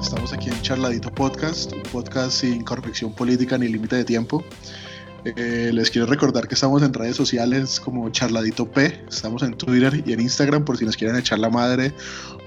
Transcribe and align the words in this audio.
Estamos 0.00 0.32
aquí 0.32 0.48
en 0.48 0.62
Charladito 0.62 1.10
Podcast, 1.10 1.72
un 1.72 1.82
podcast 1.82 2.30
sin 2.30 2.62
corrección 2.62 3.12
política 3.12 3.58
ni 3.58 3.68
límite 3.68 3.96
de 3.96 4.04
tiempo. 4.04 4.44
Eh, 5.24 5.70
les 5.74 5.90
quiero 5.90 6.06
recordar 6.06 6.46
que 6.46 6.54
estamos 6.54 6.82
en 6.82 6.94
redes 6.94 7.16
sociales 7.16 7.80
como 7.80 8.08
Charladito 8.10 8.70
P, 8.70 9.04
estamos 9.08 9.42
en 9.42 9.54
Twitter 9.54 10.02
y 10.06 10.12
en 10.12 10.20
Instagram 10.20 10.64
por 10.64 10.78
si 10.78 10.84
nos 10.84 10.96
quieren 10.96 11.16
echar 11.16 11.40
la 11.40 11.50
madre 11.50 11.92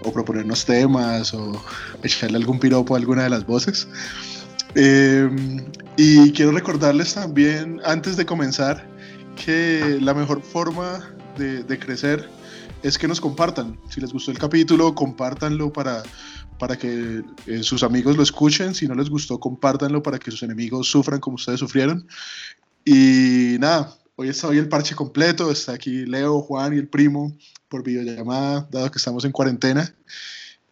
o 0.04 0.14
proponernos 0.14 0.66
temas 0.66 1.34
o 1.34 1.62
echarle 2.02 2.38
algún 2.38 2.58
piropo 2.58 2.96
a 2.96 2.98
alguna 2.98 3.24
de 3.24 3.30
las 3.30 3.46
voces. 3.46 3.88
Eh, 4.76 5.30
y 5.98 6.32
quiero 6.32 6.52
recordarles 6.52 7.14
también, 7.14 7.82
antes 7.84 8.16
de 8.16 8.26
comenzar, 8.26 8.88
que 9.36 10.00
la 10.02 10.14
mejor 10.14 10.42
forma 10.42 11.14
de 11.38 11.80
crecer 11.80 12.30
es 12.84 12.98
que 12.98 13.08
nos 13.08 13.22
compartan. 13.22 13.80
Si 13.90 14.02
les 14.02 14.14
gustó 14.14 14.32
el 14.32 14.40
capítulo, 14.40 14.94
compártanlo 14.96 15.72
para, 15.72 16.04
para 16.60 16.78
que 16.78 17.24
eh, 17.48 17.64
sus 17.64 17.84
amigos 17.84 18.18
lo 18.18 18.24
escuchen. 18.24 18.74
Si 18.74 18.88
no 18.88 18.96
les 18.96 19.10
gustó, 19.10 19.40
compártanlo 19.40 20.02
para 20.04 20.20
que 20.20 20.32
sus 20.32 20.44
enemigos 20.44 20.88
sufran 20.88 21.20
como 21.20 21.36
ustedes 21.36 21.60
sufrieron. 21.60 22.08
Y 22.86 23.58
nada, 23.60 23.96
hoy 24.16 24.30
está 24.30 24.48
hoy 24.48 24.58
el 24.58 24.70
parche 24.70 24.96
completo. 24.96 25.52
Está 25.52 25.74
aquí 25.74 26.06
Leo, 26.06 26.42
Juan 26.42 26.74
y 26.74 26.78
el 26.78 26.88
primo 26.88 27.36
por 27.68 27.84
videollamada, 27.84 28.68
dado 28.72 28.92
que 28.92 28.98
estamos 28.98 29.26
en 29.26 29.32
cuarentena. 29.32 29.94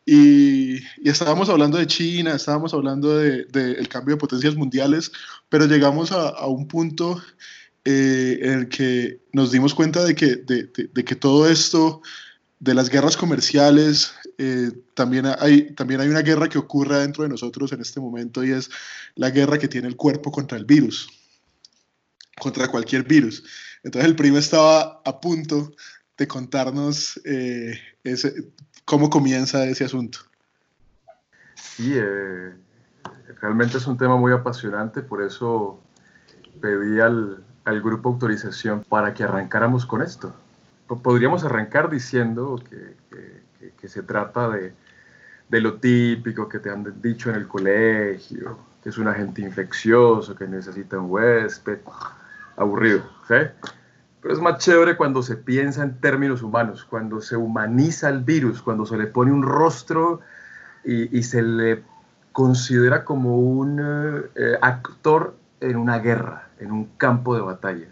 Y, 0.05 0.77
y 0.77 1.09
estábamos 1.09 1.49
hablando 1.49 1.77
de 1.77 1.85
China, 1.85 2.33
estábamos 2.33 2.73
hablando 2.73 3.17
del 3.17 3.47
de, 3.51 3.87
cambio 3.87 4.15
de 4.15 4.19
potencias 4.19 4.55
mundiales, 4.55 5.11
pero 5.49 5.67
llegamos 5.67 6.11
a 6.11 6.47
un 6.47 6.67
punto 6.67 7.21
eh, 7.85 8.39
en 8.41 8.51
el 8.51 8.69
que 8.69 9.21
nos 9.31 9.51
dimos 9.51 9.73
cuenta 9.73 10.03
de 10.03 10.13
que, 10.13 10.35
de, 10.35 11.05
que 11.05 11.15
todo 11.15 11.49
esto 11.49 12.01
de 12.59 12.73
las 12.73 12.89
guerras 12.89 13.15
comerciales, 13.15 14.13
eh, 14.37 14.71
también, 14.93 15.27
hay, 15.39 15.73
también 15.75 16.01
hay 16.01 16.09
una 16.09 16.21
guerra 16.21 16.49
que 16.49 16.57
ocurre 16.57 16.99
dentro 16.99 17.23
de 17.23 17.29
nosotros 17.29 17.71
en 17.71 17.79
este 17.79 18.01
momento 18.01 18.43
y 18.43 18.51
es 18.51 18.69
la 19.15 19.29
guerra 19.29 19.57
que 19.57 19.69
tiene 19.69 19.87
el 19.87 19.95
cuerpo 19.95 20.29
contra 20.29 20.57
el 20.57 20.65
virus, 20.65 21.09
contra 22.37 22.67
cualquier 22.67 23.03
virus. 23.03 23.43
Entonces 23.83 24.09
el 24.09 24.15
primo 24.15 24.37
estaba 24.37 25.01
a 25.05 25.19
punto 25.21 25.71
de 26.17 26.27
contarnos 26.27 27.19
eh, 27.23 27.79
ese, 28.03 28.51
cómo 28.83 29.09
comienza 29.09 29.65
ese 29.65 29.85
asunto. 29.85 30.19
Sí, 31.55 31.95
realmente 33.41 33.77
es 33.77 33.87
un 33.87 33.97
tema 33.97 34.17
muy 34.17 34.33
apasionante, 34.33 35.01
por 35.01 35.23
eso 35.23 35.81
pedí 36.61 36.99
al, 36.99 37.43
al 37.65 37.81
grupo 37.81 38.09
autorización 38.09 38.83
para 38.87 39.13
que 39.13 39.23
arrancáramos 39.23 39.85
con 39.85 40.01
esto. 40.01 40.33
Podríamos 40.87 41.43
arrancar 41.43 41.89
diciendo 41.89 42.59
que, 42.69 43.87
se 43.87 44.03
trata 44.03 44.49
de, 44.49 44.73
de, 45.49 45.61
lo 45.61 45.75
típico 45.75 46.49
que 46.49 46.59
te 46.59 46.69
han 46.69 47.01
dicho 47.01 47.29
en 47.29 47.35
el 47.35 47.47
colegio, 47.47 48.57
que 48.83 48.89
es 48.89 48.97
un 48.97 49.07
agente 49.07 49.41
infeccioso, 49.41 50.35
que 50.35 50.47
necesita 50.47 50.99
un 50.99 51.09
huésped. 51.11 51.79
Aburrido, 52.57 53.03
¿sí? 53.27 53.35
Pero 54.21 54.33
es 54.33 54.41
más 54.41 54.57
chévere 54.57 54.97
cuando 54.97 55.23
se 55.23 55.37
piensa 55.37 55.81
en 55.81 55.97
términos 56.01 56.41
humanos, 56.41 56.83
cuando 56.83 57.21
se 57.21 57.37
humaniza 57.37 58.09
el 58.09 58.19
virus, 58.19 58.61
cuando 58.61 58.85
se 58.85 58.97
le 58.97 59.07
pone 59.07 59.31
un 59.31 59.43
rostro 59.43 60.19
y, 60.83 61.17
y 61.17 61.23
se 61.23 61.41
le 61.41 61.83
considera 62.33 63.05
como 63.05 63.37
un 63.39 63.79
eh, 64.35 64.57
actor 64.61 65.35
en 65.61 65.77
una 65.77 65.99
guerra, 65.99 66.48
en 66.59 66.71
un 66.71 66.85
campo 66.97 67.35
de 67.35 67.41
batalla. 67.41 67.87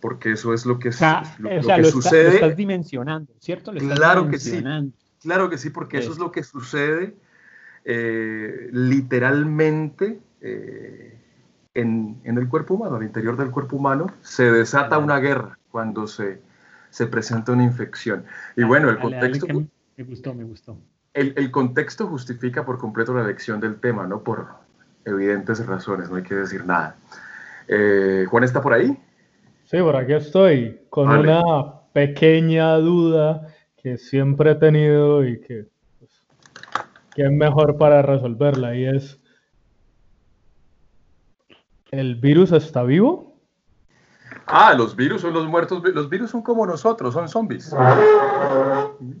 Porque 0.00 0.32
eso 0.32 0.52
es 0.52 0.66
lo 0.66 0.78
que, 0.78 0.90
es, 0.90 0.96
o 0.96 0.98
sea, 0.98 1.22
lo, 1.38 1.48
o 1.58 1.62
sea, 1.62 1.76
que 1.76 1.82
lo 1.82 1.88
sucede. 1.88 2.20
Está, 2.20 2.30
lo 2.30 2.34
estás 2.46 2.56
dimensionando, 2.56 3.32
¿cierto? 3.40 3.72
Lo 3.72 3.80
estás 3.80 3.98
claro 3.98 4.28
que 4.28 4.38
sí. 4.38 4.62
Claro 5.22 5.48
que 5.48 5.56
sí, 5.56 5.70
porque 5.70 5.96
Sí. 5.98 6.02
eso 6.04 6.12
es 6.12 6.18
lo 6.18 6.30
que 6.30 6.42
sucede 6.42 7.16
eh, 7.86 8.68
literalmente 8.72 10.20
eh, 10.42 11.18
en, 11.74 12.20
en 12.24 12.38
el 12.38 12.48
cuerpo 12.48 12.74
humano, 12.74 12.96
al 12.96 13.02
interior 13.02 13.36
del 13.36 13.50
cuerpo 13.50 13.76
humano. 13.76 14.12
Se 14.20 14.50
desata 14.50 14.98
una 14.98 15.18
guerra 15.18 15.58
cuando 15.70 16.06
se, 16.06 16.40
se 16.90 17.06
presenta 17.06 17.52
una 17.52 17.64
infección. 17.64 18.24
Y 18.56 18.64
bueno, 18.64 18.90
el 18.90 18.96
Dale, 18.96 19.10
contexto, 19.20 19.46
me 19.96 20.04
gustó, 20.04 20.34
me 20.34 20.44
gustó. 20.44 20.78
el, 21.14 21.32
el 21.36 21.50
contexto 21.50 22.06
justifica 22.06 22.64
por 22.66 22.78
completo 22.78 23.14
la 23.14 23.22
elección 23.22 23.60
del 23.60 23.76
tema, 23.80 24.06
¿no? 24.06 24.22
Por 24.22 24.48
evidentes 25.06 25.64
razones, 25.66 26.10
no 26.10 26.16
hay 26.16 26.22
que 26.22 26.34
decir 26.34 26.64
nada. 26.66 26.96
Eh, 27.68 28.26
Juan 28.28 28.44
está 28.44 28.60
por 28.60 28.72
ahí. 28.72 28.96
Sí, 29.64 29.78
por 29.78 29.96
aquí 29.96 30.12
estoy, 30.12 30.80
con 30.90 31.06
Vale. 31.08 31.22
una 31.22 31.42
pequeña 31.92 32.74
duda 32.76 33.46
que 33.82 33.96
siempre 33.96 34.52
he 34.52 34.54
tenido 34.56 35.26
y 35.26 35.40
que, 35.40 35.66
pues, 35.98 36.10
que 37.14 37.22
es 37.22 37.30
mejor 37.30 37.76
para 37.78 38.02
resolverla, 38.02 38.74
y 38.76 38.84
es, 38.86 39.20
¿el 41.90 42.16
virus 42.16 42.52
está 42.52 42.82
vivo? 42.82 43.32
Ah, 44.46 44.74
los 44.76 44.94
virus 44.96 45.22
son 45.22 45.32
los 45.32 45.46
muertos. 45.46 45.82
Los 45.94 46.08
virus 46.10 46.30
son 46.30 46.42
como 46.42 46.66
nosotros, 46.66 47.14
son 47.14 47.28
zombies. 47.28 47.72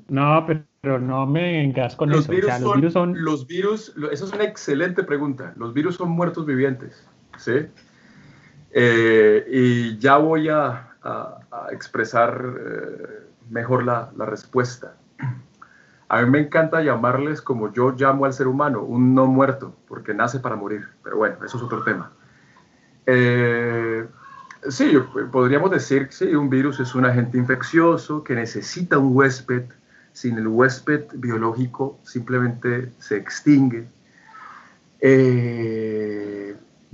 No, 0.08 0.44
pero, 0.46 0.64
pero 0.80 0.98
no 0.98 1.24
me 1.26 1.42
vengas 1.62 1.96
con 1.96 2.10
Los 2.10 2.20
eso. 2.24 2.32
O 2.32 2.34
virus, 2.34 2.50
sea, 2.50 2.58
los 2.58 2.68
son, 2.70 2.80
virus 2.80 2.92
son. 2.92 3.24
los 3.24 3.46
virus, 3.46 3.92
lo- 3.96 4.10
esa 4.10 4.24
es 4.24 4.32
una 4.32 4.44
excelente 4.44 5.02
pregunta. 5.02 5.54
Los 5.56 5.72
virus 5.72 5.96
son 5.96 6.10
muertos 6.10 6.44
vivientes, 6.44 7.08
¿sí? 7.38 7.66
Eh, 8.74 9.46
y 9.50 9.98
ya 9.98 10.16
voy 10.18 10.48
a, 10.50 10.96
a- 11.02 11.38
a 11.52 11.68
expresar 11.72 12.44
eh, 12.60 13.20
mejor 13.50 13.84
la, 13.84 14.10
la 14.16 14.26
respuesta. 14.26 14.96
A 16.08 16.22
mí 16.22 16.30
me 16.30 16.40
encanta 16.40 16.82
llamarles 16.82 17.40
como 17.42 17.72
yo 17.72 17.92
llamo 17.92 18.24
al 18.26 18.32
ser 18.32 18.46
humano, 18.46 18.82
un 18.82 19.14
no 19.14 19.26
muerto, 19.26 19.74
porque 19.88 20.14
nace 20.14 20.38
para 20.40 20.56
morir. 20.56 20.88
Pero 21.02 21.16
bueno, 21.18 21.36
eso 21.44 21.56
es 21.56 21.62
otro 21.62 21.82
tema. 21.82 22.12
Eh, 23.06 24.06
sí, 24.68 24.92
podríamos 25.32 25.70
decir 25.70 26.06
que 26.08 26.12
sí, 26.12 26.34
un 26.34 26.50
virus 26.50 26.80
es 26.80 26.94
un 26.94 27.06
agente 27.06 27.38
infeccioso 27.38 28.24
que 28.24 28.34
necesita 28.34 28.98
un 28.98 29.16
huésped. 29.16 29.64
Sin 30.12 30.38
el 30.38 30.46
huésped 30.48 31.06
biológico 31.14 31.98
simplemente 32.04 32.92
se 33.00 33.16
extingue. 33.16 33.88
Eh, 35.00 36.03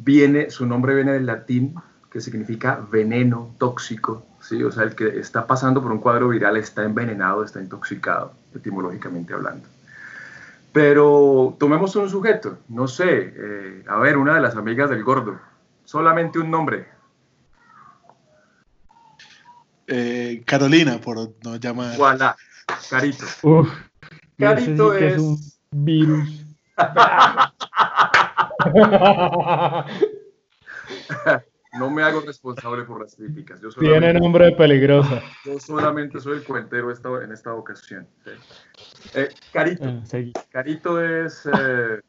viene, 0.05 0.51
su 0.51 0.67
nombre 0.67 0.95
viene 0.95 1.13
del 1.13 1.27
latín, 1.27 1.75
que 2.11 2.21
significa 2.21 2.81
veneno, 2.91 3.55
tóxico. 3.59 4.27
¿sí? 4.41 4.63
O 4.63 4.73
sea, 4.73 4.85
el 4.85 4.95
que 4.95 5.19
está 5.21 5.47
pasando 5.47 5.83
por 5.83 5.93
un 5.93 5.99
cuadro 5.99 6.29
viral 6.29 6.57
está 6.57 6.85
envenenado, 6.85 7.45
está 7.45 7.61
intoxicado, 7.61 8.33
etimológicamente 8.55 9.33
hablando. 9.35 9.69
Pero 10.73 11.57
tomemos 11.59 11.95
un 11.97 12.09
sujeto, 12.09 12.59
no 12.69 12.87
sé, 12.87 13.35
eh, 13.37 13.85
a 13.89 13.99
ver, 13.99 14.17
una 14.17 14.35
de 14.35 14.41
las 14.41 14.55
amigas 14.57 14.89
del 14.91 15.03
gordo, 15.03 15.39
solamente 15.85 16.39
un 16.39 16.51
nombre. 16.51 16.87
Eh, 19.89 20.43
Carolina, 20.47 21.01
por 21.01 21.17
no 21.45 21.57
llamar. 21.57 21.97
Voilà, 21.97 22.37
Carito. 22.89 23.25
Uf, 23.43 23.69
Carito 24.39 24.93
sí 24.93 24.99
que 24.99 25.07
es- 25.09 25.15
es 25.15 25.21
un 25.21 25.39
virus. 25.73 26.47
No 31.79 31.89
me 31.89 32.03
hago 32.03 32.21
responsable 32.21 32.83
por 32.85 33.01
las 33.03 33.15
críticas. 33.15 33.61
Yo 33.61 33.69
Tiene 33.71 34.13
nombre 34.13 34.51
peligroso. 34.53 35.21
yo 35.45 35.59
solamente 35.61 36.19
soy 36.21 36.39
el 36.39 36.45
cuentero 36.45 36.91
esta- 36.91 37.23
en 37.23 37.31
esta 37.33 37.55
ocasión. 37.55 38.09
Eh, 39.15 39.29
Carito. 39.53 40.05
Seguí. 40.05 40.33
Carito 40.51 41.01
es. 41.01 41.47
eh, 41.47 42.01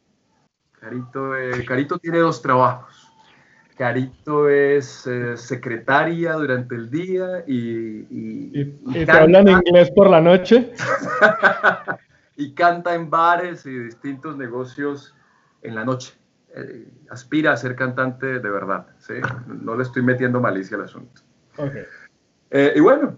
Carito, 0.79 1.35
eh, 1.37 1.63
Carito 1.63 1.99
tiene 1.99 2.17
dos 2.17 2.41
trabajos. 2.41 3.07
Carito 3.77 4.49
es 4.49 5.05
eh, 5.07 5.37
secretaria 5.37 6.33
durante 6.33 6.75
el 6.75 6.89
día 6.89 7.43
y, 7.47 7.53
y- 8.09 8.51
¿Y, 8.53 8.59
y 8.61 8.79
y 8.85 8.93
te 8.93 9.05
canta, 9.05 9.21
hablan 9.23 9.47
inglés 9.47 9.91
por 9.91 10.09
la 10.09 10.19
noche? 10.21 10.73
y 12.35 12.53
canta 12.53 12.95
en 12.95 13.09
bares 13.09 13.65
y 13.67 13.71
distintos 13.77 14.35
negocios 14.37 15.15
en 15.61 15.75
la 15.75 15.85
noche. 15.85 16.13
Eh, 16.53 16.85
aspira 17.09 17.53
a 17.53 17.57
ser 17.57 17.75
cantante 17.75 18.39
de 18.39 18.49
verdad. 18.49 18.87
¿sí? 18.99 19.13
No 19.47 19.75
le 19.75 19.83
estoy 19.83 20.01
metiendo 20.01 20.41
malicia 20.41 20.75
al 20.75 20.83
asunto. 20.83 21.21
Ok. 21.57 21.75
Eh, 22.49 22.73
y 22.75 22.79
bueno, 22.81 23.17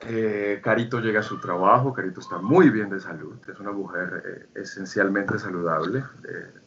eh, 0.00 0.60
Carito 0.62 1.00
llega 1.00 1.20
a 1.20 1.24
su 1.24 1.40
trabajo, 1.40 1.92
Carito 1.92 2.20
está 2.20 2.38
muy 2.38 2.70
bien 2.70 2.88
de 2.88 3.00
salud, 3.00 3.36
es 3.48 3.58
una 3.58 3.72
mujer 3.72 4.48
esencialmente 4.54 5.38
saludable. 5.38 6.04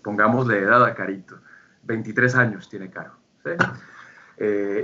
Pongámosle 0.03 0.59
edad 0.59 0.83
a 0.83 0.93
Carito, 0.93 1.39
23 1.83 2.35
años 2.35 2.67
tiene 2.67 2.89
Caro. 2.89 3.13
¿sí? 3.45 3.51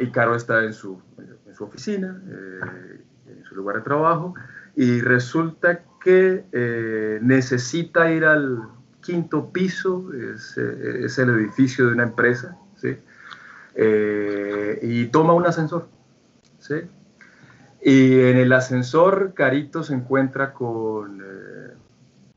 Y 0.01 0.11
Caro 0.11 0.35
está 0.35 0.63
en 0.63 0.73
su, 0.73 1.01
en 1.17 1.55
su 1.55 1.65
oficina, 1.65 2.21
en 3.27 3.43
su 3.43 3.55
lugar 3.55 3.77
de 3.77 3.81
trabajo, 3.81 4.33
y 4.75 5.01
resulta 5.01 5.81
que 6.01 7.19
necesita 7.21 8.11
ir 8.11 8.23
al 8.23 8.74
quinto 9.05 9.51
piso, 9.51 10.11
es, 10.13 10.57
eh, 10.57 11.05
es 11.05 11.17
el 11.19 11.29
edificio 11.29 11.87
de 11.87 11.93
una 11.93 12.03
empresa, 12.03 12.57
¿sí? 12.75 12.97
Eh, 13.75 14.79
y 14.81 15.05
toma 15.07 15.33
un 15.33 15.45
ascensor. 15.45 15.89
¿sí? 16.59 16.75
Y 17.81 18.19
en 18.21 18.37
el 18.37 18.53
ascensor, 18.53 19.33
Carito 19.33 19.83
se 19.83 19.93
encuentra 19.93 20.53
con, 20.53 21.21
eh, 21.21 21.73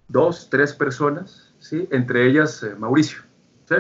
dos, 0.08 0.50
tres 0.50 0.74
personas, 0.74 1.54
¿sí? 1.58 1.88
entre 1.90 2.26
ellas 2.26 2.62
eh, 2.62 2.74
Mauricio. 2.76 3.22
¿sí? 3.66 3.76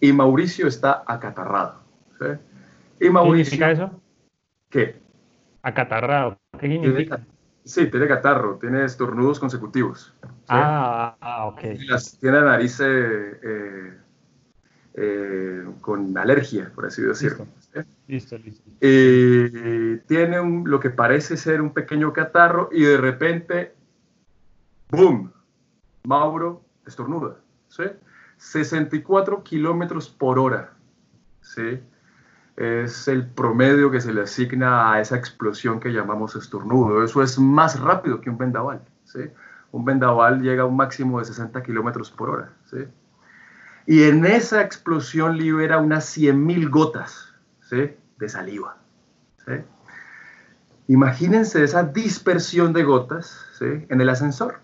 Y 0.00 0.12
Mauricio 0.12 0.68
está 0.68 1.02
acatarrado. 1.06 1.80
¿sí? 2.20 3.06
Y 3.06 3.10
Mauricio, 3.10 3.44
¿Qué 3.44 3.50
significa 3.50 3.70
eso? 3.70 4.00
¿Qué? 4.68 5.00
Acatarrado. 5.62 6.38
¿Qué 6.60 6.68
significa? 6.68 7.24
Sí, 7.68 7.86
tiene 7.90 8.08
catarro, 8.08 8.56
tiene 8.58 8.84
estornudos 8.84 9.38
consecutivos. 9.38 10.14
Ah, 10.48 11.16
ah, 11.20 11.46
ok. 11.46 11.60
tiene 12.20 12.40
la 12.40 12.44
nariz 12.44 12.80
eh, 12.80 13.98
eh, 14.94 15.64
con 15.80 16.16
alergia, 16.16 16.72
por 16.74 16.86
así 16.86 17.02
decirlo. 17.02 17.46
Listo, 18.06 18.38
listo. 18.38 18.68
tiene 18.80 20.64
lo 20.64 20.80
que 20.80 20.90
parece 20.90 21.36
ser 21.36 21.60
un 21.60 21.72
pequeño 21.74 22.12
catarro 22.12 22.70
y 22.72 22.82
de 22.82 22.96
repente, 22.96 23.74
¡boom! 24.90 25.30
Mauro 26.04 26.64
estornuda. 26.86 27.36
¿sí? 27.68 27.84
64 28.38 29.44
kilómetros 29.44 30.08
por 30.08 30.38
hora. 30.38 30.72
¿sí? 31.42 31.80
Es 32.58 33.06
el 33.06 33.24
promedio 33.24 33.90
que 33.90 34.00
se 34.00 34.12
le 34.12 34.22
asigna 34.22 34.92
a 34.92 35.00
esa 35.00 35.16
explosión 35.16 35.78
que 35.78 35.92
llamamos 35.92 36.34
estornudo. 36.34 37.04
Eso 37.04 37.22
es 37.22 37.38
más 37.38 37.78
rápido 37.78 38.20
que 38.20 38.30
un 38.30 38.36
vendaval. 38.36 38.82
¿sí? 39.04 39.20
Un 39.70 39.84
vendaval 39.84 40.42
llega 40.42 40.64
a 40.64 40.66
un 40.66 40.76
máximo 40.76 41.20
de 41.20 41.26
60 41.26 41.62
kilómetros 41.62 42.10
por 42.10 42.30
hora. 42.30 42.50
¿sí? 42.64 42.78
Y 43.86 44.02
en 44.02 44.24
esa 44.24 44.60
explosión 44.60 45.38
libera 45.38 45.78
unas 45.78 46.16
100.000 46.16 46.68
gotas 46.68 47.32
¿sí? 47.62 47.94
de 48.18 48.28
saliva. 48.28 48.76
Imagínense 50.88 51.62
esa 51.62 51.84
dispersión 51.84 52.72
de 52.72 52.82
gotas 52.82 53.44
en 53.60 54.00
el 54.00 54.08
ascensor. 54.08 54.60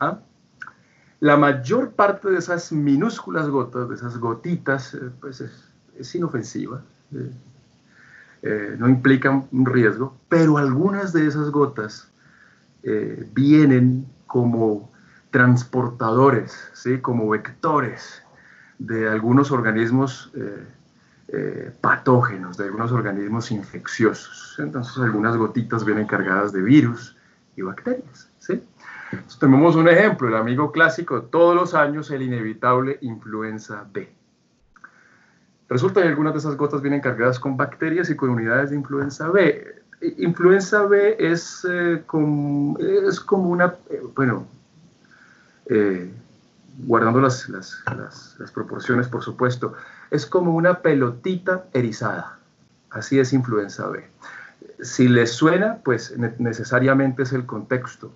¿ah? 0.00 0.20
La 1.20 1.36
mayor 1.36 1.92
parte 1.92 2.30
de 2.30 2.38
esas 2.38 2.70
minúsculas 2.70 3.48
gotas, 3.48 3.88
de 3.88 3.94
esas 3.94 4.18
gotitas, 4.18 4.94
eh, 4.94 5.10
pues 5.20 5.40
es, 5.40 6.14
inofensiva, 6.14 6.82
eh, 7.14 7.30
eh, 8.42 8.76
no 8.78 8.88
implican 8.88 9.46
un 9.52 9.66
riesgo, 9.66 10.16
pero 10.28 10.58
algunas 10.58 11.12
de 11.12 11.26
esas 11.26 11.50
gotas 11.50 12.10
vienen 13.32 14.06
como 14.26 14.92
transportadores, 15.30 16.68
¿sí? 16.74 16.98
como 16.98 17.30
vectores 17.30 18.22
de 18.78 19.08
algunos 19.08 19.50
organismos 19.50 20.30
patógenos, 21.80 22.58
de 22.58 22.64
algunos 22.64 22.92
organismos 22.92 23.50
infecciosos. 23.50 24.56
Entonces 24.58 24.98
algunas 24.98 25.34
gotitas 25.38 25.82
vienen 25.82 26.06
cargadas 26.06 26.52
de 26.52 26.60
virus 26.60 27.16
y 27.56 27.62
bacterias. 27.62 28.28
¿sí? 28.38 28.62
Tomemos 29.38 29.76
un 29.76 29.88
ejemplo, 29.88 30.28
el 30.28 30.36
amigo 30.36 30.72
clásico, 30.72 31.22
todos 31.22 31.54
los 31.54 31.74
años 31.74 32.10
el 32.10 32.22
inevitable 32.22 32.98
influenza 33.00 33.86
B. 33.92 34.12
Resulta 35.68 36.02
que 36.02 36.08
algunas 36.08 36.34
de 36.34 36.40
esas 36.40 36.56
gotas 36.56 36.82
vienen 36.82 37.00
cargadas 37.00 37.38
con 37.38 37.56
bacterias 37.56 38.10
y 38.10 38.16
con 38.16 38.30
unidades 38.30 38.70
de 38.70 38.76
influenza 38.76 39.28
B. 39.30 39.82
Influenza 40.18 40.82
B 40.84 41.16
es, 41.18 41.66
eh, 41.68 42.02
como, 42.06 42.78
es 42.78 43.20
como 43.20 43.48
una, 43.48 43.74
eh, 43.88 44.02
bueno, 44.14 44.46
eh, 45.66 46.12
guardando 46.84 47.20
las, 47.20 47.48
las, 47.48 47.82
las, 48.38 48.52
proporciones, 48.52 49.08
por 49.08 49.22
supuesto, 49.22 49.74
es 50.10 50.26
como 50.26 50.54
una 50.54 50.80
pelotita 50.80 51.64
erizada. 51.72 52.38
Así 52.90 53.18
es 53.18 53.32
influenza 53.32 53.88
B. 53.88 54.04
Si 54.80 55.08
les 55.08 55.32
suena, 55.32 55.78
pues 55.82 56.14
necesariamente 56.38 57.22
es 57.22 57.32
el 57.32 57.46
contexto 57.46 58.12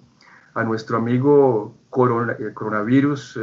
a 0.54 0.64
nuestro 0.64 0.98
amigo 0.98 1.74
coronavirus, 1.90 3.38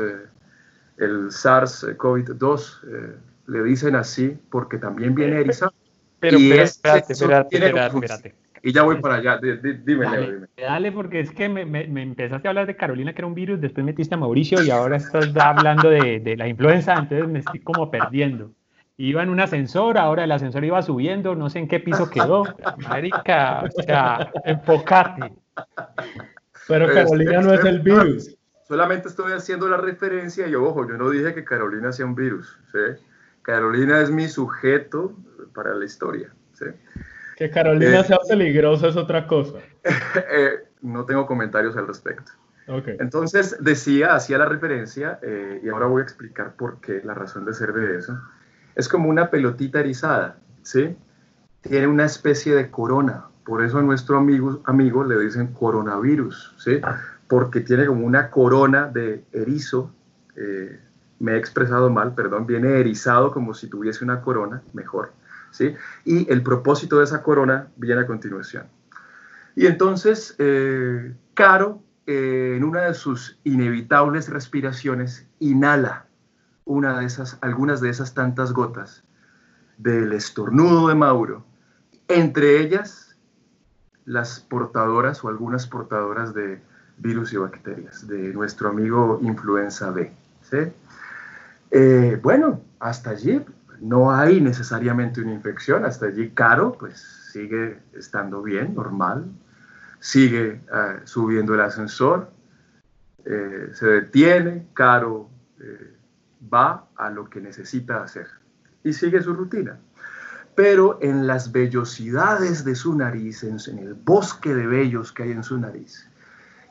el 0.97 1.31
SARS-CoV-2, 1.31 2.79
eh, 2.87 3.15
le 3.47 3.63
dicen 3.63 3.95
así 3.95 4.37
porque 4.49 4.77
también 4.77 5.15
viene 5.15 5.39
erizado. 5.39 5.73
Pero, 6.19 6.39
y 6.39 6.51
espérate, 6.51 7.13
espérate, 7.13 7.57
espérate, 7.57 8.35
Y 8.63 8.71
ya 8.71 8.83
voy 8.83 8.99
para 9.01 9.15
allá, 9.15 9.37
dime, 9.37 10.05
dale, 10.05 10.47
dale, 10.57 10.91
porque 10.91 11.19
es 11.19 11.31
que 11.31 11.49
me, 11.49 11.65
me, 11.65 12.01
empezaste 12.01 12.47
a 12.47 12.51
hablar 12.51 12.67
de 12.67 12.75
Carolina, 12.75 13.13
que 13.13 13.21
era 13.21 13.27
un 13.27 13.35
virus, 13.35 13.61
después 13.61 13.85
metiste 13.85 14.15
a 14.15 14.17
Mauricio 14.17 14.63
y 14.63 14.69
ahora 14.71 14.97
estás 14.97 15.35
hablando 15.35 15.89
de, 15.89 16.19
de 16.19 16.37
la 16.37 16.47
influenza, 16.47 16.93
entonces 16.93 17.27
me 17.27 17.39
estoy 17.39 17.59
como 17.59 17.91
perdiendo 17.91 18.51
iba 18.97 19.23
en 19.23 19.29
un 19.29 19.39
ascensor, 19.39 19.97
ahora 19.97 20.23
el 20.23 20.31
ascensor 20.31 20.63
iba 20.63 20.81
subiendo, 20.81 21.35
no 21.35 21.49
sé 21.49 21.59
en 21.59 21.67
qué 21.67 21.79
piso 21.79 22.09
quedó. 22.09 22.43
Marica, 22.77 23.63
o 23.63 23.83
sea, 23.83 24.31
enfocate. 24.45 25.33
Pero 26.67 26.87
Carolina 26.87 27.41
no 27.41 27.53
es 27.53 27.65
el 27.65 27.79
virus. 27.79 28.37
Solamente 28.67 29.09
estoy 29.09 29.33
haciendo 29.33 29.67
la 29.67 29.77
referencia 29.77 30.47
y 30.47 30.55
ojo, 30.55 30.87
yo 30.87 30.97
no 30.97 31.09
dije 31.09 31.33
que 31.35 31.43
Carolina 31.43 31.91
sea 31.91 32.05
un 32.05 32.15
virus. 32.15 32.59
Carolina 33.45 34.01
es 34.01 34.09
mi 34.09 34.27
sujeto 34.27 35.13
para 35.53 35.75
la 35.75 35.85
historia. 35.85 36.33
Que 37.37 37.49
Carolina 37.51 37.99
eh, 37.99 38.03
sea 38.03 38.17
peligrosa 38.27 38.87
es 38.87 38.95
otra 38.95 39.27
cosa. 39.27 39.59
Eh, 40.31 40.65
no 40.81 41.05
tengo 41.05 41.27
comentarios 41.27 41.77
al 41.77 41.87
respecto. 41.87 42.31
Entonces 42.67 43.57
decía, 43.59 44.15
hacía 44.15 44.39
la 44.39 44.45
referencia, 44.45 45.19
eh, 45.21 45.61
y 45.63 45.69
ahora 45.69 45.85
voy 45.85 46.01
a 46.01 46.03
explicar 46.03 46.55
por 46.55 46.81
qué, 46.81 47.01
la 47.03 47.13
razón 47.13 47.45
de 47.45 47.53
ser 47.53 47.73
de 47.73 47.99
eso. 47.99 48.19
Es 48.73 48.89
como 48.89 49.09
una 49.09 49.29
pelotita 49.29 49.79
erizada, 49.79 50.37
¿sí? 50.63 50.95
Tiene 51.61 51.85
una 51.85 52.05
especie 52.05 52.55
de 52.55 52.71
corona, 52.71 53.25
por 53.45 53.63
eso 53.63 53.77
a 53.77 53.83
nuestro 53.83 54.17
amigo, 54.17 54.61
amigo 54.65 55.03
le 55.03 55.19
dicen 55.19 55.53
coronavirus, 55.53 56.55
¿sí? 56.57 56.81
Porque 57.27 57.61
tiene 57.61 57.85
como 57.85 58.05
una 58.05 58.31
corona 58.31 58.87
de 58.87 59.23
erizo, 59.31 59.91
eh, 60.35 60.79
me 61.19 61.33
he 61.33 61.37
expresado 61.37 61.89
mal, 61.89 62.13
perdón, 62.13 62.45
viene 62.45 62.79
erizado 62.79 63.31
como 63.31 63.53
si 63.53 63.67
tuviese 63.67 64.03
una 64.03 64.21
corona, 64.21 64.61
mejor, 64.73 65.13
¿sí? 65.51 65.73
Y 66.03 66.31
el 66.31 66.43
propósito 66.43 66.99
de 66.99 67.05
esa 67.05 67.23
corona 67.23 67.67
viene 67.77 68.01
a 68.01 68.07
continuación. 68.07 68.65
Y 69.55 69.67
entonces, 69.67 70.35
eh, 70.37 71.15
Caro, 71.33 71.81
eh, 72.05 72.53
en 72.57 72.63
una 72.63 72.81
de 72.81 72.93
sus 72.93 73.39
inevitables 73.43 74.29
respiraciones, 74.29 75.27
inhala 75.39 76.05
una 76.65 76.99
de 76.99 77.05
esas, 77.05 77.37
algunas 77.41 77.79
de 77.79 77.89
esas 77.89 78.13
tantas 78.13 78.51
gotas 78.51 79.03
del 79.77 80.13
estornudo 80.13 80.87
de 80.87 80.95
Mauro, 80.95 81.45
entre 82.07 82.59
ellas 82.59 83.15
las 84.05 84.39
portadoras 84.39 85.23
o 85.23 85.29
algunas 85.29 85.67
portadoras 85.67 86.33
de 86.33 86.61
virus 86.97 87.33
y 87.33 87.37
bacterias, 87.37 88.07
de 88.07 88.33
nuestro 88.33 88.69
amigo 88.69 89.19
influenza 89.21 89.91
B. 89.91 90.11
Eh, 91.71 92.19
bueno, 92.21 92.61
hasta 92.79 93.11
allí 93.11 93.43
no 93.79 94.11
hay 94.11 94.41
necesariamente 94.41 95.21
una 95.21 95.33
infección, 95.33 95.85
hasta 95.85 96.07
allí 96.07 96.29
Caro 96.31 96.73
pues 96.77 96.99
sigue 97.31 97.79
estando 97.93 98.41
bien, 98.41 98.75
normal, 98.75 99.31
sigue 99.99 100.61
ah, 100.71 100.99
subiendo 101.03 101.53
el 101.55 101.61
ascensor, 101.61 102.31
eh, 103.25 103.69
se 103.73 103.87
detiene, 103.87 104.67
Caro 104.73 105.29
eh, 105.59 105.93
va 106.53 106.87
a 106.95 107.09
lo 107.09 107.29
que 107.29 107.41
necesita 107.41 108.03
hacer 108.03 108.27
y 108.83 108.93
sigue 108.93 109.21
su 109.21 109.33
rutina 109.33 109.79
pero 110.55 110.97
en 111.01 111.27
las 111.27 111.51
vellosidades 111.51 112.63
de 112.63 112.75
su 112.75 112.95
nariz, 112.95 113.43
en, 113.43 113.59
el 113.77 113.93
bosque 113.93 114.55
de 114.55 114.65
vellos 114.65 115.11
que 115.11 115.23
hay 115.23 115.31
en 115.31 115.43
su 115.43 115.59
nariz, 115.59 116.09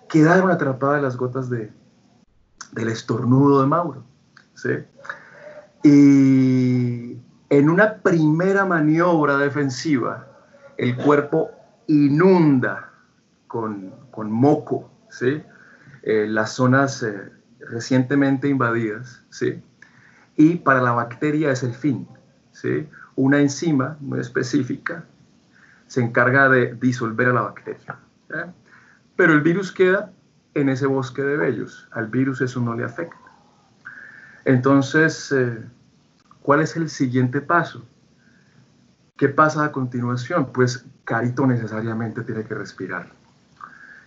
quedaron 0.09 0.51
atrapadas 0.51 1.03
las 1.03 1.17
gotas 1.17 1.51
de, 1.51 1.71
del 2.73 2.89
estornudo 2.89 3.61
de 3.61 3.67
Mauro. 3.67 4.05
Y 5.83 7.19
en 7.51 7.69
una 7.69 7.97
primera 7.97 8.65
maniobra 8.65 9.37
defensiva, 9.37 10.27
el 10.77 10.97
cuerpo 10.97 11.51
inunda 11.87 12.91
con, 13.47 13.93
moco 14.31 14.91
¿sí? 15.11 15.43
Eh, 16.03 16.27
las 16.29 16.53
zonas 16.53 17.03
eh, 17.03 17.31
recientemente 17.61 18.49
invadidas. 18.49 19.23
Y 20.37 20.57
para 20.57 20.81
la 20.81 20.93
bacteria 20.93 21.51
es 21.51 21.63
el 21.63 21.75
fin. 21.75 22.09
una 23.17 23.39
enzima 23.41 23.97
muy 24.01 24.21
específica 24.21 25.05
se 25.87 26.01
encarga 26.01 26.49
de 26.49 26.75
disolver 26.75 27.29
a 27.29 27.33
la 27.33 27.43
bacteria. 27.43 27.97
Pero 29.17 29.33
el 29.33 29.43
virus 29.43 29.71
queda 29.71 30.11
en 30.55 30.69
ese 30.69 30.87
bosque 30.87 31.23
de 31.23 31.37
vellos. 31.37 31.89
Al 31.93 32.09
virus 32.09 32.41
eso 32.41 32.61
no 32.61 32.75
le 32.75 32.85
afecta. 32.85 33.24
Entonces, 34.45 35.33
eh, 35.33 35.63
¿cuál 36.43 36.61
es 36.61 36.77
el 36.77 36.89
siguiente 36.89 37.41
paso? 37.41 37.85
¿Qué 39.17 39.29
pasa 39.29 39.65
a 39.65 39.73
continuación? 39.73 40.53
Pues 40.53 40.85
Carito 41.05 41.47
necesariamente 41.47 42.23
tiene 42.23 42.45
que 42.45 42.55
respirar. 42.55 43.13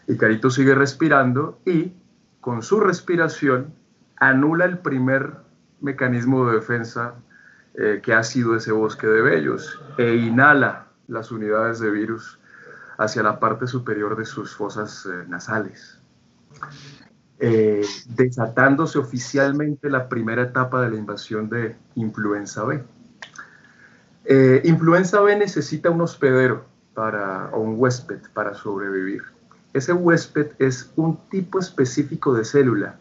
Y 0.08 0.18
Carito 0.18 0.50
sigue 0.50 0.76
respirando 0.76 1.60
y 1.66 1.94
con 2.42 2.62
su 2.62 2.80
respiración 2.80 3.74
anula 4.18 4.66
el 4.66 4.80
primer 4.80 5.38
mecanismo 5.82 6.48
de 6.48 6.56
defensa 6.56 7.16
eh, 7.76 8.02
que 8.04 8.14
ha 8.14 8.24
sido 8.24 8.56
ese 8.56 8.72
bosque 8.72 9.06
de 9.08 9.22
vellos 9.22 9.80
e 9.98 10.16
inhala 10.16 10.88
las 11.08 11.32
unidades 11.32 11.80
de 11.80 11.92
virus 11.92 12.40
hacia 12.98 13.24
la 13.24 13.40
parte 13.40 13.68
superior 13.68 14.18
de 14.18 14.26
sus 14.26 14.56
fosas 14.56 15.06
eh, 15.06 15.26
nasales. 15.28 16.00
Eh, 17.40 17.86
desatándose 18.10 18.98
oficialmente 18.98 19.90
la 19.90 20.10
primera 20.10 20.44
etapa 20.44 20.82
de 20.82 20.90
la 20.90 20.96
invasión 20.98 21.50
de 21.50 21.76
influenza 21.96 22.64
B. 22.64 22.84
Eh, 24.26 24.62
influenza 24.66 25.22
B 25.22 25.36
necesita 25.38 25.90
un 25.90 26.02
hospedero 26.02 26.66
para, 26.94 27.50
o 27.54 27.60
un 27.60 27.76
huésped 27.78 28.20
para 28.34 28.56
sobrevivir. 28.56 29.24
Ese 29.74 29.94
huésped 29.94 30.54
es 30.58 30.92
un 30.96 31.18
tipo 31.30 31.60
específico 31.60 32.34
de 32.34 32.44
célula, 32.44 32.96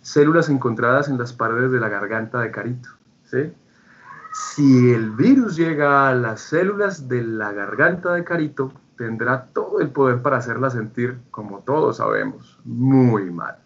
células 0.00 0.48
encontradas 0.48 1.08
en 1.08 1.18
las 1.18 1.34
paredes 1.34 1.70
de 1.70 1.80
la 1.80 1.88
garganta 1.88 2.40
de 2.40 2.50
Carito. 2.50 2.88
Si 4.32 4.92
el 4.92 5.10
virus 5.10 5.56
llega 5.56 6.08
a 6.08 6.14
las 6.14 6.40
células 6.40 7.08
de 7.08 7.22
la 7.22 7.52
garganta 7.52 8.14
de 8.14 8.24
Carito, 8.24 8.72
tendrá 8.98 9.46
todo 9.54 9.80
el 9.80 9.88
poder 9.90 10.20
para 10.20 10.36
hacerla 10.36 10.68
sentir, 10.68 11.18
como 11.30 11.60
todos 11.60 11.98
sabemos, 11.98 12.58
muy 12.64 13.30
mal. 13.30 13.56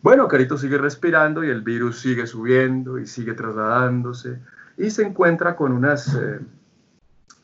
Bueno, 0.00 0.28
Carito 0.28 0.56
sigue 0.56 0.78
respirando 0.78 1.44
y 1.44 1.50
el 1.50 1.62
virus 1.62 1.98
sigue 1.98 2.26
subiendo 2.26 2.98
y 2.98 3.06
sigue 3.06 3.34
trasladándose 3.34 4.38
y 4.76 4.90
se 4.90 5.02
encuentra 5.02 5.56
con 5.56 5.72
unas, 5.72 6.14
eh, 6.14 6.40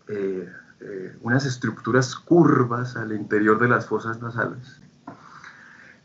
eh, 0.09 0.53
eh, 0.81 1.17
unas 1.23 1.45
estructuras 1.47 2.15
curvas 2.15 2.97
al 2.97 3.13
interior 3.13 3.59
de 3.59 3.69
las 3.69 3.87
fosas 3.87 4.23
nasales. 4.23 4.81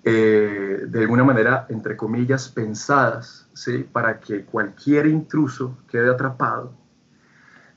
de 0.03 0.99
alguna 0.99 1.23
manera, 1.23 1.65
entre 1.69 1.97
comillas, 1.97 2.47
pensadas, 2.49 3.47
¿sí? 3.53 3.87
para 3.91 4.19
que 4.19 4.45
cualquier 4.45 5.07
intruso 5.07 5.79
quede 5.87 6.09
atrapado 6.11 6.84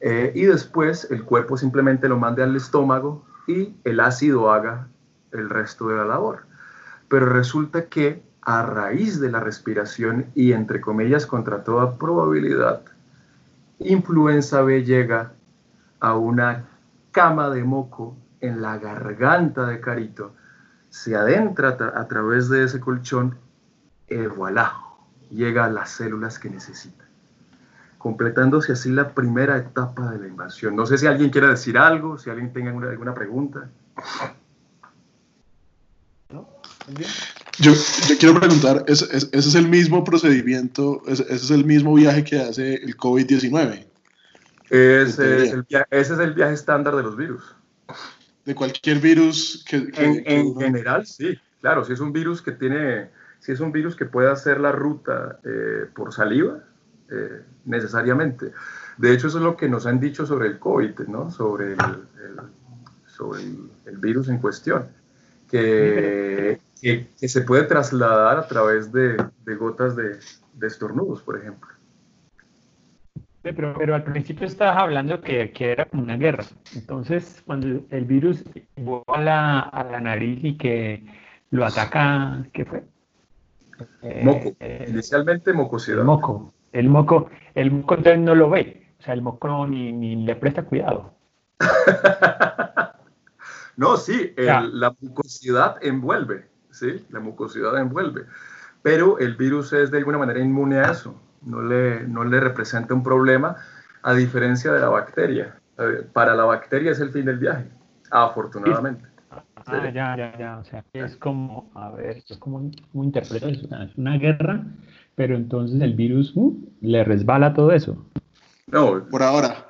eh, 0.00 0.32
y 0.34 0.44
después 0.44 1.08
el 1.10 1.24
cuerpo 1.24 1.56
simplemente 1.56 2.08
lo 2.08 2.18
mande 2.18 2.42
al 2.42 2.54
estómago 2.54 3.24
y 3.46 3.74
el 3.84 4.00
ácido 4.00 4.52
haga 4.52 4.88
el 5.32 5.50
resto 5.50 5.88
de 5.88 5.96
la 5.96 6.04
labor. 6.04 6.46
Pero 7.08 7.26
resulta 7.26 7.86
que 7.86 8.22
a 8.42 8.62
raíz 8.62 9.20
de 9.20 9.30
la 9.30 9.40
respiración 9.40 10.26
y 10.34 10.52
entre 10.52 10.80
comillas 10.80 11.26
contra 11.26 11.64
toda 11.64 11.98
probabilidad, 11.98 12.82
influenza 13.78 14.62
B 14.62 14.84
llega 14.84 15.32
a 16.00 16.16
una 16.16 16.64
cama 17.10 17.50
de 17.50 17.64
moco 17.64 18.16
en 18.40 18.62
la 18.62 18.78
garganta 18.78 19.66
de 19.66 19.80
Carito, 19.80 20.32
se 20.90 21.16
adentra 21.16 21.76
a, 21.94 22.08
través 22.08 22.48
de 22.48 22.64
ese 22.64 22.80
colchón 22.80 23.36
y 24.08 24.16
voilà, 24.26 24.72
llega 25.30 25.64
a 25.64 25.70
las 25.70 25.90
células 25.90 26.38
que 26.38 26.48
necesita 26.48 27.07
completándose 27.98 28.72
así 28.72 28.90
la 28.90 29.12
primera 29.12 29.58
etapa 29.58 30.12
de 30.12 30.20
la 30.20 30.28
invasión. 30.28 30.76
No 30.76 30.86
sé 30.86 30.98
si 30.98 31.06
alguien 31.06 31.30
quiere 31.30 31.48
decir 31.48 31.76
algo, 31.76 32.16
si 32.16 32.30
alguien 32.30 32.52
tenga 32.52 32.70
alguna, 32.70 33.14
pregunta. 33.14 33.68
Yo, 37.58 37.72
quiero 38.18 38.38
preguntar, 38.38 38.84
¿ese, 38.86 39.04
es 39.32 39.54
el 39.54 39.68
mismo 39.68 40.04
procedimiento, 40.04 41.02
ese, 41.06 41.24
es 41.28 41.50
el 41.50 41.64
mismo 41.64 41.94
viaje 41.94 42.24
que 42.24 42.38
hace 42.38 42.74
el 42.74 42.96
COVID-19? 42.96 43.86
Ese, 44.70 45.62
es 45.90 46.10
el 46.10 46.34
viaje 46.34 46.54
estándar 46.54 46.94
de 46.94 47.02
los 47.02 47.16
virus. 47.16 47.42
De 48.44 48.54
cualquier 48.54 49.00
virus 49.00 49.64
que... 49.68 49.90
en, 49.94 50.54
general, 50.56 51.06
sí. 51.06 51.38
Claro, 51.60 51.84
si 51.84 51.92
es 51.92 52.00
un 52.00 52.12
virus 52.12 52.40
que 52.40 52.52
tiene, 52.52 53.10
si 53.40 53.52
es 53.52 53.60
un 53.60 53.72
virus 53.72 53.96
que 53.96 54.04
puede 54.04 54.30
hacer 54.30 54.60
la 54.60 54.70
ruta 54.72 55.40
eh, 55.44 55.86
por 55.94 56.12
saliva, 56.12 56.62
eh, 57.10 57.42
necesariamente. 57.64 58.52
De 58.96 59.12
hecho, 59.12 59.28
eso 59.28 59.38
es 59.38 59.44
lo 59.44 59.56
que 59.56 59.68
nos 59.68 59.86
han 59.86 60.00
dicho 60.00 60.26
sobre 60.26 60.48
el 60.48 60.58
COVID, 60.58 61.00
¿no? 61.08 61.30
sobre, 61.30 61.72
el, 61.72 61.78
sobre 63.06 63.42
el, 63.86 63.96
virus 63.98 64.28
en 64.28 64.38
cuestión, 64.38 64.88
que, 65.50 66.60
que, 66.80 67.28
se 67.28 67.42
puede 67.42 67.64
trasladar 67.64 68.38
a 68.38 68.46
través 68.46 68.92
de, 68.92 69.16
de 69.44 69.54
gotas 69.54 69.96
de, 69.96 70.18
de, 70.54 70.66
estornudos, 70.66 71.22
por 71.22 71.38
ejemplo. 71.38 71.68
Pero, 73.42 73.74
pero 73.78 73.94
al 73.94 74.04
principio 74.04 74.46
estabas 74.46 74.76
hablando 74.76 75.20
que, 75.20 75.52
que, 75.52 75.72
era 75.72 75.88
una 75.92 76.16
guerra. 76.16 76.44
Entonces, 76.74 77.42
cuando 77.46 77.86
el 77.88 78.04
virus 78.04 78.44
llegó 78.76 79.04
a 79.06 79.22
la, 79.22 79.60
a 79.60 79.84
la 79.84 80.00
nariz 80.00 80.40
y 80.42 80.58
que 80.58 81.06
lo 81.50 81.64
ataca, 81.64 82.44
¿qué 82.52 82.64
fue? 82.64 82.82
Moco. 84.22 84.56
Eh, 84.60 84.86
Inicialmente 84.88 85.52
mucosidad. 85.52 86.04
Moco. 86.04 86.52
El 86.72 86.88
moco, 86.88 87.30
el 87.54 87.70
moco 87.70 87.94
entonces 87.94 88.20
no 88.20 88.34
lo 88.34 88.50
ve, 88.50 88.86
o 88.98 89.02
sea, 89.02 89.14
el 89.14 89.22
moco 89.22 89.66
ni, 89.66 89.92
ni 89.92 90.16
le 90.16 90.36
presta 90.36 90.62
cuidado. 90.62 91.14
no, 93.76 93.96
sí, 93.96 94.34
la 94.36 94.94
mucosidad 95.00 95.76
envuelve, 95.82 96.46
¿sí? 96.70 97.06
La 97.10 97.20
mucosidad 97.20 97.78
envuelve, 97.78 98.26
pero 98.82 99.18
el 99.18 99.36
virus 99.36 99.72
es 99.72 99.90
de 99.90 99.98
alguna 99.98 100.18
manera 100.18 100.40
inmune 100.40 100.78
a 100.78 100.90
eso, 100.90 101.20
no 101.42 101.62
le, 101.62 102.06
no 102.06 102.24
le 102.24 102.40
representa 102.40 102.94
un 102.94 103.02
problema, 103.02 103.56
a 104.02 104.14
diferencia 104.14 104.72
de 104.72 104.80
la 104.80 104.88
bacteria. 104.88 105.56
Para 106.12 106.34
la 106.34 106.44
bacteria 106.44 106.92
es 106.92 107.00
el 107.00 107.10
fin 107.10 107.24
del 107.24 107.38
viaje, 107.38 107.68
afortunadamente. 108.10 109.04
Ah, 109.30 109.90
ya, 109.92 110.16
ya, 110.16 110.38
ya. 110.38 110.58
O 110.58 110.64
sea, 110.64 110.84
es 110.92 111.16
como, 111.16 111.70
a 111.74 111.90
ver, 111.90 112.22
es 112.28 112.38
como, 112.38 112.70
¿cómo 112.90 113.04
interpreto 113.04 113.48
eso? 113.48 113.68
Es 113.82 113.96
una 113.96 114.16
guerra 114.16 114.64
pero 115.18 115.34
entonces 115.34 115.80
el 115.80 115.94
virus 115.94 116.32
uh, 116.36 116.56
le 116.80 117.02
resbala 117.02 117.52
todo 117.52 117.72
eso. 117.72 118.06
No, 118.68 119.04
por 119.10 119.24
ahora. 119.24 119.66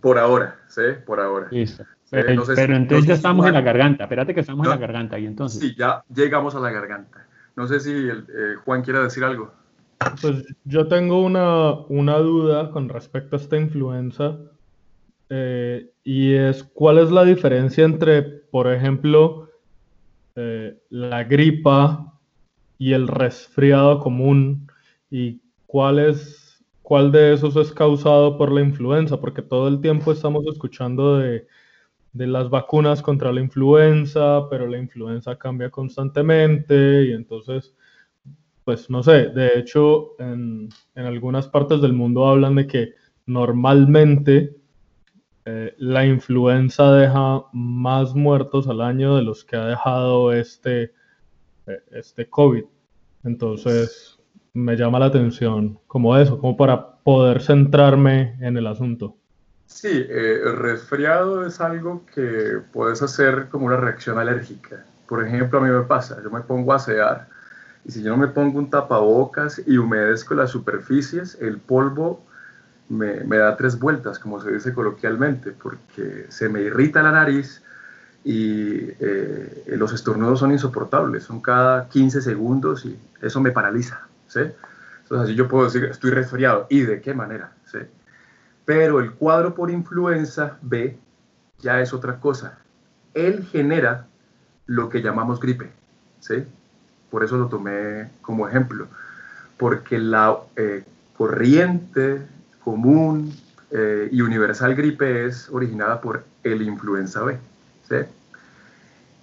Por 0.00 0.18
ahora, 0.18 0.60
sí, 0.68 0.82
por 1.04 1.18
ahora. 1.18 1.48
Listo. 1.50 1.84
Pero, 2.10 2.76
entonces 2.76 3.06
ya 3.06 3.14
estamos 3.14 3.44
en 3.46 3.54
la 3.54 3.60
garganta. 3.60 4.04
Espérate 4.04 4.32
que 4.34 4.40
estamos 4.40 4.64
en 4.64 4.70
la 4.70 4.76
garganta 4.76 5.18
y 5.18 5.26
entonces. 5.26 5.60
Sí, 5.60 5.74
ya 5.76 6.04
llegamos 6.14 6.54
a 6.54 6.60
la 6.60 6.70
garganta. 6.70 7.26
No 7.56 7.66
sé 7.66 7.80
si 7.80 7.90
eh, 7.92 8.54
Juan 8.64 8.82
quiere 8.82 9.00
decir 9.00 9.24
algo. 9.24 9.52
Pues 10.22 10.44
yo 10.64 10.86
tengo 10.86 11.22
una, 11.22 11.72
una 11.88 12.18
duda 12.18 12.70
con 12.70 12.88
respecto 12.88 13.34
a 13.34 13.40
esta 13.40 13.56
influenza. 13.56 14.36
Eh, 15.28 15.90
y 16.04 16.34
es 16.34 16.62
cuál 16.62 16.98
es 16.98 17.10
la 17.10 17.24
diferencia 17.24 17.84
entre, 17.84 18.22
por 18.22 18.72
ejemplo, 18.72 19.48
eh, 20.36 20.78
la 20.90 21.24
gripa 21.24 22.12
y 22.78 22.92
el 22.92 23.08
resfriado 23.08 23.98
común 23.98 24.63
y 25.10 25.40
cuál 25.66 25.98
es 25.98 26.44
cuál 26.84 27.10
de 27.10 27.32
esos 27.32 27.56
es 27.56 27.72
causado 27.72 28.36
por 28.36 28.52
la 28.52 28.60
influenza, 28.60 29.18
porque 29.18 29.40
todo 29.40 29.68
el 29.68 29.80
tiempo 29.80 30.12
estamos 30.12 30.44
escuchando 30.46 31.18
de, 31.18 31.46
las 32.12 32.50
vacunas 32.50 33.00
contra 33.02 33.32
la 33.32 33.40
influenza, 33.40 34.48
pero 34.50 34.66
la 34.68 34.78
influenza 34.78 35.36
cambia 35.36 35.70
constantemente 35.70 37.06
y 37.06 37.12
entonces, 37.12 37.74
pues 38.64 38.90
no 38.90 39.02
sé, 39.02 39.30
de 39.30 39.58
hecho 39.58 40.10
en, 40.20 40.68
algunas 40.94 41.48
partes 41.48 41.80
del 41.80 41.94
mundo 41.94 42.26
hablan 42.28 42.56
de 42.56 42.66
que 42.66 42.92
normalmente 43.26 44.54
eh, 45.46 45.74
la 45.78 46.04
influenza 46.04 46.92
deja 46.92 47.44
más 47.54 48.14
muertos 48.14 48.68
al 48.68 48.82
año 48.82 49.16
de 49.16 49.22
los 49.22 49.42
que 49.42 49.56
ha 49.56 49.66
dejado 49.66 50.32
este, 50.34 50.92
eh, 51.66 51.80
este 51.92 52.28
COVID. 52.28 52.64
Entonces, 53.24 54.13
me 54.54 54.76
llama 54.76 54.98
la 54.98 55.06
atención, 55.06 55.78
como 55.86 56.16
eso, 56.16 56.38
como 56.38 56.56
para 56.56 56.94
poder 57.02 57.42
centrarme 57.42 58.36
en 58.40 58.56
el 58.56 58.66
asunto. 58.66 59.16
Sí, 59.66 60.06
eh, 60.08 60.40
resfriado 60.56 61.44
es 61.46 61.60
algo 61.60 62.02
que 62.14 62.60
puedes 62.72 63.02
hacer 63.02 63.48
como 63.50 63.66
una 63.66 63.76
reacción 63.76 64.18
alérgica. 64.18 64.84
Por 65.08 65.26
ejemplo, 65.26 65.58
a 65.58 65.62
mí 65.62 65.68
me 65.68 65.82
pasa, 65.82 66.22
yo 66.22 66.30
me 66.30 66.40
pongo 66.40 66.72
a 66.72 66.76
asear 66.76 67.28
y 67.84 67.92
si 67.92 68.02
yo 68.02 68.10
no 68.10 68.16
me 68.16 68.28
pongo 68.28 68.58
un 68.58 68.70
tapabocas 68.70 69.60
y 69.66 69.76
humedezco 69.76 70.34
las 70.34 70.50
superficies, 70.50 71.36
el 71.40 71.58
polvo 71.58 72.24
me, 72.88 73.24
me 73.24 73.38
da 73.38 73.56
tres 73.56 73.78
vueltas, 73.78 74.18
como 74.18 74.40
se 74.40 74.52
dice 74.52 74.72
coloquialmente, 74.72 75.50
porque 75.50 76.26
se 76.28 76.48
me 76.48 76.62
irrita 76.62 77.02
la 77.02 77.12
nariz 77.12 77.62
y 78.24 78.88
eh, 79.00 79.64
los 79.76 79.92
estornudos 79.92 80.40
son 80.40 80.52
insoportables, 80.52 81.24
son 81.24 81.40
cada 81.40 81.88
15 81.88 82.22
segundos 82.22 82.86
y 82.86 82.98
eso 83.20 83.40
me 83.40 83.50
paraliza. 83.50 84.08
Entonces 84.40 85.24
así 85.24 85.34
yo 85.34 85.48
puedo 85.48 85.64
decir, 85.64 85.84
estoy 85.84 86.10
resfriado. 86.10 86.66
¿Y 86.70 86.80
de 86.80 87.00
qué 87.00 87.14
manera? 87.14 87.52
¿sí? 87.70 87.78
Pero 88.64 89.00
el 89.00 89.12
cuadro 89.12 89.54
por 89.54 89.70
influenza 89.70 90.58
B 90.62 90.96
ya 91.60 91.80
es 91.80 91.92
otra 91.92 92.18
cosa. 92.20 92.58
Él 93.12 93.46
genera 93.50 94.06
lo 94.66 94.88
que 94.88 95.02
llamamos 95.02 95.40
gripe. 95.40 95.70
¿sí? 96.20 96.44
Por 97.10 97.22
eso 97.22 97.36
lo 97.36 97.48
tomé 97.48 98.10
como 98.22 98.48
ejemplo. 98.48 98.88
Porque 99.58 99.98
la 99.98 100.36
eh, 100.56 100.84
corriente 101.16 102.22
común 102.62 103.32
eh, 103.70 104.08
y 104.10 104.20
universal 104.22 104.74
gripe 104.74 105.26
es 105.26 105.48
originada 105.50 106.00
por 106.00 106.24
el 106.42 106.62
influenza 106.62 107.22
B. 107.22 107.36
¿sí? 107.88 107.96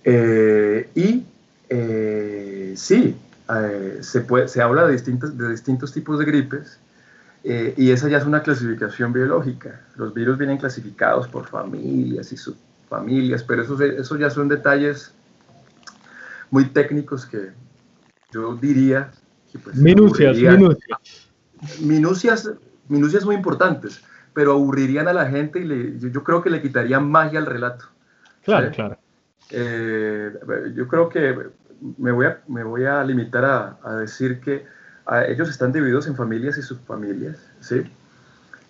Eh, 0.03 0.89
y 0.95 1.25
sí, 2.75 3.17
eh, 3.59 3.97
se, 4.01 4.21
puede, 4.21 4.47
se 4.47 4.61
habla 4.61 4.85
de 4.85 4.93
distintos, 4.93 5.37
de 5.37 5.49
distintos 5.49 5.91
tipos 5.91 6.19
de 6.19 6.25
gripes 6.25 6.79
eh, 7.43 7.73
y 7.75 7.91
esa 7.91 8.07
ya 8.07 8.19
es 8.19 8.25
una 8.25 8.43
clasificación 8.43 9.13
biológica. 9.13 9.81
Los 9.95 10.13
virus 10.13 10.37
vienen 10.37 10.57
clasificados 10.57 11.27
por 11.27 11.47
familias 11.47 12.31
y 12.31 12.37
subfamilias, 12.37 13.43
pero 13.43 13.63
eso, 13.63 13.81
eso 13.81 14.17
ya 14.17 14.29
son 14.29 14.47
detalles 14.47 15.13
muy 16.51 16.65
técnicos 16.65 17.25
que 17.25 17.49
yo 18.31 18.55
diría 18.55 19.11
que 19.51 19.59
pues, 19.59 19.75
minucias, 19.75 20.37
minucias. 20.37 21.29
Minucias, 21.79 22.51
minucias 22.89 23.25
muy 23.25 23.35
importantes, 23.35 24.01
pero 24.33 24.53
aburrirían 24.53 25.07
a 25.07 25.13
la 25.13 25.27
gente 25.27 25.59
y 25.59 26.11
yo, 26.11 26.23
creo 26.23 26.41
que 26.41 26.49
le 26.49 26.61
quitarían 26.61 27.09
magia 27.09 27.39
al 27.39 27.45
relato. 27.45 27.85
Claro, 28.43 28.71
claro. 28.71 28.97
Eh, 29.51 30.31
yo 30.75 30.87
creo 30.87 31.09
que 31.09 31.49
me 31.97 32.11
voy 32.11 32.27
a, 32.27 32.41
me 32.47 32.63
voy 32.63 32.85
a 32.85 33.03
limitar 33.03 33.45
a, 33.45 33.77
a 33.83 33.95
decir 33.95 34.39
que 34.39 34.65
ellos 35.27 35.49
están 35.49 35.71
divididos 35.71 36.07
en 36.07 36.15
familias 36.15 36.57
y 36.57 36.61
subfamilias, 36.61 37.37
¿sí? 37.59 37.83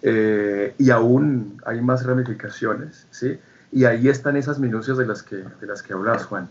Eh, 0.01 0.73
y 0.77 0.89
aún 0.89 1.61
hay 1.65 1.81
más 1.81 2.05
ramificaciones, 2.05 3.05
¿sí? 3.11 3.39
Y 3.71 3.85
ahí 3.85 4.09
están 4.09 4.35
esas 4.37 4.59
minucias 4.59 4.97
de 4.97 5.05
las 5.05 5.21
que, 5.23 5.37
de 5.37 5.67
las 5.67 5.83
que 5.83 5.93
hablas, 5.93 6.25
Juan. 6.25 6.49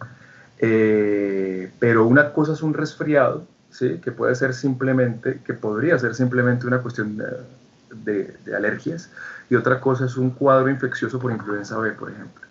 Eh, 0.59 1.73
pero 1.79 2.07
una 2.07 2.33
cosa 2.33 2.52
es 2.52 2.62
un 2.62 2.75
resfriado, 2.75 3.47
¿sí? 3.71 4.00
Que 4.02 4.12
puede 4.12 4.35
ser 4.35 4.55
simplemente, 4.55 5.40
que 5.45 5.55
podría 5.55 5.99
ser 5.99 6.14
simplemente 6.14 6.67
una 6.67 6.79
cuestión 6.79 7.17
de, 7.17 8.37
de, 8.45 8.57
alergias, 8.57 9.11
y 9.49 9.57
otra 9.57 9.81
cosa 9.81 10.05
es 10.05 10.17
un 10.17 10.31
cuadro 10.31 10.69
infeccioso 10.69 11.19
por 11.19 11.33
influenza 11.33 11.76
B, 11.79 11.90
por 11.93 12.11
ejemplo. 12.11 12.47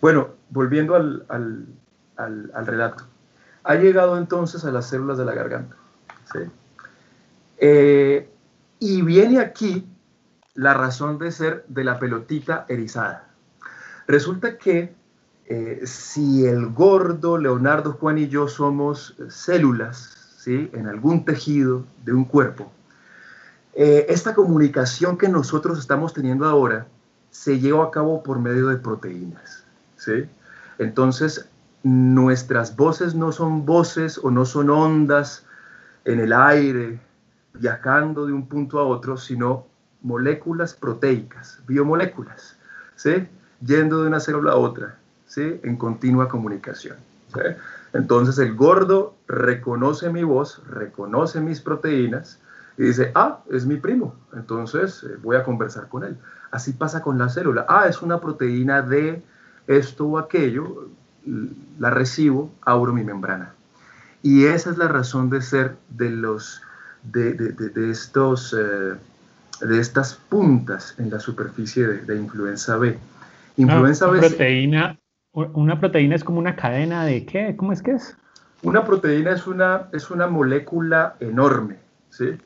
Bueno, 0.00 0.28
volviendo 0.50 0.94
al, 0.94 1.66
al, 2.16 2.50
al 2.54 2.66
relato. 2.66 3.04
Ha 3.64 3.74
llegado 3.74 4.16
entonces 4.16 4.64
a 4.64 4.70
las 4.70 4.88
células 4.88 5.18
de 5.18 5.24
la 5.24 5.34
garganta. 5.34 5.76
¿sí? 6.32 6.38
Eh, 7.58 8.28
y 8.78 9.02
viene 9.02 9.40
aquí 9.40 9.86
la 10.54 10.74
razón 10.74 11.18
de 11.18 11.32
ser 11.32 11.64
de 11.68 11.84
la 11.84 11.98
pelotita 11.98 12.64
erizada. 12.68 13.28
Resulta 14.06 14.56
que 14.58 14.94
eh, 15.46 15.82
si 15.84 16.46
el 16.46 16.66
gordo, 16.68 17.38
Leonardo, 17.38 17.94
Juan 17.94 18.18
y 18.18 18.28
yo 18.28 18.48
somos 18.48 19.16
células 19.28 20.34
¿sí? 20.38 20.70
en 20.72 20.86
algún 20.86 21.24
tejido 21.24 21.84
de 22.04 22.12
un 22.12 22.24
cuerpo, 22.24 22.70
eh, 23.74 24.06
esta 24.08 24.34
comunicación 24.34 25.18
que 25.18 25.28
nosotros 25.28 25.78
estamos 25.78 26.14
teniendo 26.14 26.46
ahora 26.46 26.86
se 27.30 27.58
lleva 27.58 27.84
a 27.84 27.90
cabo 27.90 28.22
por 28.22 28.38
medio 28.38 28.68
de 28.68 28.76
proteínas. 28.76 29.64
¿sí? 29.96 30.24
Entonces, 30.78 31.48
nuestras 31.86 32.74
voces 32.74 33.14
no 33.14 33.30
son 33.30 33.64
voces 33.64 34.18
o 34.18 34.32
no 34.32 34.44
son 34.44 34.70
ondas 34.70 35.46
en 36.04 36.18
el 36.18 36.32
aire, 36.32 36.98
viajando 37.54 38.26
de 38.26 38.32
un 38.32 38.48
punto 38.48 38.80
a 38.80 38.84
otro, 38.84 39.16
sino 39.16 39.68
moléculas 40.02 40.74
proteicas, 40.74 41.60
biomoléculas, 41.64 42.58
¿sí? 42.96 43.28
yendo 43.60 44.02
de 44.02 44.08
una 44.08 44.18
célula 44.18 44.52
a 44.52 44.56
otra, 44.56 44.98
¿sí? 45.26 45.60
en 45.62 45.76
continua 45.76 46.28
comunicación. 46.28 46.96
Entonces 47.92 48.36
el 48.38 48.56
gordo 48.56 49.14
reconoce 49.28 50.10
mi 50.10 50.24
voz, 50.24 50.60
reconoce 50.68 51.40
mis 51.40 51.60
proteínas 51.60 52.40
y 52.76 52.82
dice, 52.82 53.12
ah, 53.14 53.44
es 53.48 53.64
mi 53.64 53.76
primo, 53.76 54.16
entonces 54.32 55.04
eh, 55.04 55.18
voy 55.22 55.36
a 55.36 55.44
conversar 55.44 55.88
con 55.88 56.02
él. 56.02 56.18
Así 56.50 56.72
pasa 56.72 57.00
con 57.00 57.16
la 57.16 57.28
célula. 57.28 57.64
Ah, 57.68 57.86
es 57.88 58.02
una 58.02 58.20
proteína 58.20 58.82
de 58.82 59.22
esto 59.68 60.06
o 60.06 60.18
aquello, 60.18 60.88
la 61.78 61.90
recibo, 61.90 62.50
abro 62.62 62.92
mi 62.92 63.04
membrana. 63.04 63.52
Y 64.22 64.46
esa 64.46 64.70
es 64.70 64.78
la 64.78 64.88
razón 64.88 65.30
de 65.30 65.42
ser 65.42 65.76
de, 65.90 66.10
los, 66.10 66.62
de, 67.02 67.34
de, 67.34 67.90
estos, 67.90 68.54
eh, 68.58 68.94
de 69.66 69.80
estas 69.80 70.14
puntas 70.14 70.94
en 70.98 71.10
la 71.10 71.20
superficie 71.20 71.86
de, 71.86 72.16
influenza 72.16 72.76
B. 72.76 72.98
Influenza 73.56 74.08
una 74.08 74.20
Proteína, 74.20 74.98
una 75.32 75.78
proteína 75.78 76.14
es 76.14 76.24
como 76.24 76.38
una 76.38 76.56
cadena 76.56 77.04
de 77.04 77.26
qué? 77.26 77.54
¿Cómo 77.56 77.72
es 77.72 77.82
que 77.82 77.92
es? 77.92 78.16
Una 78.62 78.84
proteína 78.84 79.32
es 79.32 79.46
una, 79.46 79.88
es 79.92 80.10
una 80.10 80.26
molécula 80.26 81.16
enorme, 81.20 81.76
¿sí? 82.10 82.36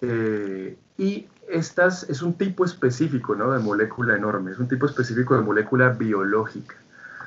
Eh, 0.00 0.76
y 0.98 1.26
estas 1.48 2.08
es 2.08 2.22
un 2.22 2.34
tipo 2.34 2.64
específico, 2.64 3.34
¿no? 3.34 3.52
De 3.52 3.58
molécula 3.58 4.16
enorme, 4.16 4.52
es 4.52 4.58
un 4.58 4.68
tipo 4.68 4.86
específico 4.86 5.36
de 5.36 5.42
molécula 5.42 5.90
biológica, 5.90 6.76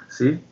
¿sí? 0.10 0.43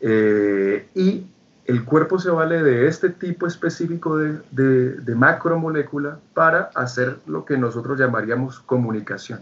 Eh, 0.00 0.88
y 0.94 1.26
el 1.64 1.84
cuerpo 1.84 2.18
se 2.18 2.30
vale 2.30 2.62
de 2.62 2.88
este 2.88 3.08
tipo 3.10 3.46
específico 3.46 4.18
de, 4.18 5.14
macromolécula 5.14 6.18
para 6.34 6.70
hacer 6.74 7.18
lo 7.26 7.44
que 7.44 7.56
nosotros 7.56 7.98
llamaríamos 7.98 8.60
comunicación, 8.60 9.40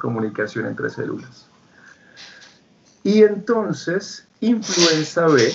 comunicación 0.00 0.66
entre 0.66 0.90
células. 0.90 1.46
Y 3.04 3.22
entonces, 3.22 4.26
influenza 4.40 5.26
B 5.28 5.52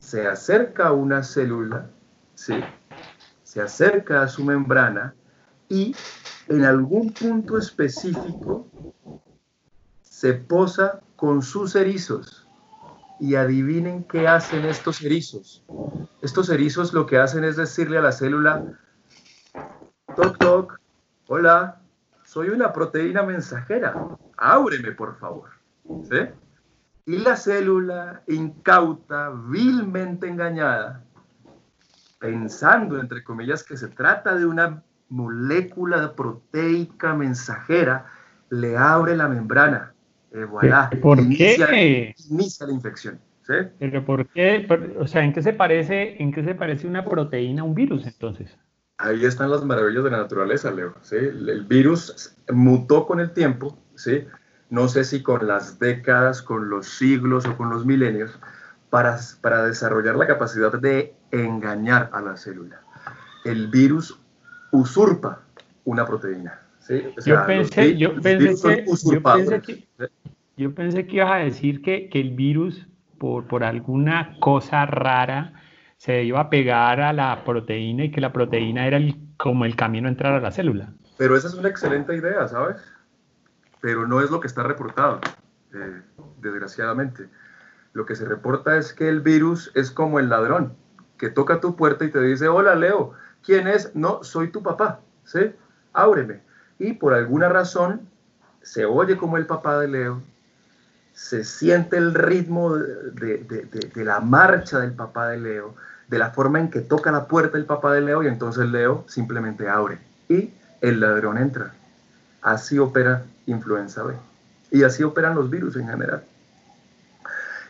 se 0.00 0.26
acerca 0.26 0.88
a 0.88 0.92
una 0.92 1.22
célula, 1.22 1.86
se 2.34 3.60
acerca 3.60 4.22
a 4.22 4.28
su 4.28 4.44
membrana 4.44 5.14
y 5.68 5.94
en 6.48 6.64
algún 6.64 7.12
punto 7.12 7.58
específico 7.58 8.66
se 10.02 10.34
posa 10.34 11.00
con 11.16 11.42
sus 11.42 11.76
erizos 11.76 12.41
y 13.22 13.36
adivinen 13.36 14.02
qué 14.02 14.26
hacen 14.26 14.64
estos 14.64 15.00
erizos. 15.00 15.64
Estos 16.22 16.48
erizos 16.50 16.92
lo 16.92 17.06
que 17.06 17.18
hacen 17.18 17.44
es 17.44 17.54
decirle 17.54 17.98
a 17.98 18.02
la 18.02 18.10
célula, 18.10 18.64
toc 20.16 20.38
toc, 20.38 20.80
hola, 21.28 21.80
soy 22.24 22.48
una 22.48 22.72
proteína 22.72 23.22
mensajera, 23.22 23.94
ábreme 24.36 24.90
por 24.90 25.16
favor. 25.20 25.50
Y 27.06 27.18
la 27.18 27.36
célula 27.36 28.22
incauta, 28.26 29.30
vilmente 29.30 30.26
engañada, 30.26 31.04
pensando 32.18 32.98
entre 32.98 33.22
comillas 33.22 33.62
que 33.62 33.76
se 33.76 33.86
trata 33.86 34.34
de 34.34 34.46
una 34.46 34.82
molécula 35.10 36.16
proteica 36.16 37.14
mensajera, 37.14 38.04
le 38.50 38.76
abre 38.76 39.16
la 39.16 39.28
membrana 39.28 39.91
eh, 40.34 40.96
¿Por 41.00 41.28
qué? 41.28 42.14
Inicia 42.30 42.66
la 42.66 42.72
infección. 42.72 43.20
Pero 43.78 44.04
¿por 44.04 44.28
qué? 44.28 44.66
O 44.98 45.06
sea, 45.06 45.24
¿en 45.24 45.32
qué 45.32 45.42
se 45.42 45.52
parece, 45.52 46.22
en 46.22 46.32
qué 46.32 46.44
se 46.44 46.54
parece 46.54 46.86
una 46.86 47.04
proteína 47.04 47.62
a 47.62 47.64
un 47.64 47.74
virus 47.74 48.06
entonces? 48.06 48.56
Ahí 48.98 49.24
están 49.24 49.50
las 49.50 49.64
maravillas 49.64 50.04
de 50.04 50.10
la 50.10 50.18
naturaleza, 50.18 50.70
Leo. 50.70 50.94
¿sí? 51.02 51.16
El 51.16 51.64
virus 51.66 52.36
mutó 52.52 53.06
con 53.06 53.20
el 53.20 53.32
tiempo, 53.32 53.76
¿sí? 53.96 54.26
no 54.70 54.88
sé 54.88 55.04
si 55.04 55.22
con 55.22 55.46
las 55.46 55.78
décadas, 55.78 56.40
con 56.40 56.70
los 56.70 56.86
siglos 56.86 57.46
o 57.46 57.56
con 57.56 57.68
los 57.70 57.84
milenios, 57.84 58.38
para, 58.90 59.18
para 59.40 59.66
desarrollar 59.66 60.16
la 60.16 60.26
capacidad 60.26 60.72
de 60.72 61.14
engañar 61.30 62.10
a 62.12 62.20
la 62.20 62.36
célula. 62.36 62.80
El 63.44 63.68
virus 63.68 64.18
usurpa 64.70 65.40
una 65.84 66.06
proteína. 66.06 66.60
¿Sí? 66.86 67.02
yo, 67.24 67.46
pensé, 67.46 67.96
yo, 67.96 68.20
pensé 68.20 68.86
que, 69.60 69.88
yo 70.56 70.74
pensé 70.74 71.06
que 71.06 71.16
ibas 71.16 71.32
a 71.32 71.36
decir 71.36 71.82
que, 71.82 72.08
que 72.08 72.20
el 72.20 72.30
virus, 72.32 72.86
por, 73.18 73.46
por, 73.46 73.64
alguna 73.64 74.36
cosa 74.40 74.86
rara, 74.86 75.54
se 75.96 76.24
iba 76.24 76.40
a 76.40 76.50
pegar 76.50 77.00
a 77.00 77.12
la 77.12 77.44
proteína 77.44 78.04
y 78.04 78.10
que 78.10 78.20
la 78.20 78.32
proteína 78.32 78.86
era 78.86 78.96
el, 78.96 79.16
como 79.36 79.64
el 79.64 79.76
camino 79.76 80.08
a 80.08 80.10
entrar 80.10 80.34
a 80.34 80.40
la 80.40 80.50
célula. 80.50 80.92
Pero 81.16 81.36
esa 81.36 81.48
es 81.48 81.54
una 81.54 81.68
excelente 81.68 82.14
idea, 82.16 82.48
¿sabes? 82.48 82.76
Pero 83.80 84.06
no 84.06 84.20
es 84.20 84.30
lo 84.30 84.40
que 84.40 84.48
está 84.48 84.62
reportado, 84.62 85.20
eh, 85.74 86.02
desgraciadamente. 86.40 87.28
Lo 87.92 88.06
que 88.06 88.16
se 88.16 88.24
reporta 88.24 88.76
es 88.76 88.92
que 88.92 89.08
el 89.08 89.20
virus 89.20 89.70
es 89.74 89.90
como 89.90 90.18
el 90.18 90.28
ladrón 90.28 90.74
que 91.22 91.30
toca 91.30 91.60
tu 91.60 91.76
puerta 91.76 92.04
y 92.04 92.10
te 92.10 92.20
dice, 92.20 92.48
hola 92.48 92.74
Leo, 92.74 93.12
¿quién 93.44 93.68
es? 93.68 93.94
No, 93.94 94.24
soy 94.24 94.50
tu 94.50 94.60
papá, 94.60 94.98
¿sí? 95.22 95.52
Ábreme. 95.92 96.40
Y 96.78 96.94
por 96.94 97.14
alguna 97.14 97.48
razón 97.48 98.08
se 98.62 98.84
oye 98.84 99.16
como 99.16 99.36
el 99.36 99.46
papá 99.46 99.78
de 99.80 99.88
Leo, 99.88 100.22
se 101.14 101.44
siente 101.44 101.96
el 101.96 102.14
ritmo 102.14 102.74
de, 102.74 103.92
la 103.96 104.20
marcha 104.20 104.80
del 104.80 104.92
papá 104.92 105.28
de 105.28 105.38
Leo, 105.38 105.74
de 106.08 106.18
la 106.18 106.30
forma 106.30 106.58
en 106.60 106.70
que 106.70 106.80
toca 106.80 107.12
la 107.12 107.26
puerta 107.26 107.58
el 107.58 107.64
papá 107.64 107.92
de 107.92 108.00
Leo 108.00 108.22
y 108.22 108.28
entonces 108.28 108.66
Leo 108.66 109.04
simplemente 109.08 109.68
abre 109.68 109.98
y 110.28 110.50
el 110.80 111.00
ladrón 111.00 111.38
entra. 111.38 111.72
Así 112.40 112.78
opera 112.78 113.22
influenza 113.46 114.02
B 114.02 114.14
y 114.70 114.82
así 114.82 115.02
operan 115.02 115.34
los 115.34 115.50
virus 115.50 115.76
en 115.76 115.86
general. 115.86 116.24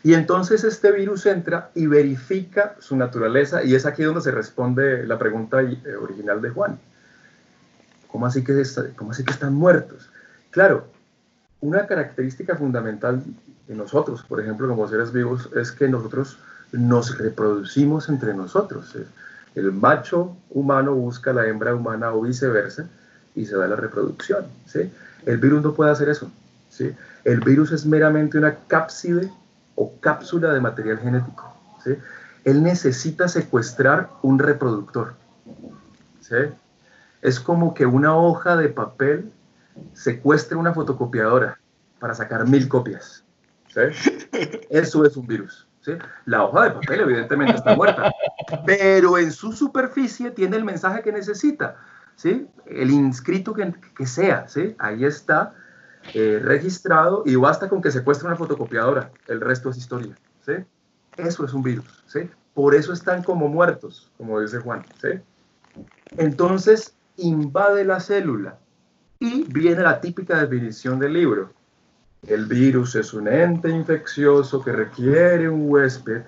Y 0.03 0.15
entonces 0.15 0.63
este 0.63 0.91
virus 0.91 1.25
entra 1.25 1.69
y 1.75 1.87
verifica 1.87 2.75
su 2.79 2.95
naturaleza 2.95 3.63
y 3.63 3.75
es 3.75 3.85
aquí 3.85 4.03
donde 4.03 4.21
se 4.21 4.31
responde 4.31 5.05
la 5.05 5.17
pregunta 5.17 5.61
eh, 5.61 5.77
original 6.01 6.41
de 6.41 6.49
Juan. 6.49 6.79
¿Cómo 8.13 8.27
así 8.27 8.43
que, 8.43 8.61
están 8.61 9.55
muertos? 9.55 10.07
Claro, 10.51 10.85
una 11.61 11.87
característica 11.87 12.55
fundamental 12.55 13.23
de 13.67 13.73
nosotros, 13.73 14.21
por 14.21 14.39
ejemplo, 14.39 14.67
como 14.67 14.87
seres 14.87 15.11
vivos, 15.11 15.49
es 15.55 15.71
que 15.71 15.87
nosotros 15.87 16.37
nos 16.71 17.17
reproducimos 17.17 18.09
entre 18.09 18.35
nosotros. 18.35 18.95
El 19.55 19.71
macho 19.71 20.37
humano 20.51 20.93
busca 20.93 21.31
a 21.31 21.33
la 21.33 21.47
hembra 21.47 21.73
humana 21.73 22.13
o 22.13 22.21
viceversa 22.21 22.85
y 23.33 23.47
se 23.47 23.57
da 23.57 23.67
la 23.67 23.77
reproducción. 23.77 24.45
¿sí? 24.67 24.93
El 25.25 25.39
virus 25.39 25.63
no 25.63 25.73
puede 25.73 25.89
hacer 25.89 26.07
eso. 26.09 26.31
¿sí? 26.69 26.93
El 27.23 27.39
virus 27.39 27.71
es 27.71 27.83
meramente 27.83 28.37
una 28.37 28.57
cápside 28.67 29.27
o 29.73 29.91
cápsula 30.01 30.53
de 30.53 30.61
material 30.61 30.99
genético. 30.99 31.51
¿sí? 31.83 31.97
Él 32.45 32.61
necesita 32.61 33.27
secuestrar 33.27 34.11
un 34.21 34.37
reproductor. 34.37 35.15
¿sí? 36.21 36.35
Es 37.23 37.39
como 37.39 37.73
que 37.73 37.85
una 37.85 38.15
hoja 38.17 38.57
de 38.57 38.67
papel 38.67 39.31
secuestre 39.93 40.57
una 40.57 40.73
fotocopiadora 40.73 41.57
para 41.97 42.13
sacar 42.13 42.45
mil 42.47 42.67
copias. 42.67 43.23
Eso 44.69 45.05
es 45.05 45.15
un 45.15 45.25
virus. 45.25 45.65
La 46.25 46.43
hoja 46.43 46.65
de 46.65 46.71
papel 46.71 46.99
evidentemente 46.99 47.55
está 47.55 47.75
muerta, 47.75 48.11
pero 48.65 49.17
en 49.17 49.31
su 49.31 49.53
superficie 49.53 50.31
tiene 50.31 50.57
el 50.57 50.65
mensaje 50.65 51.01
que 51.01 51.13
necesita. 51.13 51.77
¿sí? 52.17 52.45
El 52.65 52.91
inscrito 52.91 53.53
que, 53.53 53.73
que 53.95 54.05
sea, 54.05 54.47
¿sí? 54.49 54.75
ahí 54.77 55.05
está 55.05 55.53
eh, 56.13 56.41
registrado 56.43 57.23
y 57.25 57.35
basta 57.35 57.69
con 57.69 57.81
que 57.81 57.91
secuestre 57.91 58.27
una 58.27 58.35
fotocopiadora. 58.35 59.11
El 59.27 59.39
resto 59.39 59.69
es 59.69 59.77
historia. 59.77 60.13
¿sí? 60.45 60.53
Eso 61.15 61.45
es 61.45 61.53
un 61.53 61.63
virus. 61.63 62.03
¿sí? 62.05 62.29
Por 62.53 62.75
eso 62.75 62.91
están 62.91 63.23
como 63.23 63.47
muertos, 63.47 64.11
como 64.17 64.41
dice 64.41 64.59
Juan. 64.59 64.85
¿sí? 65.01 65.21
Entonces 66.17 66.95
invade 67.17 67.85
la 67.85 67.99
célula 67.99 68.57
y 69.19 69.43
viene 69.43 69.81
la 69.81 70.01
típica 70.01 70.39
definición 70.41 70.99
del 70.99 71.13
libro. 71.13 71.53
El 72.27 72.45
virus 72.45 72.95
es 72.95 73.13
un 73.13 73.27
ente 73.27 73.69
infeccioso 73.69 74.63
que 74.63 74.71
requiere 74.71 75.49
un 75.49 75.69
huésped 75.69 76.23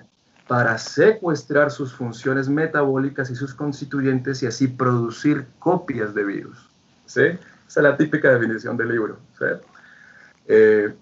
para 0.46 0.78
secuestrar 0.78 1.70
sus 1.70 1.92
funciones 1.92 2.48
metabólicas 2.48 3.30
y 3.30 3.34
sus 3.34 3.54
constituyentes 3.54 4.42
y 4.42 4.46
así 4.46 4.68
producir 4.68 5.46
copias 5.58 6.14
de 6.14 6.24
virus. 6.24 6.68
¿Sí? 7.06 7.22
Esa 7.22 7.80
es 7.80 7.82
la 7.82 7.96
típica 7.96 8.32
definición 8.32 8.76
del 8.76 8.90
libro. 8.90 9.18
Eh, 10.46 10.94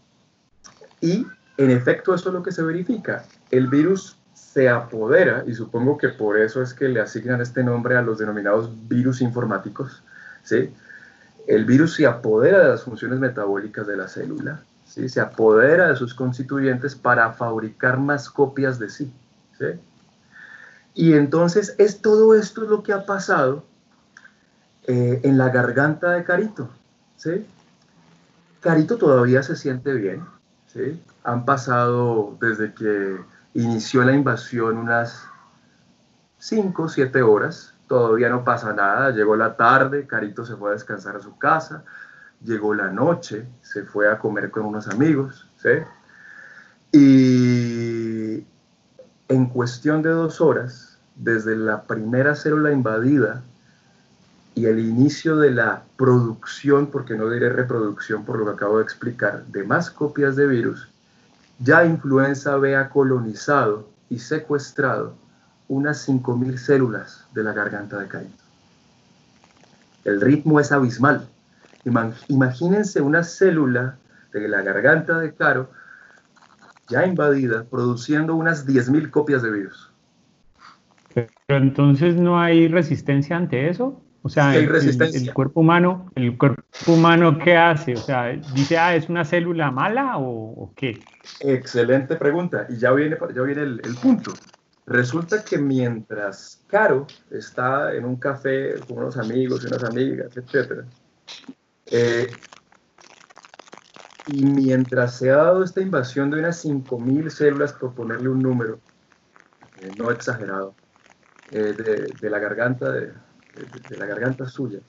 y 1.01 1.27
en 1.57 1.71
efecto 1.71 2.15
eso 2.15 2.29
es 2.31 2.35
lo 2.35 2.43
que 2.43 2.53
se 2.53 2.63
verifica. 2.63 3.25
El 3.51 3.69
virus 3.69 4.17
se 4.35 4.69
apodera, 4.69 5.45
y 5.47 5.55
supongo 5.55 5.97
que 5.97 6.09
por 6.09 6.39
eso 6.39 6.63
es 6.63 6.75
que 6.75 6.89
le 6.89 7.01
asignan 7.01 7.41
este 7.41 7.65
nombre 7.65 7.97
a 7.97 8.03
los 8.03 8.19
denominados 8.19 8.71
virus 8.89 9.21
informáticos, 9.21 10.03
¿sí? 10.43 10.73
El 11.47 11.65
virus 11.65 11.95
se 11.95 12.07
apodera 12.07 12.61
de 12.61 12.69
las 12.69 12.83
funciones 12.83 13.19
metabólicas 13.19 13.87
de 13.87 13.97
la 13.97 14.09
célula 14.09 14.61
se 15.09 15.21
apodera 15.21 15.89
de 15.89 15.97
sus 15.97 16.15
constituyentes 16.15 16.95
para 16.95 17.33
fabricar 17.33 17.99
más 17.99 18.31
copias 18.31 18.79
de 18.79 18.91
sí. 18.91 19.13
Y 20.95 21.15
entonces 21.15 21.75
es 21.79 22.01
todo 22.01 22.35
esto 22.35 22.63
lo 22.63 22.83
que 22.83 22.93
ha 22.93 23.05
pasado 23.05 23.65
eh, 24.87 25.21
en 25.25 25.39
la 25.39 25.49
garganta 25.49 26.13
de 26.13 26.25
Carito. 26.25 26.69
¿sí? 27.17 27.45
Carito 28.61 28.97
todavía 28.97 29.43
se 29.43 29.57
siente 29.57 29.93
bien. 29.95 30.25
¿sí? 30.73 31.03
Han 31.25 31.45
pasado 31.45 32.37
desde 32.41 32.73
que 32.75 33.19
inició 33.55 34.05
la 34.05 34.13
invasión 34.13 34.77
unas 34.77 35.25
5 36.39 36.83
o 36.83 36.89
7 36.89 37.23
horas. 37.23 37.75
Todavía 37.89 38.29
no 38.29 38.45
pasa 38.45 38.73
nada. 38.73 39.11
Llegó 39.11 39.37
la 39.37 39.57
tarde, 39.57 40.07
Carito 40.07 40.45
se 40.45 40.57
fue 40.57 40.71
a 40.71 40.73
descansar 40.75 41.17
a 41.17 41.21
su 41.21 41.37
casa 41.39 41.85
llegó 42.45 42.75
la 42.75 42.91
noche, 42.91 43.47
se 43.63 43.83
fue 43.83 44.11
a 44.11 44.19
comer 44.19 44.51
con 44.51 44.67
unos 44.67 44.89
amigos, 44.89 45.47
¿sí? 45.57 45.69
Y 46.93 48.45
en 49.29 49.47
cuestión 49.47 50.03
de 50.03 50.11
dos 50.11 50.41
horas, 50.41 50.99
desde 51.17 51.57
la 51.57 51.83
primera 51.85 52.35
célula 52.35 52.73
invadida 52.73 53.43
y 54.55 54.67
el 54.67 54.79
inicio 54.79 55.37
de 55.37 55.51
la 55.51 55.83
producción, 55.97 56.89
porque 56.89 57.17
no 57.17 57.29
diré 57.31 57.49
reproducción 57.49 58.25
por 58.25 58.39
lo 58.39 58.45
que 58.45 58.53
acabo 58.53 58.79
de 58.79 58.85
explicar, 58.85 59.45
de 59.47 59.65
más 59.65 59.91
copias 59.91 60.37
de 60.37 60.47
virus, 60.47 60.89
ya 61.59 61.85
influenza 61.85 62.57
B 62.57 62.77
ha 62.77 62.89
colonizado 62.89 63.89
y 64.09 64.19
secuestrado 64.19 65.15
unas 65.69 66.09
5.000 66.09 66.57
células 66.57 67.27
de 67.33 67.43
la 67.43 67.53
garganta 67.53 67.99
de 67.99 68.09
Caín. 68.09 68.33
El 70.05 70.21
ritmo 70.21 70.61
es 70.61 70.73
abismal. 70.73 71.29
Imagínense 72.29 73.01
una 73.01 73.23
célula 73.23 73.97
de 74.33 74.49
la 74.49 74.63
garganta 74.63 75.19
de 75.19 75.35
Caro 75.35 75.71
ya 76.89 77.07
invadida, 77.07 77.65
produciendo 77.65 78.35
unas 78.35 78.67
10.000 78.67 79.11
copias 79.11 79.43
de 79.43 79.51
virus. 79.51 79.91
Pero 81.15 81.31
entonces 81.49 82.17
no 82.17 82.39
hay 82.39 82.69
resistencia 82.69 83.37
ante 83.37 83.69
eso. 83.69 84.04
O 84.27 84.31
sea, 84.31 84.57
el, 84.57 84.67
cuerpo 85.35 85.61
humano, 85.61 86.11
el 86.15 86.39
cuerpo 86.39 86.63
humano, 86.87 87.39
¿qué 87.39 87.59
hace? 87.59 87.93
O 87.93 87.99
sea, 87.99 88.31
dice, 88.55 88.79
ah, 88.79 88.97
¿es 88.97 89.11
una 89.11 89.23
célula 89.23 89.71
mala 89.71 90.15
o, 90.17 90.73
qué? 90.75 90.99
Excelente 91.41 92.17
pregunta. 92.17 92.67
Y 92.71 92.79
ya 92.79 92.93
viene, 92.93 93.19
ya 93.35 93.43
viene 93.43 93.61
el, 93.61 93.83
el, 93.85 93.95
punto. 93.97 94.33
Resulta 94.87 95.45
que 95.45 95.59
mientras 95.59 96.65
Caro 96.69 97.07
está 97.31 97.95
en 97.95 98.07
un 98.07 98.17
café 98.17 98.81
con 98.89 98.97
unos 98.97 99.19
amigos 99.19 99.63
y 99.63 99.67
unas 99.67 99.85
amigas, 99.85 100.35
etcétera, 100.35 100.87
eh, 101.91 102.27
y 104.29 104.43
mientras 104.47 105.19
se 105.19 105.31
ha 105.31 105.37
dado 105.37 105.63
esta 105.63 105.83
invasión 105.83 106.31
de 106.31 106.39
unas 106.39 106.65
5.000 106.65 107.29
células, 107.29 107.75
por 107.75 107.95
ponerle 107.95 108.31
un 108.31 108.41
número, 108.41 108.81
eh, 109.83 109.91
no 109.99 110.11
exagerado, 110.11 110.75
eh, 111.51 112.09
de, 112.21 112.31
la 112.31 112.39
garganta, 112.39 112.91
de, 112.91 113.13
la 113.97 114.07
garganta 114.07 114.47
suya, 114.47 114.81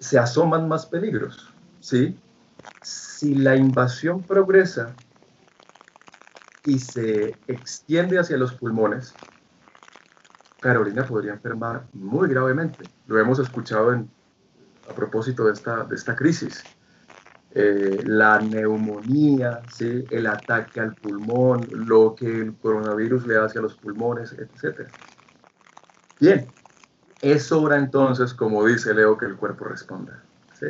se 0.00 0.18
asoman 0.18 0.68
más 0.68 0.86
peligros. 0.86 1.52
¿sí? 1.80 2.18
Si 2.82 3.34
la 3.34 3.56
invasión 3.56 4.22
progresa 4.22 4.94
y 6.64 6.78
se 6.78 7.36
extiende 7.46 8.18
hacia 8.18 8.36
los 8.36 8.54
pulmones, 8.54 9.14
Carolina 10.60 11.04
podría 11.06 11.32
enfermar 11.32 11.86
muy 11.92 12.28
gravemente. 12.28 12.84
Lo 13.06 13.18
hemos 13.18 13.38
escuchado 13.38 13.92
a 13.92 14.94
propósito 14.94 15.44
de 15.44 15.52
esta, 15.52 15.84
de 15.84 15.94
esta 15.94 16.14
crisis. 16.14 16.64
Eh, 17.52 18.02
la 18.04 18.40
neumonía, 18.40 19.62
¿sí? 19.72 20.04
el 20.10 20.26
ataque 20.26 20.80
al 20.80 20.94
pulmón, 20.94 21.68
lo 21.72 22.14
que 22.14 22.26
el 22.26 22.54
coronavirus 22.54 23.26
le 23.26 23.38
hace 23.38 23.58
a 23.58 23.62
los 23.62 23.74
pulmones, 23.74 24.32
etc. 24.32 24.88
Bien, 26.20 26.46
es 27.20 27.52
hora 27.52 27.76
entonces, 27.76 28.34
como 28.34 28.64
dice 28.64 28.94
Leo, 28.94 29.16
que 29.16 29.26
el 29.26 29.36
cuerpo 29.36 29.66
responda. 29.66 30.22
¿sí? 30.58 30.66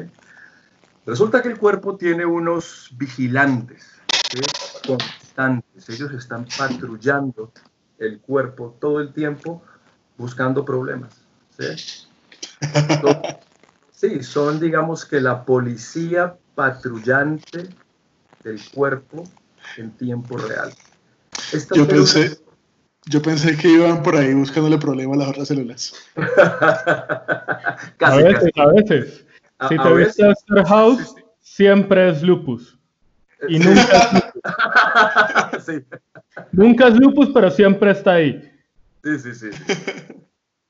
Resulta 1.07 1.43
que 1.43 1.49
el 1.49 1.59
cuerpo 1.59 1.97
tiene 1.97 2.27
unos 2.27 2.91
vigilantes 2.97 4.01
constantes, 4.87 5.89
ellos 5.89 6.13
están 6.13 6.47
patrullando 6.57 7.53
el 7.99 8.21
cuerpo 8.21 8.77
todo 8.81 9.01
el 9.01 9.13
tiempo 9.13 9.63
buscando 10.17 10.65
problemas. 10.65 11.15
¿sí? 11.59 12.07
Sí, 13.93 14.23
son 14.23 14.59
digamos 14.59 15.05
que 15.05 15.21
la 15.21 15.45
policía 15.45 16.35
patrullante 16.55 17.69
del 18.43 18.61
cuerpo 18.71 19.25
en 19.77 19.91
tiempo 19.91 20.39
real. 20.39 20.73
yo, 21.75 21.87
pensé, 21.87 22.39
yo 23.07 23.23
pensé 23.23 23.57
que 23.57 23.69
iban 23.69 24.03
por 24.03 24.17
ahí 24.17 24.35
buscándole 24.35 24.79
problemas 24.79 25.17
a 25.17 25.21
las 25.21 25.29
otras 25.31 25.49
células. 25.49 25.95
a 28.01 28.17
veces, 28.17 28.51
a 28.57 28.67
veces. 28.73 29.27
si 29.69 29.79
te 29.79 29.95
viste 29.95 30.31
Star 30.31 30.67
House, 30.67 31.15
siempre 31.41 32.11
es 32.11 32.23
lupus. 32.23 32.79
Y 33.49 33.59
nunca 33.59 33.81
es 33.83 34.13
lupus. 34.15 35.65
sí. 35.67 35.85
Nunca 36.53 36.89
es 36.89 36.95
lupus, 36.97 37.31
pero 37.33 37.51
siempre 37.51 37.91
está 37.91 38.13
ahí. 38.13 38.53
Sí, 39.03 39.19
sí, 39.19 39.35
sí. 39.35 39.51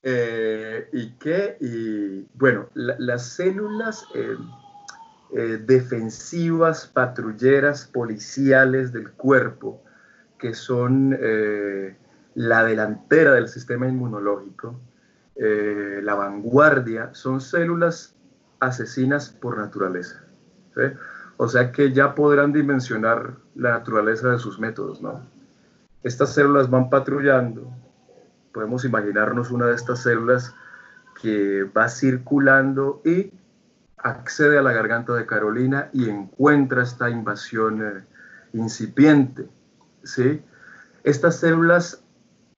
Eh, 0.02 0.88
¿Y 0.92 1.10
qué? 1.18 1.56
Y 1.60 2.26
bueno, 2.38 2.68
las 2.74 3.26
células 3.34 4.04
eh, 4.14 4.36
eh, 5.36 5.58
defensivas, 5.66 6.86
patrulleras, 6.86 7.86
policiales 7.86 8.92
del 8.92 9.10
cuerpo, 9.12 9.82
que 10.38 10.54
son 10.54 11.18
la 12.34 12.64
delantera 12.64 13.32
del 13.32 13.48
sistema 13.48 13.88
inmunológico, 13.88 14.80
la 15.36 16.14
vanguardia, 16.14 17.10
son 17.14 17.40
células 17.40 18.14
asesinas 18.60 19.30
por 19.30 19.56
naturaleza. 19.56 20.22
O 21.38 21.48
sea 21.48 21.72
que 21.72 21.92
ya 21.92 22.14
podrán 22.14 22.52
dimensionar 22.52 23.36
la 23.54 23.70
naturaleza 23.70 24.28
de 24.30 24.38
sus 24.38 24.58
métodos, 24.58 25.00
¿no? 25.00 25.22
Estas 26.02 26.34
células 26.34 26.70
van 26.70 26.90
patrullando, 26.90 27.72
podemos 28.52 28.84
imaginarnos 28.84 29.50
una 29.50 29.66
de 29.66 29.74
estas 29.74 30.02
células 30.02 30.54
que 31.20 31.64
va 31.64 31.88
circulando 31.88 33.02
y 33.04 33.32
accede 33.98 34.58
a 34.58 34.62
la 34.62 34.72
garganta 34.72 35.12
de 35.12 35.26
Carolina 35.26 35.90
y 35.92 36.08
encuentra 36.08 36.82
esta 36.82 37.10
invasión 37.10 37.82
eh, 37.84 38.04
incipiente. 38.54 39.48
¿sí? 40.02 40.42
Estas 41.04 41.36
células 41.36 42.02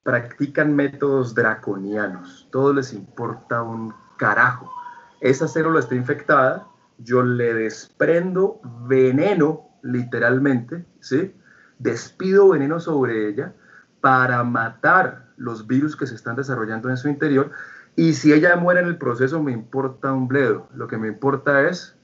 practican 0.03 0.75
métodos 0.75 1.35
draconianos, 1.35 2.49
todo 2.51 2.73
les 2.73 2.93
importa 2.93 3.63
un 3.63 3.95
carajo. 4.17 4.73
Esa 5.21 5.47
célula 5.47 5.81
está 5.81 5.95
infectada, 5.95 6.67
yo 6.99 7.23
le 7.23 7.55
desprendo 7.55 8.61
veneno, 8.87 9.69
literalmente, 9.83 10.85
¿sí? 11.01 11.35
despido 11.79 12.49
veneno 12.49 12.81
sobre 12.81 13.29
ella, 13.29 13.55
para 14.01 14.43
matar 14.43 15.33
los 15.37 15.67
virus 15.67 15.97
que 15.97 16.07
se 16.07 16.15
están 16.15 16.37
desarrollando 16.37 16.91
en 16.91 16.97
su 16.97 17.09
interior. 17.09 17.51
Y 17.95 18.15
si 18.15 18.33
ella 18.33 18.57
muere 18.57 18.81
en 18.81 18.87
el 18.87 18.99
proceso, 18.99 19.43
me 19.43 19.53
importa 19.53 20.13
un 20.13 20.29
bledo. 20.29 20.69
Lo 20.75 20.89
que 20.89 20.97
me 20.97 21.09
importa 21.09 21.69
es 21.69 21.97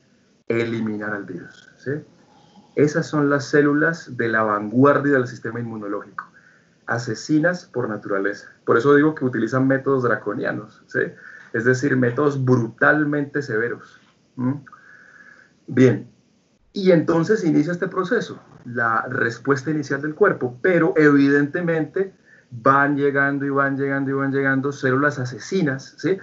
eliminar 0.49 1.13
al 1.13 1.25
virus. 1.25 1.71
¿sí? 1.77 1.93
Esas 2.75 3.07
son 3.07 3.31
las 3.31 3.47
células 3.47 4.17
de 4.17 4.29
la 4.29 4.43
vanguardia 4.43 5.15
del 5.15 5.27
sistema 5.27 5.61
inmunológico, 5.61 6.28
asesinas 6.89 7.67
por 7.67 7.89
naturaleza. 7.89 8.51
Por 8.65 8.77
eso 8.77 8.95
digo 8.95 9.15
que 9.15 9.25
utilizan 9.25 9.69
métodos 9.69 10.03
draconianos, 10.03 10.83
¿sí? 10.87 11.01
es 11.53 11.65
decir, 11.65 11.97
métodos 11.97 12.45
brutalmente 12.45 13.43
severos. 13.43 14.01
Bien, 15.67 16.11
y 16.73 16.91
entonces 16.93 17.45
inicia 17.45 17.73
este 17.73 17.89
proceso, 17.89 18.41
la 18.65 19.03
respuesta 19.09 19.71
inicial 19.71 20.01
del 20.01 20.15
cuerpo, 20.15 20.59
pero 20.63 20.95
evidentemente 20.97 22.15
van 22.51 22.97
llegando 22.97 23.45
y 23.45 23.51
van 23.51 23.77
llegando 23.77 24.11
y 24.11 24.15
van 24.15 24.33
llegando 24.33 24.73
células 24.73 25.19
asesinas, 25.19 25.95
¿sí? 25.99 26.19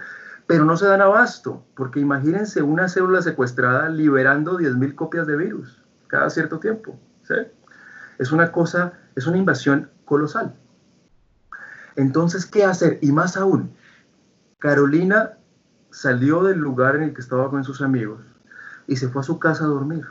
Pero 0.46 0.64
no 0.64 0.76
se 0.76 0.86
dan 0.86 1.00
abasto, 1.00 1.64
porque 1.76 2.00
imagínense 2.00 2.62
una 2.62 2.88
célula 2.88 3.22
secuestrada 3.22 3.88
liberando 3.88 4.58
10.000 4.58 4.94
copias 4.94 5.26
de 5.26 5.36
virus 5.36 5.82
cada 6.08 6.30
cierto 6.30 6.58
tiempo, 6.58 6.98
¿sí? 7.22 7.34
Es 8.18 8.32
una 8.32 8.50
cosa, 8.50 8.94
es 9.14 9.26
una 9.26 9.36
invasión 9.36 9.90
colosal. 10.06 10.54
Entonces, 11.96 12.46
¿qué 12.46 12.64
hacer? 12.64 12.98
Y 13.02 13.12
más 13.12 13.36
aún, 13.36 13.70
Carolina 14.58 15.32
salió 15.90 16.42
del 16.42 16.58
lugar 16.58 16.96
en 16.96 17.02
el 17.02 17.14
que 17.14 17.20
estaba 17.20 17.50
con 17.50 17.64
sus 17.64 17.82
amigos 17.82 18.20
y 18.86 18.96
se 18.96 19.08
fue 19.08 19.20
a 19.20 19.24
su 19.24 19.38
casa 19.38 19.64
a 19.64 19.68
dormir, 19.68 20.06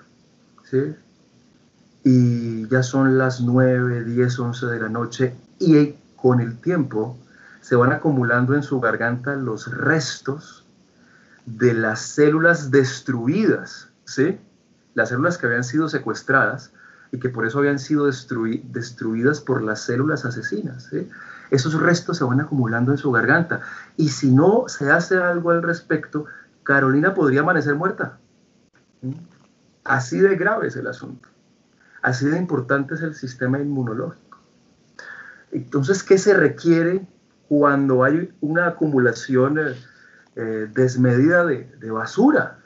¿sí? 0.63 0.95
Y 2.03 2.67
ya 2.67 2.83
son 2.83 3.17
las 3.17 3.41
9, 3.41 4.03
10, 4.03 4.39
11 4.39 4.65
de 4.67 4.79
la 4.79 4.89
noche 4.89 5.35
y 5.59 5.95
con 6.15 6.39
el 6.41 6.57
tiempo 6.59 7.17
se 7.61 7.75
van 7.75 7.91
acumulando 7.91 8.53
en 8.53 8.61
su 8.61 8.79
garganta 8.79 9.35
los 9.35 9.75
restos 9.75 10.65
de 11.45 11.73
las 11.73 12.01
células 12.01 12.71
destruidas, 12.71 13.89
¿sí? 14.05 14.39
Las 14.93 15.09
células 15.09 15.37
que 15.37 15.47
habían 15.47 15.63
sido 15.63 15.89
secuestradas 15.89 16.71
y 17.15 17.19
que 17.19 17.29
por 17.29 17.45
eso 17.45 17.59
habían 17.59 17.79
sido 17.79 18.05
destruidas 18.05 19.39
por 19.39 19.61
las 19.61 19.81
células 19.81 20.25
asesinas. 20.25 20.91
Esos 21.49 21.81
restos 21.81 22.17
se 22.17 22.25
van 22.25 22.41
acumulando 22.41 22.91
en 22.91 22.97
su 22.97 23.09
garganta 23.11 23.61
y 23.95 24.09
si 24.09 24.31
no 24.31 24.65
se 24.67 24.91
hace 24.91 25.17
algo 25.17 25.51
al 25.51 25.63
respecto, 25.63 26.25
Carolina 26.63 27.13
podría 27.13 27.39
amanecer 27.39 27.75
muerta. 27.75 28.17
Así 29.85 30.19
de 30.19 30.35
grave 30.35 30.67
es 30.67 30.75
el 30.75 30.87
asunto. 30.87 31.29
Así 32.01 32.25
de 32.25 32.37
importante 32.37 32.95
es 32.95 33.01
el 33.01 33.15
sistema 33.15 33.59
inmunológico. 33.59 34.39
Entonces, 35.51 36.03
¿qué 36.03 36.17
se 36.17 36.33
requiere 36.33 37.07
cuando 37.47 38.03
hay 38.03 38.33
una 38.41 38.67
acumulación 38.67 39.57
eh, 39.57 39.75
eh, 40.35 40.69
desmedida 40.73 41.45
de, 41.45 41.91
basura? 41.91 42.59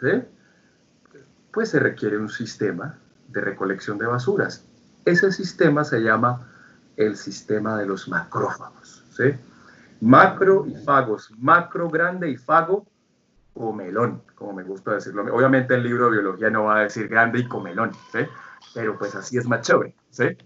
Pues 1.51 1.69
se 1.69 1.79
requiere 1.79 2.17
un 2.17 2.29
sistema 2.29 2.97
de 3.31 3.41
recolección 3.41 3.97
de 3.97 4.05
basuras. 4.05 4.65
Ese 5.05 5.31
sistema 5.31 5.83
se 5.83 5.99
llama 6.01 6.47
el 6.97 7.15
sistema 7.15 7.77
de 7.77 7.85
los 7.85 8.07
macrófagos. 8.07 9.03
Macro 10.01 10.65
y 10.65 10.75
fagos. 10.75 11.31
Macro 11.37 11.89
grande 11.89 12.29
y 12.29 12.37
fago 12.37 12.85
comelón, 13.53 14.21
como 14.35 14.53
me 14.53 14.63
gusta 14.63 14.93
decirlo. 14.93 15.23
Obviamente 15.33 15.75
el 15.75 15.83
libro 15.83 16.05
de 16.05 16.11
biología 16.11 16.49
no 16.49 16.65
va 16.65 16.77
a 16.77 16.83
decir 16.83 17.07
grande 17.07 17.39
y 17.39 17.47
comelón, 17.47 17.91
pero 18.73 18.97
pues 18.97 19.15
así 19.15 19.37
es 19.37 19.45
más 19.45 19.61
chévere. 19.61 19.95
¿sí? 20.09 20.37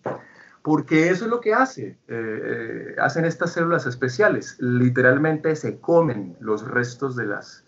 porque 0.64 1.10
eso 1.10 1.26
es 1.26 1.32
lo 1.32 1.42
que 1.42 1.54
hace, 1.54 1.88
eh, 1.88 1.98
eh, 2.08 2.96
hacen 3.00 3.26
estas 3.26 3.52
células 3.52 3.86
especiales, 3.86 4.56
literalmente 4.60 5.56
se 5.56 5.80
comen 5.80 6.38
los 6.40 6.66
restos 6.66 7.18
de 7.18 7.26
las, 7.26 7.66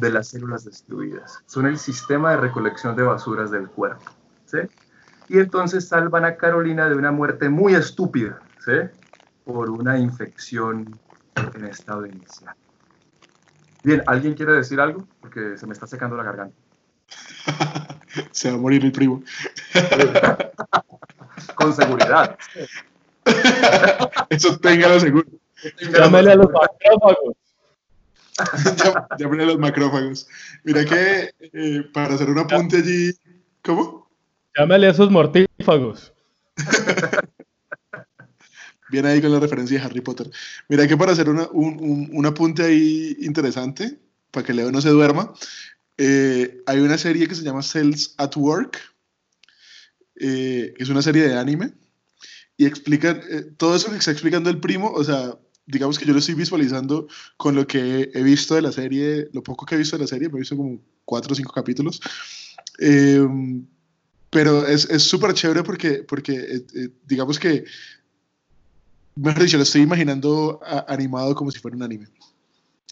de 0.00 0.10
las 0.10 0.28
células 0.28 0.64
destruidas, 0.64 1.38
son 1.46 1.66
el 1.66 1.78
sistema 1.78 2.32
de 2.32 2.38
recolección 2.38 2.96
de 2.96 3.04
basuras 3.04 3.52
del 3.52 3.68
cuerpo, 3.68 4.10
¿sí? 4.46 4.58
Y 5.28 5.38
entonces 5.38 5.88
salvan 5.88 6.24
a 6.24 6.36
Carolina 6.36 6.88
de 6.88 6.94
una 6.94 7.12
muerte 7.12 7.48
muy 7.48 7.74
estúpida, 7.74 8.40
¿sí? 8.64 8.72
Por 9.44 9.70
una 9.70 9.98
infección 9.98 10.98
en 11.54 11.64
estado 11.64 12.06
inicial. 12.06 12.54
Bien, 13.82 14.02
¿alguien 14.06 14.34
quiere 14.34 14.52
decir 14.52 14.80
algo? 14.80 15.06
Porque 15.20 15.56
se 15.56 15.66
me 15.66 15.72
está 15.72 15.86
secando 15.86 16.16
la 16.16 16.24
garganta. 16.24 16.56
se 18.32 18.50
va 18.50 18.56
a 18.56 18.58
morir 18.58 18.84
el 18.84 18.92
primo. 18.92 19.22
con 21.54 21.72
seguridad. 21.72 22.38
Eso 24.30 24.58
téngalo 24.58 25.00
seguro. 25.00 25.28
Llámele 25.92 26.32
a 26.32 26.36
los 26.36 26.50
macrófagos. 26.50 27.36
Llámele 29.18 29.42
a 29.42 29.46
los 29.46 29.58
macrófagos. 29.58 30.28
Mira 30.64 30.84
que 30.84 31.30
eh, 31.40 31.84
para 31.92 32.14
hacer 32.14 32.30
un 32.30 32.38
apunte 32.38 32.76
allí. 32.78 33.12
¿Cómo? 33.62 34.05
Llámele 34.56 34.86
a 34.86 34.90
esos 34.90 35.10
mortífagos. 35.10 36.12
Viene 38.90 39.08
ahí 39.08 39.20
con 39.20 39.32
la 39.32 39.40
referencia 39.40 39.78
de 39.78 39.84
Harry 39.84 40.00
Potter. 40.00 40.30
Mira 40.68 40.86
que 40.86 40.96
para 40.96 41.12
hacer 41.12 41.28
un, 41.28 41.40
un, 42.12 42.26
apunte 42.26 42.62
ahí 42.62 43.16
interesante, 43.20 43.98
para 44.30 44.46
que 44.46 44.54
Leo 44.54 44.70
no 44.70 44.80
se 44.80 44.90
duerma, 44.90 45.34
eh, 45.98 46.62
hay 46.66 46.78
una 46.80 46.96
serie 46.96 47.26
que 47.26 47.34
se 47.34 47.42
llama 47.42 47.62
Cells 47.62 48.14
at 48.18 48.36
Work 48.36 48.78
eh, 50.18 50.72
es 50.78 50.88
una 50.88 51.02
serie 51.02 51.28
de 51.28 51.36
anime, 51.36 51.74
y 52.56 52.64
explican 52.64 53.20
eh, 53.30 53.42
todo 53.56 53.76
eso 53.76 53.90
que 53.90 53.98
está 53.98 54.10
explicando 54.10 54.48
el 54.48 54.60
primo, 54.60 54.90
o 54.90 55.04
sea, 55.04 55.38
digamos 55.66 55.98
que 55.98 56.06
yo 56.06 56.12
lo 56.14 56.20
estoy 56.20 56.34
visualizando 56.34 57.06
con 57.36 57.54
lo 57.54 57.66
que 57.66 58.10
he 58.14 58.22
visto 58.22 58.54
de 58.54 58.62
la 58.62 58.72
serie, 58.72 59.28
lo 59.32 59.42
poco 59.42 59.66
que 59.66 59.74
he 59.74 59.78
visto 59.78 59.96
de 59.96 60.04
la 60.04 60.08
serie, 60.08 60.28
me 60.28 60.36
he 60.36 60.40
visto 60.40 60.56
como 60.56 60.80
cuatro 61.04 61.32
o 61.32 61.36
cinco 61.36 61.52
capítulos. 61.52 62.00
Pero 64.36 64.66
es 64.66 65.02
súper 65.02 65.32
chévere 65.32 65.62
porque, 65.62 66.04
porque 66.06 66.62
eh, 66.74 66.90
digamos 67.06 67.38
que, 67.38 67.64
mejor 69.14 69.42
dicho, 69.42 69.56
lo 69.56 69.62
estoy 69.62 69.80
imaginando 69.80 70.60
animado 70.86 71.34
como 71.34 71.50
si 71.50 71.58
fuera 71.58 71.74
un 71.74 71.82
anime. 71.82 72.06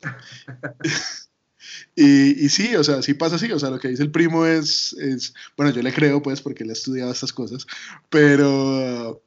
Y, 1.96 2.48
sí, 2.48 2.74
o 2.76 2.83
sea, 2.83 3.02
sí 3.02 3.12
pasa 3.12 3.37
así, 3.37 3.52
o 3.52 3.59
sea, 3.59 3.68
lo 3.68 3.78
que 3.78 3.88
dice 3.88 4.02
el 4.02 4.11
primo 4.11 4.46
es, 4.46 4.94
es, 4.94 5.35
bueno, 5.54 5.70
yo 5.70 5.83
le 5.83 5.92
creo 5.92 6.22
pues 6.22 6.40
porque 6.40 6.64
él 6.64 6.70
ha 6.70 6.72
estudiado 6.72 7.12
estas 7.12 7.33
cosas, 7.33 7.66
pero, 8.09 9.22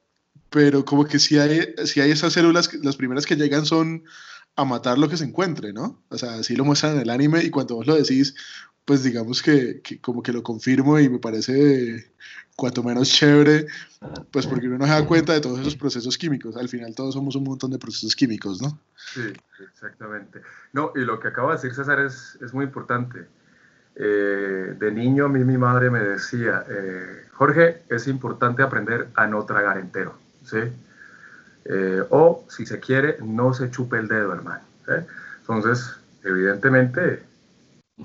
pero 0.49 0.83
como 0.85 1.05
que 1.05 1.19
si 1.19 1.37
hay, 1.37 1.75
si 1.85 2.01
hay 2.01 2.09
esas 2.09 2.33
células, 2.33 2.73
las 2.81 2.95
primeras 2.95 3.27
que 3.27 3.35
llegan 3.35 3.67
son 3.67 4.03
a 4.57 4.65
matar 4.65 4.97
lo 4.97 5.07
que 5.07 5.17
se 5.17 5.23
encuentre, 5.23 5.71
¿no? 5.71 6.03
O 6.09 6.17
sea, 6.17 6.35
así 6.35 6.55
lo 6.55 6.65
muestran 6.65 6.95
en 6.95 7.01
el 7.01 7.11
anime 7.11 7.43
y 7.43 7.51
cuando 7.51 7.75
vos 7.75 7.85
lo 7.85 7.95
decís, 7.95 8.33
pues 8.87 9.03
digamos 9.03 9.41
que, 9.41 9.81
como 9.99 10.23
que 10.23 10.31
lo 10.31 10.41
confirmo 10.41 10.97
y 10.97 11.09
me 11.09 11.19
parece 11.19 12.09
cuanto 12.55 12.81
menos 12.81 13.09
chévere, 13.09 13.67
pues 14.31 14.47
porque 14.47 14.67
uno 14.67 14.77
no 14.77 14.85
se 14.85 14.91
da 14.91 15.05
cuenta 15.05 15.33
de 15.33 15.41
todos 15.41 15.59
esos 15.59 15.75
procesos 15.75 16.17
químicos. 16.17 16.55
Al 16.55 16.69
final 16.69 16.95
todos 16.95 17.13
somos 17.13 17.35
un 17.35 17.43
montón 17.43 17.71
de 17.71 17.79
procesos 17.79 18.15
químicos, 18.15 18.61
¿no? 18.61 18.79
Sí, 18.95 19.33
exactamente. 19.61 20.39
No, 20.71 20.93
y 20.95 20.99
lo 20.99 21.19
que 21.19 21.27
acaba 21.27 21.49
de 21.49 21.57
decir 21.57 21.75
César 21.75 21.99
es, 21.99 22.37
es 22.41 22.53
muy 22.53 22.63
importante. 22.63 23.27
Eh, 23.97 24.73
de 24.79 24.91
niño 24.93 25.25
a 25.25 25.29
mí 25.29 25.43
mi 25.43 25.57
madre 25.57 25.89
me 25.89 25.99
decía, 25.99 26.63
eh, 26.69 27.25
Jorge, 27.33 27.81
es 27.89 28.07
importante 28.07 28.63
aprender 28.63 29.09
a 29.15 29.27
no 29.27 29.43
tragar 29.43 29.79
entero, 29.79 30.17
¿sí? 30.45 30.59
Eh, 31.65 32.03
o, 32.09 32.45
si 32.47 32.65
se 32.65 32.79
quiere, 32.79 33.17
no 33.21 33.53
se 33.53 33.69
chupe 33.69 33.97
el 33.97 34.07
dedo, 34.07 34.33
hermano. 34.33 34.63
Entonces, 35.41 35.93
evidentemente, 36.23 37.26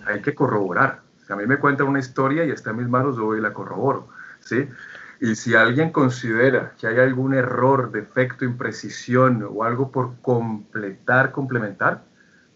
hay 0.06 0.22
que 0.22 0.34
corroborar. 0.34 1.00
Si 1.26 1.32
a 1.32 1.36
mí 1.36 1.46
me 1.46 1.58
cuentan 1.58 1.88
una 1.88 1.98
historia 1.98 2.44
y 2.44 2.50
está 2.50 2.70
en 2.70 2.78
mis 2.78 2.88
manos, 2.88 3.16
yo 3.16 3.26
voy 3.26 3.38
y 3.38 3.42
la 3.42 3.52
corroboro. 3.52 4.08
¿sí? 4.40 4.68
Y 5.20 5.36
si 5.36 5.54
alguien 5.54 5.90
considera 5.90 6.72
que 6.78 6.88
hay 6.88 6.98
algún 6.98 7.34
error, 7.34 7.92
defecto, 7.92 8.44
imprecisión 8.44 9.48
o 9.48 9.62
algo 9.62 9.92
por 9.92 10.20
completar, 10.20 11.30
complementar, 11.30 12.02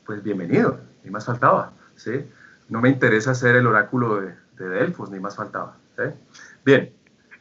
pues 0.04 0.22
bienvenido, 0.22 0.80
ni 1.04 1.10
más 1.10 1.24
faltaba, 1.24 1.72
¿sí? 1.94 2.24
No 2.68 2.80
me 2.80 2.88
interesa 2.88 3.34
ser 3.36 3.54
el 3.54 3.68
oráculo 3.68 4.20
de, 4.20 4.34
Delfos, 4.58 5.10
ni 5.10 5.20
más 5.20 5.36
faltaba, 5.36 5.76
¿sí? 5.96 6.04
Bien. 6.64 6.92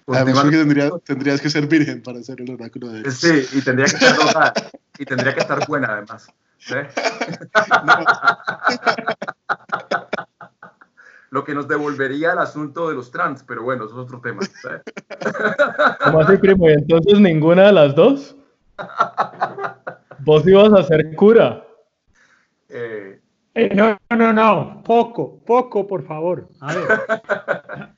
Además, 0.07 0.45
que 0.45 0.91
tendrías 1.05 1.41
que 1.41 1.49
ser 1.49 1.65
virgen 1.65 2.03
para 2.03 2.21
ser 2.21 2.41
el 2.41 2.51
oráculo 2.51 2.89
de 2.89 3.01
Delfos. 3.01 3.15
Sí, 3.15 3.47
y 3.53 3.61
tendría 3.61 3.87
que 3.87 4.05
estar 4.05 4.53
y 4.99 5.05
tendría 5.05 5.33
que 5.33 5.39
estar 5.39 5.67
buena 5.67 5.87
además. 5.93 6.27
¿Sí? 6.57 6.75
lo 11.35 11.43
que 11.43 11.53
nos 11.53 11.67
devolvería 11.67 12.31
al 12.31 12.39
asunto 12.39 12.87
de 12.87 12.95
los 12.95 13.11
trans, 13.11 13.43
pero 13.43 13.61
bueno, 13.61 13.83
eso 13.85 13.93
es 13.93 13.99
otro 13.99 14.21
tema. 14.21 14.41
¿Cómo 16.03 16.21
así, 16.21 16.37
primo? 16.37 16.69
¿Y 16.69 16.73
entonces 16.73 17.19
ninguna 17.19 17.63
de 17.67 17.73
las 17.73 17.93
dos? 17.93 18.37
¿Vos 20.19 20.47
ibas 20.47 20.71
a 20.71 20.83
ser 20.83 21.13
cura? 21.15 21.67
Eh, 22.69 23.19
eh, 23.53 23.75
no, 23.75 23.97
no, 24.15 24.33
no, 24.33 24.81
poco, 24.83 25.43
poco, 25.45 25.85
por 25.85 26.03
favor. 26.03 26.47
A 26.61 26.73
ver. 26.73 26.87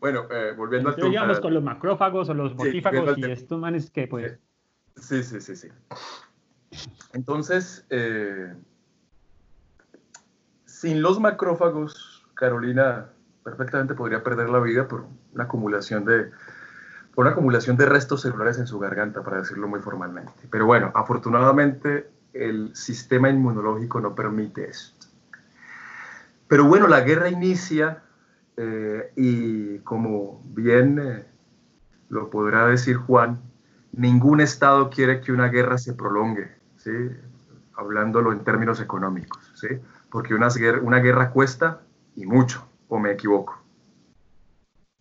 bueno, 0.00 0.26
eh, 0.30 0.54
volviendo 0.56 0.88
al 0.88 0.96
tema. 0.96 1.08
Digamos 1.08 1.40
con 1.40 1.52
los 1.52 1.62
macrófagos 1.62 2.30
o 2.30 2.34
los 2.34 2.54
mortífagos 2.54 3.18
y 3.18 3.30
estos 3.30 3.60
manes 3.60 3.90
que 3.90 4.06
pues... 4.06 4.38
Sí, 4.96 5.22
sí, 5.22 5.42
sí, 5.42 5.56
sí. 5.56 5.68
Entonces, 7.12 7.84
eh, 7.90 8.54
sin 10.64 11.02
los 11.02 11.20
macrófagos, 11.20 12.26
Carolina 12.34 13.06
perfectamente 13.42 13.94
podría 13.94 14.22
perder 14.22 14.50
la 14.50 14.60
vida 14.60 14.88
por 14.88 15.06
una 15.32 15.44
acumulación 15.44 16.04
de, 16.04 16.30
por 17.14 17.24
una 17.24 17.32
acumulación 17.32 17.76
de 17.76 17.86
restos 17.86 18.22
celulares 18.22 18.58
en 18.58 18.66
su 18.66 18.78
garganta, 18.78 19.22
para 19.22 19.38
decirlo 19.38 19.68
muy 19.68 19.80
formalmente. 19.80 20.32
Pero 20.50 20.66
bueno, 20.66 20.92
afortunadamente 20.94 22.10
el 22.32 22.74
sistema 22.74 23.30
inmunológico 23.30 24.00
no 24.00 24.14
permite 24.14 24.68
esto. 24.68 25.06
Pero 26.48 26.64
bueno, 26.64 26.86
la 26.86 27.00
guerra 27.00 27.28
inicia 27.28 28.02
eh, 28.56 29.12
y 29.16 29.78
como 29.78 30.42
bien 30.44 30.98
eh, 30.98 31.26
lo 32.08 32.30
podrá 32.30 32.66
decir 32.66 32.96
Juan, 32.96 33.40
ningún 33.92 34.40
Estado 34.40 34.90
quiere 34.90 35.20
que 35.20 35.32
una 35.32 35.48
guerra 35.48 35.78
se 35.78 35.94
prolongue, 35.94 36.50
¿sí? 36.76 36.90
hablándolo 37.76 38.32
en 38.32 38.42
términos 38.42 38.80
económicos, 38.80 39.52
¿sí? 39.54 39.68
porque 40.10 40.34
una, 40.34 40.48
una 40.82 40.98
guerra 40.98 41.30
cuesta 41.30 41.82
y 42.14 42.26
mucho, 42.26 42.66
o 42.88 42.98
me 42.98 43.12
equivoco. 43.12 43.62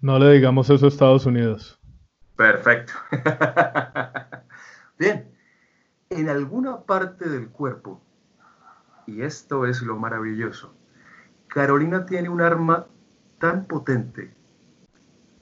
No 0.02 0.20
le 0.20 0.34
digamos 0.34 0.70
eso 0.70 0.86
a 0.86 0.90
Estados 0.90 1.26
Unidos. 1.26 1.80
Perfecto. 2.36 2.94
Bien, 5.00 5.32
en 6.10 6.30
alguna 6.30 6.82
parte 6.82 7.30
del 7.30 7.50
cuerpo, 7.50 8.02
y 9.08 9.22
esto 9.22 9.66
es 9.66 9.82
lo 9.82 9.98
maravilloso, 9.98 10.74
Carolina 11.48 12.06
tiene 12.06 12.30
un 12.30 12.42
arma 12.42 12.88
tan 13.40 13.66
potente, 13.66 14.34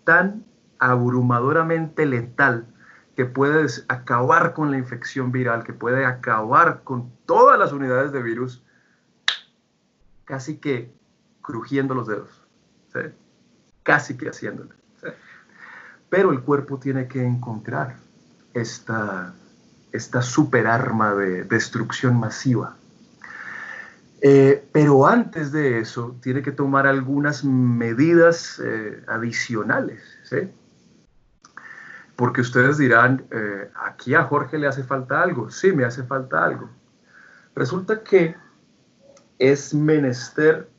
tan 0.03 0.45
abrumadoramente 0.79 2.06
letal, 2.06 2.67
que 3.15 3.26
puede 3.26 3.67
acabar 3.88 4.54
con 4.54 4.71
la 4.71 4.78
infección 4.78 5.32
viral, 5.32 5.63
que 5.63 5.73
puede 5.73 6.06
acabar 6.06 6.82
con 6.84 7.12
todas 7.26 7.60
las 7.60 7.71
unidades 7.71 8.12
de 8.12 8.23
virus, 8.23 8.63
casi 10.26 10.58
que 10.58 10.91
crujiendo 11.41 11.93
los 11.93 12.08
dedos, 12.08 12.41
casi 13.84 14.17
que 14.17 14.30
haciéndolo. 14.30 14.71
Pero 16.10 16.32
el 16.32 16.41
cuerpo 16.41 16.80
tiene 16.80 17.08
que 17.08 17.23
encontrar 17.23 17.97
esta, 18.54 19.34
esta 19.91 20.21
super 20.21 20.67
arma 20.67 21.13
de 21.15 21.43
destrucción 21.43 22.19
masiva. 22.19 22.78
Eh, 24.21 24.65
pero 24.71 25.06
antes 25.06 25.52
de 25.52 25.80
eso, 25.80 26.15
tiene 26.21 26.41
que 26.41 26.52
tomar 26.52 26.88
algunas 26.88 27.43
medidas 27.43 28.62
eh, 28.63 29.04
adicionales. 29.08 30.02
¿sí? 30.23 30.49
Porque 32.15 32.41
ustedes 32.41 32.78
dirán, 32.78 33.26
eh, 33.32 33.71
aquí 33.76 34.13
a 34.13 34.23
Jorge 34.23 34.58
le 34.58 34.67
hace 34.67 34.84
falta 34.84 35.21
algo. 35.21 35.49
Sí, 35.49 35.71
me 35.71 35.86
hace 35.86 36.04
falta 36.04 36.43
algo. 36.43 36.69
Resulta 37.56 38.04
que 38.04 38.36
es 39.39 39.73
menester 39.73 40.69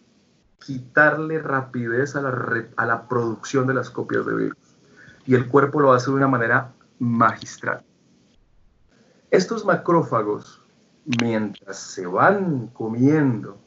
quitarle 0.59 1.41
rapidez 1.41 2.17
a 2.17 2.23
la, 2.23 2.65
a 2.77 2.87
la 2.87 3.09
producción 3.09 3.67
de 3.67 3.75
las 3.75 3.91
copias 3.91 4.25
de 4.27 4.35
virus. 4.35 4.79
Y 5.27 5.35
el 5.35 5.49
cuerpo 5.49 5.81
lo 5.81 5.93
hace 5.93 6.11
de 6.11 6.17
una 6.17 6.29
manera 6.29 6.73
magistral. 6.99 7.83
Estos 9.31 9.65
macrófagos, 9.65 10.63
mientras 11.21 11.77
se 11.79 12.07
van 12.07 12.69
comiendo 12.69 13.59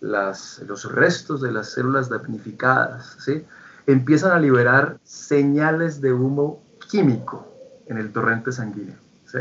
las, 0.00 0.60
los 0.66 0.90
restos 0.92 1.40
de 1.40 1.50
las 1.50 1.72
células 1.72 2.08
damnificadas, 2.08 3.16
¿sí? 3.18 3.44
empiezan 3.86 4.32
a 4.32 4.38
liberar 4.38 4.98
señales 5.02 6.00
de 6.00 6.12
humo 6.12 6.62
químico 6.88 7.46
en 7.86 7.98
el 7.98 8.12
torrente 8.12 8.52
sanguíneo. 8.52 8.96
¿sí? 9.26 9.38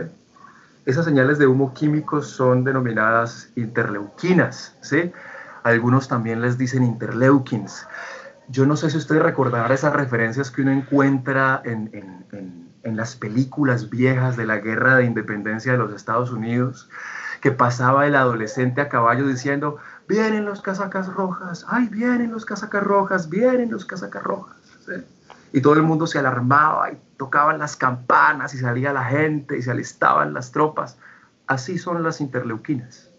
Esas 0.85 1.05
señales 1.05 1.37
de 1.39 1.47
humo 1.47 1.73
químico 1.73 2.21
son 2.21 2.63
denominadas 2.63 3.49
interleuquinas. 3.55 4.75
¿sí? 4.81 5.11
Algunos 5.63 6.07
también 6.07 6.41
les 6.41 6.57
dicen 6.57 6.83
interleukins. 6.83 7.87
Yo 8.47 8.65
no 8.67 8.77
sé 8.77 8.91
si 8.91 8.97
ustedes 8.97 9.23
recordarán 9.23 9.71
esas 9.71 9.93
referencias 9.93 10.51
que 10.51 10.61
uno 10.61 10.71
encuentra 10.71 11.61
en, 11.65 11.89
en, 11.93 12.69
en, 12.83 12.95
las 12.95 13.15
películas 13.15 13.89
viejas 13.89 14.37
de 14.37 14.45
la 14.45 14.57
guerra 14.57 14.97
de 14.97 15.05
independencia 15.05 15.71
de 15.71 15.79
los 15.79 15.91
Estados 15.91 16.31
Unidos, 16.31 16.87
que 17.41 17.51
pasaba 17.51 18.05
el 18.05 18.15
adolescente 18.15 18.81
a 18.81 18.89
caballo 18.89 19.27
diciendo, 19.27 19.77
vienen 20.07 20.45
los 20.45 20.61
casacas 20.61 21.07
rojas, 21.07 21.65
ay, 21.67 21.87
vienen 21.87 22.31
los 22.31 22.45
casacas 22.45 22.83
rojas, 22.83 23.29
vienen 23.29 23.71
los 23.71 23.85
casacas 23.85 24.21
rojas. 24.21 24.55
Y 25.51 25.61
todo 25.61 25.73
el 25.73 25.83
mundo 25.83 26.07
se 26.07 26.19
alarmaba 26.19 26.91
y 26.91 26.97
tocaban 27.17 27.59
las 27.59 27.75
campanas 27.75 28.53
y 28.53 28.57
salía 28.57 28.91
la 28.93 29.05
gente 29.05 29.57
y 29.57 29.61
se 29.61 29.71
alistaban 29.71 30.33
las 30.33 30.51
tropas. 30.51 30.97
Así 31.47 31.77
son 31.77 32.03
las 32.03 32.21
interleuquinas. 32.21 33.11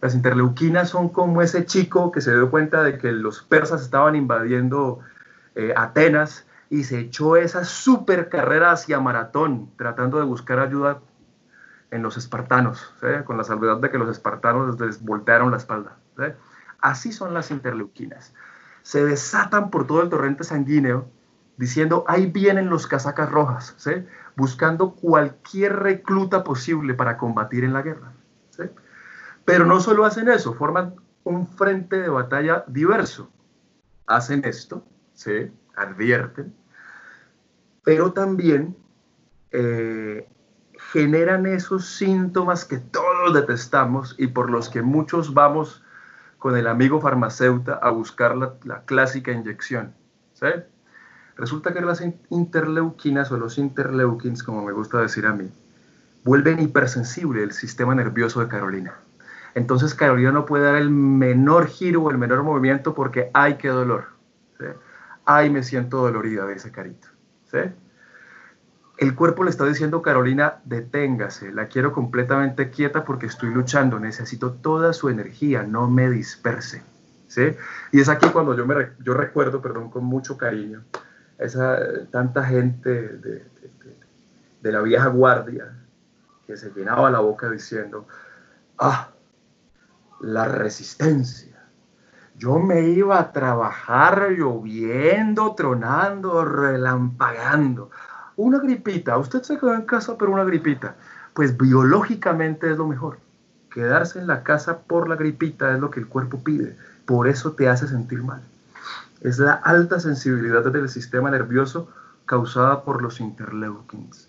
Las 0.00 0.14
interleuquinas 0.14 0.88
son 0.88 1.08
como 1.08 1.42
ese 1.42 1.66
chico 1.66 2.12
que 2.12 2.20
se 2.20 2.32
dio 2.32 2.50
cuenta 2.50 2.82
de 2.82 2.98
que 2.98 3.12
los 3.12 3.42
persas 3.42 3.82
estaban 3.82 4.14
invadiendo 4.14 5.00
eh, 5.56 5.74
Atenas 5.76 6.46
y 6.70 6.84
se 6.84 7.00
echó 7.00 7.36
esa 7.36 7.64
super 7.64 8.28
carrera 8.28 8.70
hacia 8.70 9.00
maratón 9.00 9.70
tratando 9.76 10.18
de 10.18 10.24
buscar 10.24 10.60
ayuda 10.60 11.00
en 11.90 12.02
los 12.02 12.16
espartanos, 12.16 12.94
con 13.24 13.36
la 13.36 13.42
salvedad 13.42 13.78
de 13.78 13.90
que 13.90 13.98
los 13.98 14.08
espartanos 14.08 14.78
les 14.80 15.02
voltearon 15.02 15.50
la 15.50 15.56
espalda. 15.56 15.96
Así 16.80 17.12
son 17.12 17.34
las 17.34 17.50
interleuquinas 17.50 18.32
se 18.90 19.04
desatan 19.04 19.70
por 19.70 19.86
todo 19.86 20.02
el 20.02 20.08
torrente 20.08 20.42
sanguíneo 20.42 21.08
diciendo, 21.56 22.04
ahí 22.08 22.26
vienen 22.26 22.70
los 22.70 22.88
casacas 22.88 23.30
rojas, 23.30 23.76
buscando 24.34 24.96
cualquier 24.96 25.76
recluta 25.76 26.42
posible 26.42 26.94
para 26.94 27.16
combatir 27.16 27.62
en 27.62 27.72
la 27.72 27.82
guerra. 27.82 28.12
Pero 29.44 29.64
no 29.64 29.78
solo 29.78 30.04
hacen 30.04 30.28
eso, 30.28 30.54
forman 30.54 30.96
un 31.22 31.46
frente 31.46 32.00
de 32.00 32.08
batalla 32.08 32.64
diverso. 32.66 33.30
Hacen 34.08 34.44
esto, 34.44 34.84
¿sí? 35.14 35.52
advierten, 35.76 36.52
pero 37.84 38.12
también 38.12 38.76
eh, 39.52 40.28
generan 40.92 41.46
esos 41.46 41.86
síntomas 41.86 42.64
que 42.64 42.78
todos 42.78 43.34
detestamos 43.34 44.16
y 44.18 44.26
por 44.26 44.50
los 44.50 44.68
que 44.68 44.82
muchos 44.82 45.32
vamos 45.32 45.84
con 46.40 46.56
el 46.56 46.66
amigo 46.66 47.00
farmacéutico 47.00 47.78
a 47.80 47.90
buscar 47.90 48.34
la, 48.36 48.82
clásica 48.86 49.30
inyección. 49.30 49.92
¿sí? 50.32 50.46
Resulta 51.36 51.72
que 51.72 51.82
las 51.82 52.02
interleuquinas 52.30 53.30
o 53.30 53.36
los 53.36 53.58
interleukins, 53.58 54.42
como 54.42 54.64
me 54.64 54.72
gusta 54.72 55.00
decir 55.00 55.26
a 55.26 55.34
mí, 55.34 55.48
vuelven 56.24 56.60
hipersensible 56.60 57.42
el 57.42 57.52
sistema 57.52 57.94
nervioso 57.94 58.40
de 58.40 58.48
Carolina. 58.48 58.94
Entonces 59.54 59.94
Carolina 59.94 60.32
no 60.32 60.46
puede 60.46 60.64
dar 60.64 60.76
el 60.76 60.90
menor 60.90 61.66
giro 61.66 62.02
o 62.02 62.10
el 62.10 62.18
menor 62.18 62.42
movimiento 62.42 62.94
porque 62.94 63.30
¡ay, 63.34 63.54
qué 63.58 63.68
dolor! 63.68 64.06
¿sí? 64.58 64.66
¡ay, 65.26 65.50
me 65.50 65.62
siento 65.62 65.98
dolorida 65.98 66.46
de 66.46 66.54
ese 66.54 66.72
carito! 66.72 67.08
¿sí? 67.50 67.58
El 69.00 69.14
cuerpo 69.14 69.44
le 69.44 69.50
está 69.50 69.64
diciendo, 69.64 70.02
Carolina, 70.02 70.60
deténgase, 70.66 71.52
la 71.52 71.68
quiero 71.68 71.90
completamente 71.90 72.68
quieta 72.68 73.02
porque 73.02 73.24
estoy 73.24 73.48
luchando, 73.48 73.98
necesito 73.98 74.52
toda 74.52 74.92
su 74.92 75.08
energía, 75.08 75.62
no 75.62 75.88
me 75.88 76.10
disperse. 76.10 76.82
¿sí? 77.26 77.56
Y 77.92 78.00
es 78.00 78.10
aquí 78.10 78.28
cuando 78.28 78.54
yo, 78.54 78.66
me, 78.66 78.90
yo 79.02 79.14
recuerdo, 79.14 79.62
perdón, 79.62 79.90
con 79.90 80.04
mucho 80.04 80.36
cariño, 80.36 80.84
esa 81.38 81.78
tanta 82.10 82.44
gente 82.44 82.90
de, 82.90 83.46
de 84.60 84.72
la 84.72 84.82
vieja 84.82 85.06
guardia 85.06 85.72
que 86.46 86.58
se 86.58 86.70
llenaba 86.70 87.10
la 87.10 87.20
boca 87.20 87.50
diciendo, 87.50 88.06
ah, 88.78 89.08
la 90.20 90.44
resistencia. 90.44 91.56
Yo 92.36 92.58
me 92.58 92.82
iba 92.82 93.18
a 93.18 93.32
trabajar 93.32 94.32
lloviendo, 94.32 95.54
tronando, 95.54 96.44
relampagando 96.44 97.90
una 98.40 98.58
gripita, 98.58 99.18
usted 99.18 99.42
se 99.42 99.58
quedó 99.58 99.74
en 99.74 99.82
casa 99.82 100.16
por 100.16 100.30
una 100.30 100.44
gripita, 100.44 100.96
pues 101.34 101.56
biológicamente 101.56 102.70
es 102.70 102.78
lo 102.78 102.86
mejor. 102.86 103.18
Quedarse 103.70 104.18
en 104.18 104.26
la 104.26 104.42
casa 104.42 104.78
por 104.78 105.08
la 105.08 105.16
gripita 105.16 105.72
es 105.72 105.80
lo 105.80 105.90
que 105.90 106.00
el 106.00 106.08
cuerpo 106.08 106.42
pide, 106.42 106.76
por 107.04 107.28
eso 107.28 107.52
te 107.52 107.68
hace 107.68 107.86
sentir 107.86 108.22
mal. 108.22 108.40
Es 109.20 109.38
la 109.38 109.52
alta 109.52 110.00
sensibilidad 110.00 110.64
del 110.64 110.88
sistema 110.88 111.30
nervioso 111.30 111.88
causada 112.24 112.82
por 112.82 113.02
los 113.02 113.20
interleukins. 113.20 114.28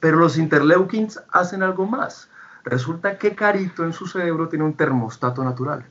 Pero 0.00 0.16
los 0.16 0.38
interleukins 0.38 1.20
hacen 1.30 1.62
algo 1.62 1.86
más. 1.86 2.30
Resulta 2.64 3.18
que 3.18 3.34
Carito 3.34 3.84
en 3.84 3.92
su 3.92 4.06
cerebro 4.06 4.48
tiene 4.48 4.64
un 4.64 4.74
termostato 4.74 5.44
natural. 5.44 5.84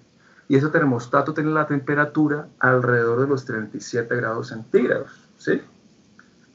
Y 0.48 0.56
ese 0.56 0.70
termostato 0.70 1.36
tiene 1.36 1.52
la 1.52 1.68
temperatura 1.68 2.48
alrededor 2.60 3.22
de 3.22 3.28
los 3.28 3.46
37 3.46 4.16
grados 4.16 4.48
centígrados. 4.48 5.12
¿Sí? 5.38 5.62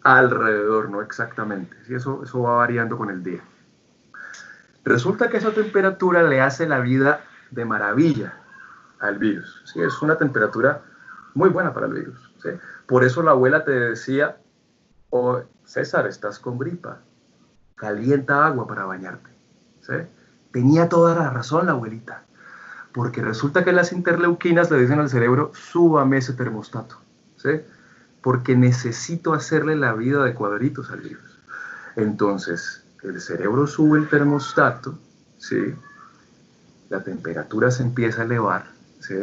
Alrededor, 0.04 0.90
no 0.90 1.02
exactamente. 1.02 1.76
¿sí? 1.86 1.94
Eso, 1.94 2.22
eso 2.22 2.42
va 2.42 2.56
variando 2.56 2.96
con 2.96 3.10
el 3.10 3.22
día. 3.22 3.40
Resulta 4.84 5.28
que 5.28 5.38
esa 5.38 5.52
temperatura 5.52 6.22
le 6.22 6.40
hace 6.40 6.66
la 6.68 6.80
vida 6.80 7.22
de 7.50 7.64
maravilla 7.64 8.34
al 9.00 9.18
virus. 9.18 9.62
¿sí? 9.64 9.80
Es 9.80 10.00
una 10.02 10.16
temperatura 10.16 10.82
muy 11.34 11.48
buena 11.48 11.72
para 11.72 11.86
el 11.86 11.94
virus. 11.94 12.32
¿sí? 12.42 12.50
Por 12.86 13.02
eso 13.02 13.22
la 13.22 13.32
abuela 13.32 13.64
te 13.64 13.72
decía, 13.72 14.36
oh, 15.10 15.40
César, 15.64 16.06
estás 16.06 16.38
con 16.38 16.58
gripa. 16.58 16.98
calienta 17.74 18.46
agua 18.46 18.66
para 18.66 18.84
bañarte. 18.84 19.30
¿sí? 19.80 19.94
Tenía 20.52 20.88
toda 20.88 21.16
la 21.16 21.30
razón 21.30 21.66
la 21.66 21.72
abuelita, 21.72 22.22
porque 22.92 23.22
resulta 23.22 23.64
que 23.64 23.72
las 23.72 23.92
interleuquinas 23.92 24.70
le 24.70 24.78
dicen 24.78 25.00
al 25.00 25.08
cerebro, 25.08 25.50
súbame 25.54 26.18
ese 26.18 26.34
termostato, 26.34 27.00
¿sí? 27.36 27.60
Porque 28.24 28.56
necesito 28.56 29.34
hacerle 29.34 29.76
la 29.76 29.92
vida 29.92 30.24
de 30.24 30.32
cuadritos 30.32 30.90
al 30.90 31.00
virus. 31.00 31.38
Entonces, 31.94 32.82
el 33.02 33.20
cerebro 33.20 33.66
sube 33.66 33.98
el 33.98 34.08
termostato, 34.08 34.98
¿sí? 35.36 35.74
la 36.88 37.04
temperatura 37.04 37.70
se 37.70 37.82
empieza 37.82 38.22
a 38.22 38.24
elevar, 38.24 38.64
¿sí? 39.00 39.14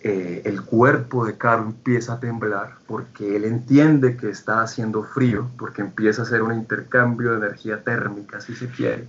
Eh, 0.00 0.42
el 0.44 0.62
cuerpo 0.62 1.24
de 1.24 1.38
Caro 1.38 1.62
empieza 1.62 2.14
a 2.14 2.20
temblar 2.20 2.78
porque 2.88 3.36
él 3.36 3.44
entiende 3.44 4.16
que 4.16 4.30
está 4.30 4.62
haciendo 4.62 5.04
frío, 5.04 5.48
porque 5.56 5.82
empieza 5.82 6.22
a 6.22 6.24
hacer 6.24 6.42
un 6.42 6.52
intercambio 6.52 7.30
de 7.30 7.46
energía 7.46 7.84
térmica, 7.84 8.40
si 8.40 8.56
se 8.56 8.66
quiere. 8.66 9.06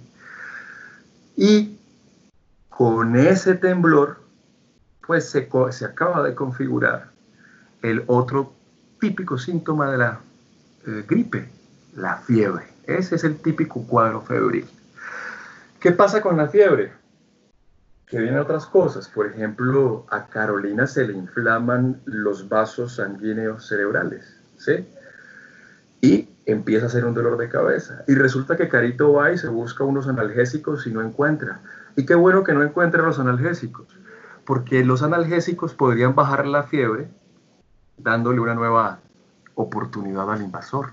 Y 1.35 1.79
con 2.69 3.15
ese 3.15 3.55
temblor, 3.55 4.19
pues 5.07 5.27
se, 5.27 5.49
se 5.71 5.85
acaba 5.85 6.21
de 6.21 6.35
configurar 6.35 7.12
el 7.83 8.03
otro 8.07 8.53
típico 8.99 9.37
síntoma 9.37 9.91
de 9.91 9.97
la 9.99 10.19
eh, 10.87 11.05
gripe, 11.07 11.47
la 11.95 12.17
fiebre. 12.17 12.65
Ese 12.87 13.15
es 13.15 13.23
el 13.23 13.37
típico 13.37 13.85
cuadro 13.85 14.21
febril. 14.21 14.65
¿Qué 15.79 15.91
pasa 15.91 16.21
con 16.21 16.37
la 16.37 16.47
fiebre? 16.47 17.03
que 18.13 18.19
vienen 18.19 18.39
otras 18.39 18.67
cosas. 18.67 19.07
Por 19.07 19.25
ejemplo, 19.25 20.05
a 20.11 20.27
Carolina 20.27 20.85
se 20.85 21.07
le 21.07 21.13
inflaman 21.13 21.99
los 22.05 22.47
vasos 22.47 22.97
sanguíneos 22.97 23.67
cerebrales, 23.67 24.39
¿sí? 24.55 24.87
Y 25.99 26.29
empieza 26.45 26.85
a 26.85 26.89
hacer 26.89 27.05
un 27.05 27.15
dolor 27.15 27.37
de 27.37 27.49
cabeza. 27.49 28.03
Y 28.07 28.13
resulta 28.13 28.55
que 28.55 28.69
Carito 28.69 29.13
va 29.13 29.31
y 29.31 29.39
se 29.39 29.47
busca 29.47 29.83
unos 29.83 30.07
analgésicos 30.07 30.85
y 30.85 30.91
no 30.91 31.01
encuentra. 31.01 31.61
Y 31.95 32.05
qué 32.05 32.13
bueno 32.13 32.43
que 32.43 32.53
no 32.53 32.61
encuentre 32.61 33.01
los 33.01 33.17
analgésicos, 33.17 33.87
porque 34.45 34.85
los 34.85 35.01
analgésicos 35.01 35.73
podrían 35.73 36.13
bajar 36.13 36.45
la 36.45 36.61
fiebre 36.61 37.07
dándole 38.03 38.39
una 38.39 38.53
nueva 38.53 38.99
oportunidad 39.55 40.31
al 40.31 40.41
invasor. 40.41 40.91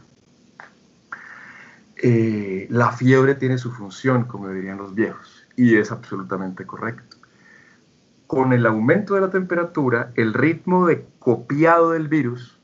Eh, 2.02 2.66
la 2.70 2.92
fiebre 2.92 3.34
tiene 3.34 3.58
su 3.58 3.72
función, 3.72 4.24
como 4.24 4.48
dirían 4.48 4.78
los 4.78 4.94
viejos 4.94 5.40
y 5.60 5.76
es 5.76 5.92
absolutamente 5.92 6.64
correcto. 6.64 7.18
Con 8.26 8.54
el 8.54 8.64
aumento 8.64 9.14
de 9.14 9.20
la 9.20 9.30
temperatura, 9.30 10.10
el 10.14 10.32
ritmo 10.32 10.86
de 10.86 11.06
copiado 11.18 11.90
del 11.90 12.08
virus 12.08 12.58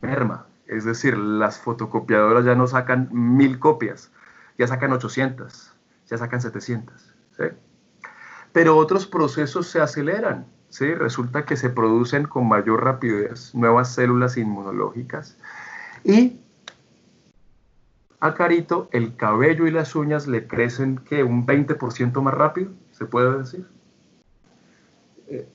merma. 0.00 0.46
Es 0.66 0.84
decir, 0.84 1.16
las 1.16 1.58
fotocopiadoras 1.58 2.44
ya 2.44 2.56
no 2.56 2.66
sacan 2.66 3.08
mil 3.12 3.60
copias, 3.60 4.10
ya 4.58 4.66
sacan 4.66 4.92
800, 4.92 5.72
ya 6.10 6.18
sacan 6.18 6.40
700. 6.40 7.14
Pero 8.52 8.76
otros 8.76 9.06
procesos 9.06 9.68
se 9.68 9.80
aceleran. 9.80 10.46
¿Sí? 10.74 10.92
Resulta 10.92 11.44
que 11.44 11.56
se 11.56 11.70
producen 11.70 12.24
con 12.24 12.48
mayor 12.48 12.82
rapidez 12.82 13.54
nuevas 13.54 13.94
células 13.94 14.36
inmunológicas 14.36 15.38
y 16.02 16.40
a 18.18 18.34
Carito 18.34 18.88
el 18.90 19.14
cabello 19.14 19.68
y 19.68 19.70
las 19.70 19.94
uñas 19.94 20.26
le 20.26 20.48
crecen 20.48 20.98
que 20.98 21.22
un 21.22 21.46
20% 21.46 22.20
más 22.22 22.34
rápido, 22.34 22.72
se 22.90 23.04
puede 23.04 23.38
decir. 23.38 23.66
Eh, 25.28 25.46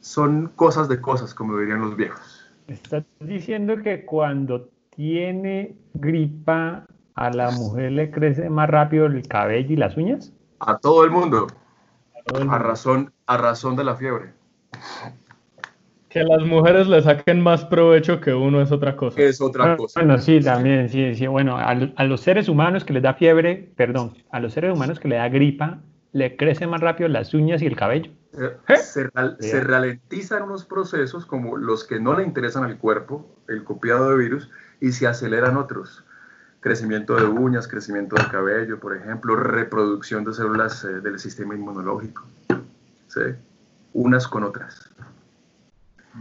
son 0.00 0.48
cosas 0.56 0.88
de 0.88 1.00
cosas, 1.00 1.32
como 1.32 1.56
dirían 1.56 1.80
los 1.80 1.96
viejos. 1.96 2.46
Estás 2.66 3.04
diciendo 3.20 3.80
que 3.82 4.04
cuando 4.04 4.68
tiene 4.90 5.74
gripa 5.94 6.84
a 7.14 7.30
la 7.30 7.50
mujer 7.50 7.92
le 7.92 8.10
crece 8.10 8.50
más 8.50 8.68
rápido 8.68 9.06
el 9.06 9.26
cabello 9.26 9.72
y 9.72 9.76
las 9.76 9.96
uñas? 9.96 10.34
A 10.60 10.76
todo 10.76 11.04
el 11.04 11.10
mundo. 11.10 11.46
A, 12.50 12.58
razón, 12.58 13.12
a 13.26 13.36
razón 13.38 13.76
de 13.76 13.84
la 13.84 13.96
fiebre. 13.96 14.35
Que 16.08 16.24
las 16.24 16.42
mujeres 16.44 16.86
le 16.86 17.02
saquen 17.02 17.40
más 17.42 17.64
provecho 17.64 18.20
que 18.20 18.32
uno 18.32 18.62
es 18.62 18.72
otra 18.72 18.96
cosa. 18.96 19.20
Es 19.20 19.40
otra 19.40 19.76
cosa. 19.76 20.00
Bueno, 20.00 20.18
sí, 20.18 20.40
también, 20.40 20.88
sí, 20.88 21.14
sí. 21.14 21.26
Bueno, 21.26 21.58
a, 21.58 21.74
los 21.74 22.20
seres 22.20 22.48
humanos 22.48 22.84
que 22.84 22.94
les 22.94 23.02
da 23.02 23.14
fiebre, 23.14 23.70
perdón, 23.76 24.14
a 24.30 24.40
los 24.40 24.54
seres 24.54 24.74
humanos 24.74 24.98
que 24.98 25.08
le 25.08 25.16
da 25.16 25.28
gripa, 25.28 25.80
le 26.12 26.36
crecen 26.36 26.70
más 26.70 26.80
rápido 26.80 27.08
las 27.08 27.34
uñas 27.34 27.60
y 27.60 27.66
el 27.66 27.76
cabello. 27.76 28.10
Eh, 28.38 28.56
¿Eh? 28.68 28.76
Se, 28.78 29.10
se, 29.40 29.60
ralentizan 29.60 30.44
unos 30.44 30.64
procesos 30.64 31.26
como 31.26 31.56
los 31.56 31.84
que 31.84 32.00
no 32.00 32.16
le 32.16 32.24
interesan 32.24 32.64
al 32.64 32.78
cuerpo, 32.78 33.28
el 33.48 33.64
copiado 33.64 34.10
de 34.10 34.16
virus, 34.16 34.50
y 34.80 34.92
se 34.92 35.06
aceleran 35.06 35.56
otros. 35.56 36.04
Crecimiento 36.60 37.16
de 37.16 37.24
uñas, 37.26 37.68
crecimiento 37.68 38.16
de 38.16 38.26
cabello, 38.28 38.80
por 38.80 38.96
ejemplo, 38.96 39.36
reproducción 39.36 40.24
de 40.24 40.32
células 40.32 40.84
eh, 40.84 41.00
del 41.00 41.18
sistema 41.18 41.54
inmunológico. 41.54 42.24
¿sí? 43.08 43.20
Unas 43.96 44.28
con 44.28 44.44
otras. 44.44 44.94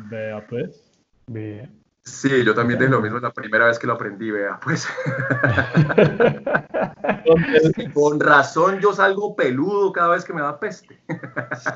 Vea, 0.10 0.48
pues. 0.48 0.82
Vea. 1.28 1.70
Sí, 2.04 2.46
yo 2.46 2.56
también 2.56 2.80
dije 2.80 2.90
lo 2.90 3.02
mismo 3.02 3.20
la 3.20 3.34
primera 3.34 3.66
vez 3.66 3.78
que 3.78 3.86
lo 3.86 3.94
aprendí, 3.94 4.32
vea, 4.32 4.58
pues. 4.64 4.88
Con 7.94 8.20
razón 8.20 8.80
yo 8.80 8.94
salgo 8.94 9.36
peludo 9.36 9.92
cada 9.92 10.10
vez 10.10 10.24
que 10.24 10.32
me 10.32 10.42
da 10.42 10.58
peste. 10.58 11.02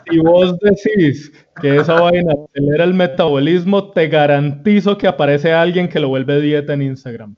Si 0.09 0.19
vos 0.19 0.57
decís 0.59 1.33
que 1.59 1.77
esa 1.77 1.99
vaina 1.99 2.33
acelera 2.45 2.85
el 2.85 2.93
metabolismo, 2.93 3.91
te 3.91 4.07
garantizo 4.07 4.97
que 4.97 5.07
aparece 5.07 5.51
alguien 5.51 5.89
que 5.89 5.99
lo 5.99 6.07
vuelve 6.07 6.39
dieta 6.39 6.73
en 6.73 6.83
Instagram. 6.83 7.35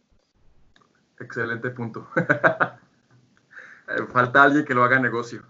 Excelente 1.20 1.72
punto. 1.72 2.08
Falta 4.14 4.44
alguien 4.44 4.66
que 4.66 4.76
lo 4.76 4.84
haga 4.84 5.00
negocio. 5.00 5.42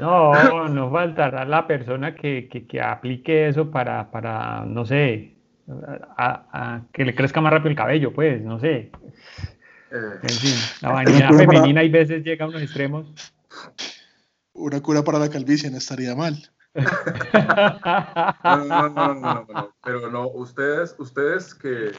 No, 0.00 0.68
no 0.68 0.90
faltará 0.90 1.44
la 1.44 1.66
persona 1.66 2.14
que, 2.14 2.48
que, 2.48 2.80
aplique 2.80 3.48
eso 3.48 3.70
para, 3.70 4.10
para 4.10 4.64
no 4.64 4.84
sé, 4.84 5.36
a, 6.16 6.82
que 6.92 7.04
le 7.04 7.14
crezca 7.14 7.40
más 7.40 7.52
rápido 7.52 7.70
el 7.70 7.76
cabello, 7.76 8.12
pues, 8.12 8.42
no 8.42 8.58
sé. 8.58 8.90
Eh. 9.92 10.18
En 10.22 10.28
fin, 10.28 10.54
la 10.82 10.92
vanidad 10.92 11.30
femenina 11.30 11.80
hay 11.80 11.90
veces 11.90 12.24
llega 12.24 12.44
a 12.44 12.48
unos 12.48 12.62
extremos. 12.62 13.12
Una 14.52 14.80
cura 14.80 15.02
para 15.02 15.18
la 15.18 15.28
calvicie 15.28 15.70
no 15.70 15.78
estaría 15.78 16.14
mal. 16.14 16.36
no, 16.74 18.64
no, 18.64 18.88
no, 18.88 19.14
no, 19.14 19.46
no, 19.48 19.74
pero 19.82 20.08
no, 20.10 20.28
ustedes, 20.28 20.94
ustedes 20.98 21.54
que, 21.54 21.90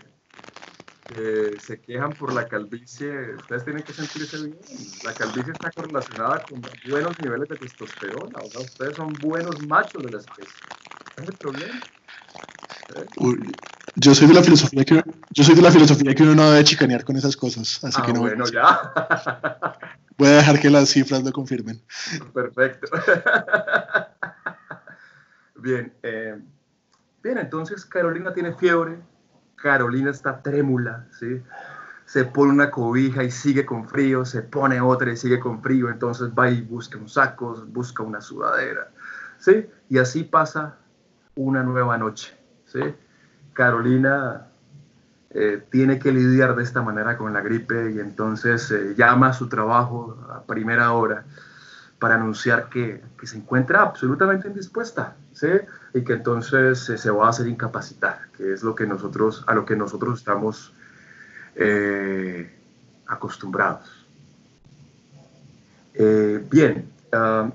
se 1.59 1.81
quejan 1.81 2.11
por 2.13 2.33
la 2.33 2.47
calvicie, 2.47 3.35
ustedes 3.35 3.63
tienen 3.63 3.83
que 3.83 3.93
sentirse 3.93 4.37
bien. 4.37 4.57
La 5.03 5.13
calvicie 5.13 5.53
está 5.53 5.71
correlacionada 5.71 6.43
con 6.43 6.63
buenos 6.83 7.19
niveles 7.19 7.49
de 7.49 7.57
testosterona. 7.57 8.41
O 8.41 8.49
sea, 8.49 8.61
ustedes 8.61 8.95
son 8.95 9.19
buenos 9.19 9.61
machos 9.61 10.03
de 10.03 10.11
la 10.11 10.17
especie. 10.17 10.63
¿Cuál 11.13 11.23
es 11.25 11.29
el 11.29 11.37
problema? 11.37 11.81
yo 13.95 14.15
soy 14.15 14.27
de 14.27 14.33
la 14.33 14.43
filosofía 14.43 14.85
que 14.85 15.03
yo 15.31 15.43
soy 15.43 15.55
de 15.55 15.61
la 15.61 15.71
filosofía 15.71 16.15
que 16.15 16.23
uno 16.23 16.35
no 16.35 16.49
debe 16.49 16.63
chicanear 16.63 17.03
con 17.03 17.17
esas 17.17 17.35
cosas, 17.35 17.83
así 17.83 17.99
ah, 18.01 18.05
que 18.05 18.13
no. 18.13 18.21
Bueno, 18.21 18.45
ya. 18.45 18.93
Voy 20.17 20.29
a 20.29 20.37
dejar 20.37 20.59
que 20.59 20.69
las 20.69 20.89
cifras 20.89 21.23
lo 21.23 21.31
confirmen. 21.31 21.81
Perfecto. 22.33 22.87
Bien, 25.61 25.93
eh, 26.01 26.41
bien, 27.21 27.37
entonces 27.37 27.85
Carolina 27.85 28.33
tiene 28.33 28.55
fiebre, 28.55 28.97
Carolina 29.61 30.11
está 30.11 30.41
trémula, 30.41 31.05
¿sí? 31.11 31.41
Se 32.05 32.25
pone 32.25 32.51
una 32.51 32.71
cobija 32.71 33.23
y 33.23 33.31
sigue 33.31 33.65
con 33.65 33.87
frío, 33.87 34.25
se 34.25 34.41
pone 34.41 34.81
otra 34.81 35.11
y 35.11 35.17
sigue 35.17 35.39
con 35.39 35.61
frío, 35.61 35.89
entonces 35.89 36.31
va 36.37 36.49
y 36.49 36.61
busca 36.61 36.97
un 36.97 37.07
saco, 37.07 37.65
busca 37.67 38.03
una 38.03 38.19
sudadera, 38.21 38.89
¿sí? 39.37 39.67
Y 39.89 39.97
así 39.97 40.23
pasa 40.23 40.77
una 41.35 41.63
nueva 41.63 41.97
noche, 41.97 42.37
¿sí? 42.65 42.81
Carolina 43.53 44.47
eh, 45.29 45.63
tiene 45.69 45.99
que 45.99 46.11
lidiar 46.11 46.55
de 46.55 46.63
esta 46.63 46.81
manera 46.81 47.17
con 47.17 47.33
la 47.33 47.41
gripe 47.41 47.91
y 47.91 47.99
entonces 47.99 48.69
eh, 48.71 48.95
llama 48.97 49.27
a 49.27 49.33
su 49.33 49.47
trabajo 49.47 50.17
a 50.29 50.43
primera 50.43 50.91
hora 50.91 51.23
para 52.01 52.15
anunciar 52.15 52.67
que, 52.67 52.99
se 53.21 53.37
encuentra 53.37 53.83
absolutamente 53.83 54.47
indispuesta, 54.47 55.15
¿sí? 55.33 55.49
y 55.93 56.03
que 56.03 56.13
entonces 56.13 56.89
eh, 56.89 56.97
se 56.97 57.11
va 57.11 57.27
a 57.27 57.29
hacer 57.29 57.45
incapacitar, 57.47 58.21
que 58.35 58.53
es 58.53 58.63
lo 58.63 58.73
que 58.73 58.87
nosotros, 58.87 59.43
a 59.45 59.53
lo 59.53 59.65
que 59.65 59.75
nosotros 59.75 60.17
estamos 60.17 60.73
eh, 61.55 62.51
acostumbrados. 63.05 64.07
Eh, 65.93 66.43
bien, 66.49 66.91
ah, 67.11 67.51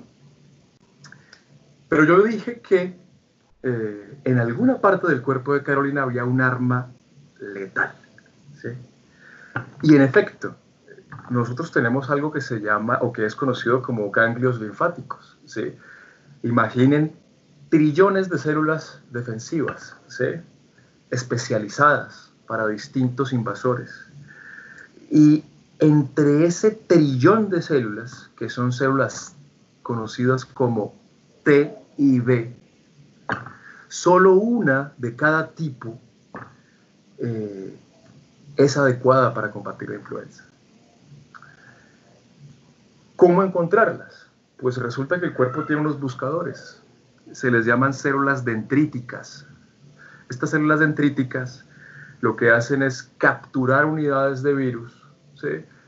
pero 1.89 2.05
yo 2.05 2.21
dije 2.23 2.61
que 2.61 3.05
en 3.63 4.39
alguna 4.39 4.79
parte 4.79 5.07
del 5.07 5.21
cuerpo 5.21 5.53
de 5.55 5.61
Carolina 5.61 6.03
había 6.03 6.23
un 6.23 6.39
arma 6.39 6.89
letal. 7.41 7.91
¿sí? 8.61 8.69
Y 9.81 9.95
en 9.95 10.03
efecto, 10.03 10.55
nosotros 11.29 11.71
tenemos 11.71 12.09
algo 12.09 12.31
que 12.31 12.41
se 12.41 12.59
llama 12.59 12.99
o 13.01 13.11
que 13.11 13.25
es 13.25 13.35
conocido 13.35 13.81
como 13.81 14.09
ganglios 14.11 14.59
linfáticos. 14.59 15.37
¿sí? 15.45 15.75
Imaginen 16.43 17.13
trillones 17.69 18.29
de 18.29 18.37
células 18.37 19.01
defensivas, 19.11 19.95
¿sí? 20.07 20.25
especializadas 21.11 22.31
para 22.47 22.67
distintos 22.67 23.33
invasores. 23.33 23.91
Y 25.09 25.43
entre 25.79 26.45
ese 26.45 26.71
trillón 26.71 27.49
de 27.49 27.61
células, 27.61 28.29
que 28.37 28.49
son 28.49 28.71
células 28.71 29.35
conocidas 29.83 30.45
como 30.45 30.95
T 31.43 31.77
y 31.97 32.19
B, 32.19 32.55
solo 33.89 34.33
una 34.33 34.93
de 34.97 35.15
cada 35.15 35.49
tipo 35.51 35.99
eh, 37.19 37.77
es 38.55 38.77
adecuada 38.77 39.33
para 39.33 39.51
combatir 39.51 39.89
la 39.89 39.95
influenza. 39.95 40.43
¿Cómo 43.17 43.41
encontrarlas? 43.41 44.29
Pues 44.57 44.77
resulta 44.77 45.19
que 45.19 45.25
el 45.25 45.33
cuerpo 45.33 45.65
tiene 45.65 45.81
unos 45.81 45.99
buscadores. 45.99 46.83
Se 47.31 47.49
les 47.49 47.65
llaman 47.65 47.91
células 47.91 48.45
dendríticas. 48.45 49.47
Estas 50.29 50.51
células 50.51 50.81
dendríticas 50.81 51.65
lo 52.21 52.35
que 52.35 52.51
hacen 52.51 52.83
es 52.83 53.11
capturar 53.17 53.85
unidades 53.85 54.43
de 54.43 54.53
virus 54.53 55.03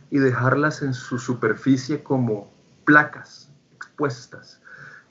y 0.09 0.17
dejarlas 0.17 0.81
en 0.81 0.95
su 0.95 1.19
superficie 1.19 2.01
como 2.01 2.51
placas 2.83 3.53
expuestas. 3.75 4.59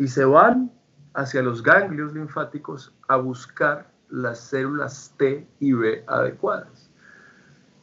Y 0.00 0.08
se 0.08 0.24
van 0.24 0.72
hacia 1.14 1.40
los 1.40 1.62
ganglios 1.62 2.14
linfáticos 2.14 2.92
a 3.06 3.14
buscar 3.14 3.92
las 4.10 4.40
células 4.40 5.14
T 5.18 5.46
y 5.60 5.72
B 5.72 6.02
adecuadas. 6.08 6.90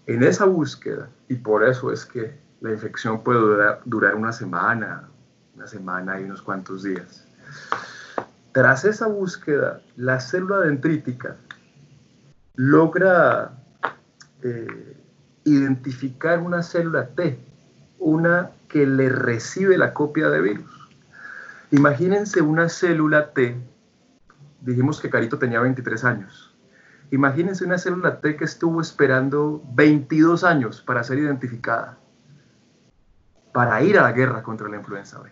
En 0.07 0.23
esa 0.23 0.43
búsqueda, 0.43 1.09
y 1.29 1.35
por 1.35 1.63
eso 1.63 1.89
es 1.89 2.05
que 2.05 2.43
la 2.61 2.71
infección 2.71 3.23
puede 3.23 3.39
durar, 3.85 4.15
una 4.15 4.31
semana, 4.31 5.09
una 5.55 5.67
semana 5.67 6.19
y 6.19 6.23
unos 6.23 6.41
cuantos 6.41 6.83
días. 6.83 7.27
Tras 8.51 8.85
esa 8.85 9.07
búsqueda, 9.07 9.81
la 9.97 10.19
célula 10.19 10.61
dendrítica 10.61 11.35
logra 12.55 13.51
eh, 14.41 14.97
identificar 15.43 16.39
una 16.39 16.63
célula 16.63 17.07
T, 17.09 17.37
una 17.99 18.51
que 18.69 18.85
le 18.85 19.09
recibe 19.09 19.77
la 19.77 19.93
copia 19.93 20.29
de 20.29 20.41
virus. 20.41 20.89
Imagínense 21.71 22.41
una 22.41 22.69
célula 22.69 23.33
T, 23.33 23.55
dijimos 24.61 25.01
que 25.01 25.09
Carito 25.09 25.37
tenía 25.37 25.59
23 25.59 26.03
años. 26.03 26.55
Imagínense 27.11 27.65
una 27.65 27.77
célula 27.77 28.19
T 28.19 28.35
que 28.35 28.45
estuvo 28.45 28.81
esperando 28.81 29.61
22 29.73 30.43
años 30.43 30.81
para 30.81 31.03
ser 31.03 31.19
identificada, 31.19 31.97
para 33.55 33.81
ir 33.81 33.97
a 33.97 34.01
la 34.01 34.11
guerra 34.11 34.43
contra 34.43 34.67
la 34.67 34.75
influenza 34.75 35.17
B. 35.21 35.31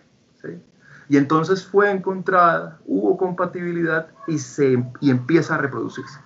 Y 1.10 1.18
entonces 1.18 1.66
fue 1.66 1.90
encontrada, 1.90 2.80
hubo 2.86 3.18
compatibilidad 3.18 4.08
y, 4.26 4.38
se, 4.38 4.82
y 5.02 5.10
empieza 5.10 5.56
a 5.56 5.58
reproducirse. 5.58 6.18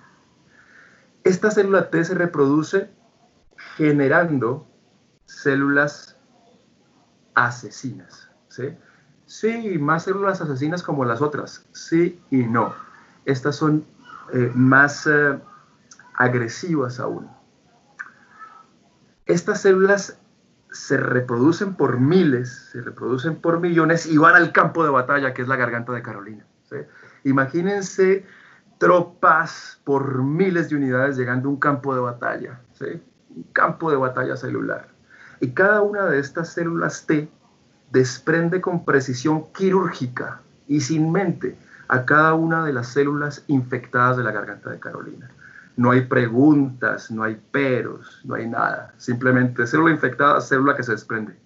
Esta 1.25 1.51
célula 1.51 1.89
T 1.89 2.01
se 2.05 2.15
reproduce 2.15 2.89
generando 3.75 4.65
células 5.25 6.17
asesinas. 7.35 8.29
¿sí? 8.47 8.77
sí, 9.25 9.77
más 9.77 10.03
células 10.03 10.39
asesinas 10.39 10.81
como 10.81 11.03
las 11.03 11.21
otras, 11.21 11.65
sí 11.73 12.17
y 12.31 12.43
no. 12.43 12.73
Estas 13.25 13.57
son 13.57 13.83
eh, 14.31 14.49
más 14.55 15.05
eh, 15.05 15.37
agresivas 16.13 17.01
aún. 17.01 17.29
Estas 19.25 19.59
células 19.59 20.18
se 20.71 20.97
reproducen 20.97 21.75
por 21.75 21.99
miles, 21.99 22.69
se 22.71 22.81
reproducen 22.81 23.35
por 23.35 23.59
millones 23.59 24.05
y 24.05 24.17
van 24.17 24.35
al 24.35 24.51
campo 24.51 24.83
de 24.83 24.89
batalla 24.89 25.33
que 25.33 25.41
es 25.41 25.47
la 25.47 25.55
garganta 25.55 25.93
de 25.93 26.01
Carolina. 26.01 26.45
Imagínense 27.23 28.25
tropas 28.77 29.81
por 29.83 30.23
miles 30.23 30.69
de 30.69 30.75
unidades 30.75 31.17
llegando 31.17 31.49
a 31.49 31.51
un 31.51 31.59
campo 31.59 31.93
de 31.93 32.01
batalla, 32.01 32.61
un 33.29 33.43
campo 33.51 33.91
de 33.91 33.97
batalla 33.97 34.37
celular. 34.37 34.87
Y 35.41 35.51
cada 35.51 35.81
una 35.81 36.05
de 36.05 36.19
estas 36.19 36.53
células 36.53 37.05
T 37.05 37.29
desprende 37.91 38.61
con 38.61 38.85
precisión 38.85 39.51
quirúrgica 39.53 40.41
y 40.67 40.81
sin 40.81 41.11
mente 41.11 41.57
a 41.87 42.05
cada 42.05 42.35
una 42.35 42.63
de 42.63 42.73
las 42.73 42.89
células 42.89 43.43
infectadas 43.47 44.17
de 44.17 44.23
la 44.23 44.31
garganta 44.31 44.69
de 44.69 44.79
Carolina. 44.79 45.31
No 45.79 45.91
hay 45.91 46.01
preguntas, 46.01 47.09
no 47.09 47.23
hay 47.23 47.37
peros, 47.51 48.21
no 48.25 48.35
hay 48.35 48.49
nada. 48.49 48.93
Simplemente 48.97 49.65
célula 49.65 49.93
infectada, 49.93 50.41
célula 50.41 50.75
que 50.75 50.83
se 50.83 50.91
desprende. 50.91 51.37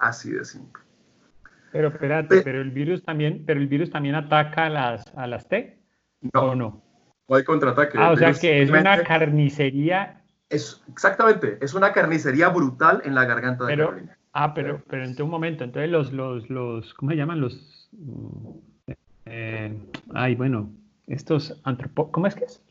Así 0.00 0.32
de 0.32 0.44
simple. 0.44 0.82
Pero 1.70 1.88
espérate, 1.88 2.42
pero 2.42 2.60
el 2.62 2.72
virus 2.72 3.04
también, 3.04 3.44
pero 3.46 3.60
el 3.60 3.68
virus 3.68 3.88
también 3.90 4.16
ataca 4.16 4.66
a 4.66 4.70
las, 4.70 5.04
a 5.16 5.28
las 5.28 5.46
T. 5.46 5.78
No, 6.34 6.40
¿O 6.40 6.54
no? 6.56 6.82
No 7.28 7.36
hay 7.36 7.44
contraataque. 7.44 7.96
Ah, 7.96 8.10
o 8.10 8.16
sea 8.16 8.32
que 8.32 8.60
es 8.60 8.70
una 8.70 9.04
carnicería. 9.04 10.20
Es, 10.50 10.82
exactamente, 10.90 11.56
es 11.60 11.72
una 11.72 11.92
carnicería 11.92 12.48
brutal 12.48 13.02
en 13.04 13.14
la 13.14 13.24
garganta 13.24 13.66
de 13.66 13.76
Carolina. 13.76 14.18
Ah, 14.32 14.52
pero, 14.52 14.82
pero 14.90 15.04
en 15.04 15.22
un 15.22 15.30
momento, 15.30 15.62
entonces 15.62 15.88
los, 15.92 16.12
los, 16.12 16.50
los, 16.50 16.92
¿cómo 16.94 17.12
se 17.12 17.18
llaman? 17.18 17.40
Los, 17.40 17.88
eh, 19.26 19.78
ay, 20.12 20.34
bueno, 20.34 20.72
estos 21.06 21.60
antropólogos, 21.62 22.12
¿cómo 22.12 22.26
es 22.26 22.34
que 22.34 22.46
es? 22.46 22.65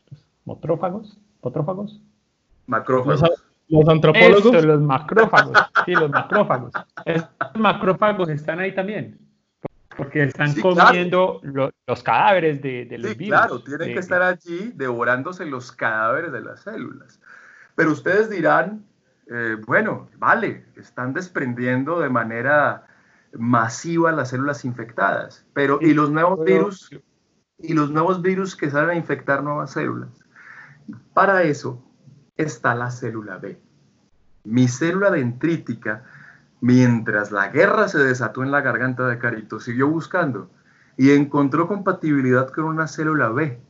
Motrófagos, 0.46 1.18
potrófagos. 1.40 2.00
Macrófagos. 2.66 3.20
Los, 3.68 3.88
antropólogos. 3.88 4.64
los 4.64 4.80
macrófagos, 4.80 5.58
sí, 5.84 5.92
los 5.92 6.08
macrófagos. 6.08 6.72
Estos 7.04 7.56
macrófagos 7.56 8.28
están 8.28 8.60
ahí 8.60 8.72
también. 8.72 9.18
Porque 9.96 10.22
están 10.22 10.54
comiendo 10.60 11.40
los 11.86 12.02
cadáveres 12.02 12.62
de, 12.62 12.84
de 12.84 12.98
los 12.98 13.12
sí, 13.12 13.26
Claro, 13.26 13.60
tienen 13.62 13.92
que 13.92 13.98
estar 13.98 14.22
allí 14.22 14.72
devorándose 14.74 15.44
los 15.46 15.72
cadáveres 15.72 16.30
de 16.30 16.42
las 16.42 16.60
células. 16.60 17.20
Pero 17.74 17.90
ustedes 17.90 18.30
dirán, 18.30 18.84
eh, 19.28 19.56
bueno, 19.66 20.08
vale, 20.18 20.66
están 20.76 21.12
desprendiendo 21.12 21.98
de 21.98 22.08
manera 22.08 22.86
masiva 23.32 24.12
las 24.12 24.30
células 24.30 24.64
infectadas, 24.64 25.44
pero 25.54 25.78
¿y 25.80 25.92
los 25.92 26.10
nuevos 26.10 26.44
virus? 26.44 26.90
¿Y 27.58 27.74
los 27.74 27.90
nuevos 27.90 28.22
virus 28.22 28.54
que 28.54 28.70
salen 28.70 28.90
a 28.90 28.94
infectar 28.94 29.42
nuevas 29.42 29.72
células? 29.72 30.25
Para 31.14 31.42
eso 31.42 31.82
está 32.36 32.74
la 32.74 32.90
célula 32.90 33.38
B. 33.38 33.60
Mi 34.44 34.68
célula 34.68 35.10
dendrítica 35.10 36.04
Mientras 36.60 37.32
la 37.32 37.48
guerra 37.48 37.86
se 37.88 37.98
desató 37.98 38.42
en 38.42 38.50
la 38.50 38.62
garganta 38.62 39.06
de 39.06 39.18
Carito, 39.18 39.60
siguió 39.60 39.88
buscando 39.88 40.48
y 40.96 41.10
encontró 41.10 41.68
compatibilidad 41.68 42.48
con 42.48 42.64
una 42.64 42.86
célula 42.86 43.28
B. 43.28 43.60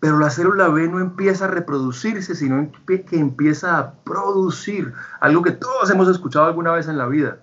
Pero 0.00 0.18
la 0.18 0.30
célula 0.30 0.68
B 0.68 0.88
no 0.88 0.98
empieza 0.98 1.44
a 1.44 1.48
reproducirse, 1.48 2.34
sino 2.34 2.72
que 2.86 3.06
empieza 3.12 3.78
a 3.78 3.92
producir 3.92 4.92
algo 5.20 5.42
que 5.42 5.52
todos 5.52 5.90
hemos 5.90 6.08
escuchado 6.08 6.46
alguna 6.46 6.72
vez 6.72 6.88
en 6.88 6.98
la 6.98 7.06
vida, 7.06 7.38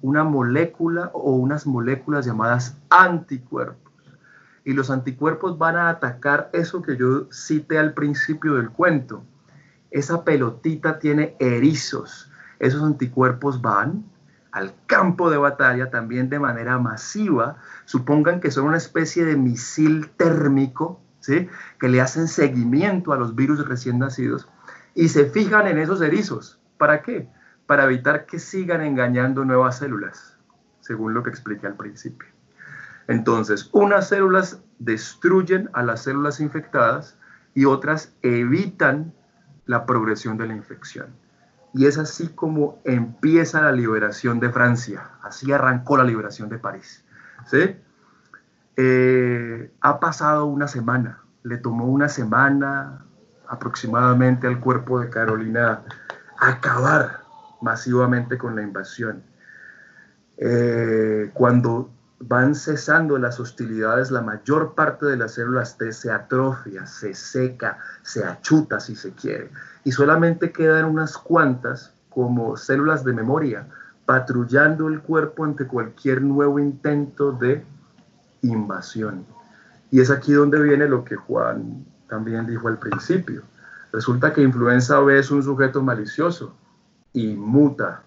una 0.00 0.24
molécula 0.24 1.12
o 1.14 1.36
unas 1.36 1.64
moléculas 1.64 2.26
llamadas 2.26 2.76
anticuerpos. 2.90 3.81
Y 4.64 4.74
los 4.74 4.90
anticuerpos 4.90 5.58
van 5.58 5.76
a 5.76 5.88
atacar 5.88 6.50
eso 6.52 6.82
que 6.82 6.96
yo 6.96 7.28
cité 7.32 7.78
al 7.78 7.94
principio 7.94 8.54
del 8.54 8.70
cuento. 8.70 9.24
Esa 9.90 10.24
pelotita 10.24 10.98
tiene 10.98 11.36
erizos 11.40 12.32
esos 12.62 12.84
anticuerpos 12.84 13.60
van 13.60 14.04
al 14.52 14.72
campo 14.86 15.30
de 15.30 15.36
batalla 15.36 15.90
también 15.90 16.30
de 16.30 16.38
manera 16.38 16.78
masiva. 16.78 17.56
Supongan 17.86 18.40
que 18.40 18.52
son 18.52 18.66
una 18.66 18.76
especie 18.76 19.24
de 19.24 19.36
misil 19.36 20.10
térmico, 20.10 21.00
¿sí? 21.18 21.48
que 21.80 21.88
le 21.88 22.00
hacen 22.00 22.28
seguimiento 22.28 23.12
a 23.12 23.18
los 23.18 23.34
virus 23.34 23.66
recién 23.66 23.98
nacidos 23.98 24.48
y 24.94 25.08
se 25.08 25.24
fijan 25.24 25.66
en 25.66 25.78
esos 25.78 26.00
erizos. 26.02 26.60
¿Para 26.78 27.02
qué? 27.02 27.28
Para 27.66 27.84
evitar 27.84 28.26
que 28.26 28.38
sigan 28.38 28.80
engañando 28.82 29.44
nuevas 29.44 29.78
células, 29.78 30.38
según 30.82 31.14
lo 31.14 31.24
que 31.24 31.30
expliqué 31.30 31.66
al 31.66 31.76
principio. 31.76 32.28
Entonces, 33.12 33.68
unas 33.72 34.08
células 34.08 34.62
destruyen 34.78 35.68
a 35.74 35.82
las 35.82 36.04
células 36.04 36.40
infectadas 36.40 37.18
y 37.52 37.66
otras 37.66 38.14
evitan 38.22 39.12
la 39.66 39.84
progresión 39.84 40.38
de 40.38 40.46
la 40.46 40.56
infección. 40.56 41.08
Y 41.74 41.84
es 41.84 41.98
así 41.98 42.28
como 42.28 42.80
empieza 42.84 43.60
la 43.60 43.72
liberación 43.72 44.40
de 44.40 44.48
Francia. 44.48 45.10
Así 45.22 45.52
arrancó 45.52 45.98
la 45.98 46.04
liberación 46.04 46.48
de 46.48 46.58
París. 46.58 47.04
¿sí? 47.44 47.76
Eh, 48.78 49.70
ha 49.82 50.00
pasado 50.00 50.46
una 50.46 50.66
semana. 50.66 51.18
Le 51.42 51.58
tomó 51.58 51.88
una 51.88 52.08
semana 52.08 53.04
aproximadamente 53.46 54.46
al 54.46 54.58
cuerpo 54.58 55.00
de 55.00 55.10
Carolina 55.10 55.82
acabar 56.38 57.20
masivamente 57.60 58.38
con 58.38 58.56
la 58.56 58.62
invasión. 58.62 59.22
Eh, 60.38 61.30
cuando 61.34 61.90
van 62.24 62.54
cesando 62.54 63.18
las 63.18 63.40
hostilidades, 63.40 64.10
la 64.10 64.22
mayor 64.22 64.74
parte 64.74 65.06
de 65.06 65.16
las 65.16 65.34
células 65.34 65.76
T 65.76 65.92
se 65.92 66.10
atrofia, 66.10 66.86
se 66.86 67.14
seca, 67.14 67.78
se 68.02 68.24
achuta 68.24 68.78
si 68.78 68.94
se 68.94 69.12
quiere 69.12 69.50
y 69.84 69.92
solamente 69.92 70.52
quedan 70.52 70.84
unas 70.84 71.18
cuantas 71.18 71.92
como 72.10 72.56
células 72.56 73.04
de 73.04 73.12
memoria 73.12 73.66
patrullando 74.06 74.88
el 74.88 75.00
cuerpo 75.00 75.44
ante 75.44 75.66
cualquier 75.66 76.22
nuevo 76.22 76.58
intento 76.58 77.32
de 77.32 77.64
invasión. 78.42 79.24
Y 79.90 80.00
es 80.00 80.10
aquí 80.10 80.32
donde 80.32 80.60
viene 80.60 80.88
lo 80.88 81.04
que 81.04 81.16
Juan 81.16 81.84
también 82.08 82.46
dijo 82.46 82.68
al 82.68 82.78
principio. 82.78 83.42
Resulta 83.92 84.32
que 84.32 84.42
influenza 84.42 85.00
B 85.00 85.18
es 85.18 85.30
un 85.30 85.42
sujeto 85.42 85.82
malicioso 85.82 86.54
y 87.12 87.34
muta 87.34 88.02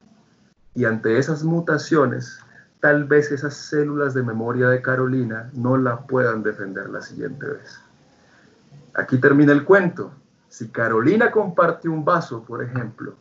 Y 0.73 0.85
ante 0.85 1.17
esas 1.17 1.43
mutaciones, 1.43 2.39
tal 2.85 3.05
vez 3.05 3.31
esas 3.31 3.55
células 3.55 4.13
de 4.13 4.21
memoria 4.21 4.67
de 4.67 4.79
Carolina 4.79 5.49
no 5.53 5.75
la 5.75 6.01
puedan 6.01 6.43
defender 6.43 6.87
la 6.87 7.01
siguiente 7.01 7.47
vez. 7.47 7.81
Aquí 8.93 9.17
termina 9.17 9.53
el 9.53 9.63
cuento. 9.63 10.13
Si 10.49 10.67
Carolina 10.67 11.31
comparte 11.31 11.89
un 11.89 12.05
vaso, 12.05 12.43
por 12.43 12.63
ejemplo, 12.63 13.15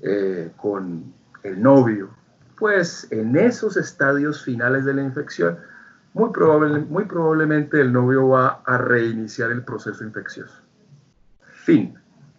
eh, 0.00 0.50
con 0.56 1.12
el 1.42 1.62
novio, 1.62 2.08
pues 2.58 3.06
en 3.10 3.36
esos 3.36 3.76
estadios 3.76 4.42
finales 4.42 4.86
de 4.86 4.94
la 4.94 5.02
infección, 5.02 5.58
muy, 6.14 6.30
probable, 6.30 6.78
muy 6.78 7.04
probablemente 7.04 7.82
el 7.82 7.92
novio 7.92 8.28
va 8.28 8.62
a 8.64 8.78
reiniciar 8.78 9.50
el 9.50 9.62
proceso 9.62 10.02
infeccioso. 10.04 10.62
Fin. 11.66 11.98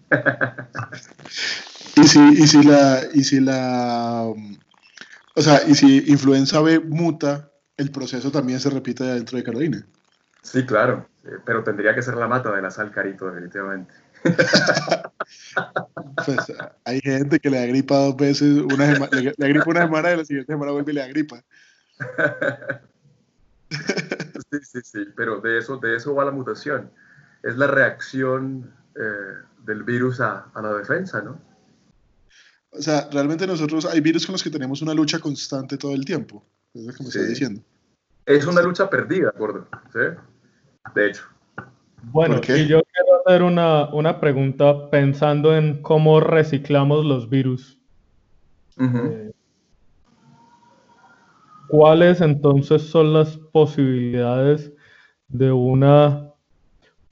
y 1.96 2.04
si, 2.04 2.20
y 2.20 2.48
si 2.48 2.64
la, 2.64 3.02
y 3.14 3.24
si 3.24 3.40
la, 3.42 4.34
o 5.36 5.42
sea, 5.42 5.62
y 5.68 5.76
si 5.76 6.04
influenza 6.08 6.62
B 6.62 6.80
muta, 6.80 7.52
el 7.78 7.92
proceso 7.92 8.32
también 8.32 8.60
se 8.60 8.70
repite 8.70 9.04
dentro 9.04 9.38
de 9.38 9.44
Carolina. 9.44 9.86
Sí, 10.42 10.66
claro, 10.66 11.08
pero 11.46 11.64
tendría 11.64 11.96
que 11.96 12.02
ser 12.02 12.16
la 12.16 12.28
mata 12.28 12.56
de 12.56 12.62
la 12.62 12.72
sal 12.72 12.92
carito, 12.92 13.28
definitivamente. 13.28 13.94
pues 16.26 16.54
hay 16.84 17.00
gente 17.02 17.40
que 17.40 17.50
le 17.50 17.60
da 17.60 17.66
gripa 17.66 17.96
dos 17.96 18.16
veces, 18.16 18.60
una 18.60 18.94
le, 19.12 19.34
le 19.36 19.50
gripa 19.50 19.70
una 19.70 19.84
semana 19.84 20.14
y 20.14 20.18
la 20.18 20.26
siguiente 20.26 20.54
semana 20.54 20.72
vuelve 20.72 20.92
y 20.92 20.96
le 20.96 21.02
da 21.02 21.08
gripa. 21.08 21.44
sí, 23.70 24.58
sí, 24.62 24.80
sí, 24.84 25.06
pero 25.16 25.42
de 25.42 25.58
eso, 25.58 25.78
de 25.78 25.96
eso 25.96 26.16
va 26.16 26.26
la 26.26 26.32
mutación. 26.32 26.92
Es 27.44 27.58
la 27.58 27.68
reacción 27.68 28.74
eh, 28.96 29.36
del 29.66 29.84
virus 29.84 30.22
a, 30.22 30.48
a, 30.54 30.62
la 30.62 30.74
defensa, 30.74 31.22
¿no? 31.22 31.40
O 32.78 32.82
sea, 32.82 33.08
realmente 33.12 33.48
nosotros 33.48 33.86
hay 33.86 34.02
virus 34.02 34.26
con 34.26 34.34
los 34.34 34.44
que 34.44 34.50
tenemos 34.50 34.82
una 34.82 34.94
lucha 34.94 35.20
constante 35.20 35.78
todo 35.78 35.94
el 35.94 36.06
tiempo. 36.06 36.44
Es 36.74 36.84
lo 36.84 36.94
que 36.94 37.04
me 37.04 37.10
sí. 37.10 37.20
diciendo. 37.26 37.62
Es 38.26 38.46
una 38.46 38.62
lucha 38.62 38.90
perdida, 38.90 39.32
gordo. 39.38 39.68
¿sí? 39.94 40.00
De 40.94 41.08
hecho. 41.08 41.24
Bueno, 42.04 42.40
y 42.48 42.68
yo 42.68 42.82
quiero 42.84 43.22
hacer 43.26 43.44
una, 43.44 43.94
una, 43.94 44.20
pregunta 44.20 44.90
pensando 44.90 45.56
en 45.56 45.82
cómo 45.82 46.20
reciclamos 46.20 47.06
los 47.06 47.30
virus. 47.30 47.80
Uh 48.78 48.84
-huh. 48.84 49.12
eh, 49.12 49.32
¿Cuáles 51.68 52.22
entonces 52.22 52.84
son 52.84 53.14
las 53.14 53.38
posibilidades 53.38 54.72
de 55.28 55.52
una 55.52 56.32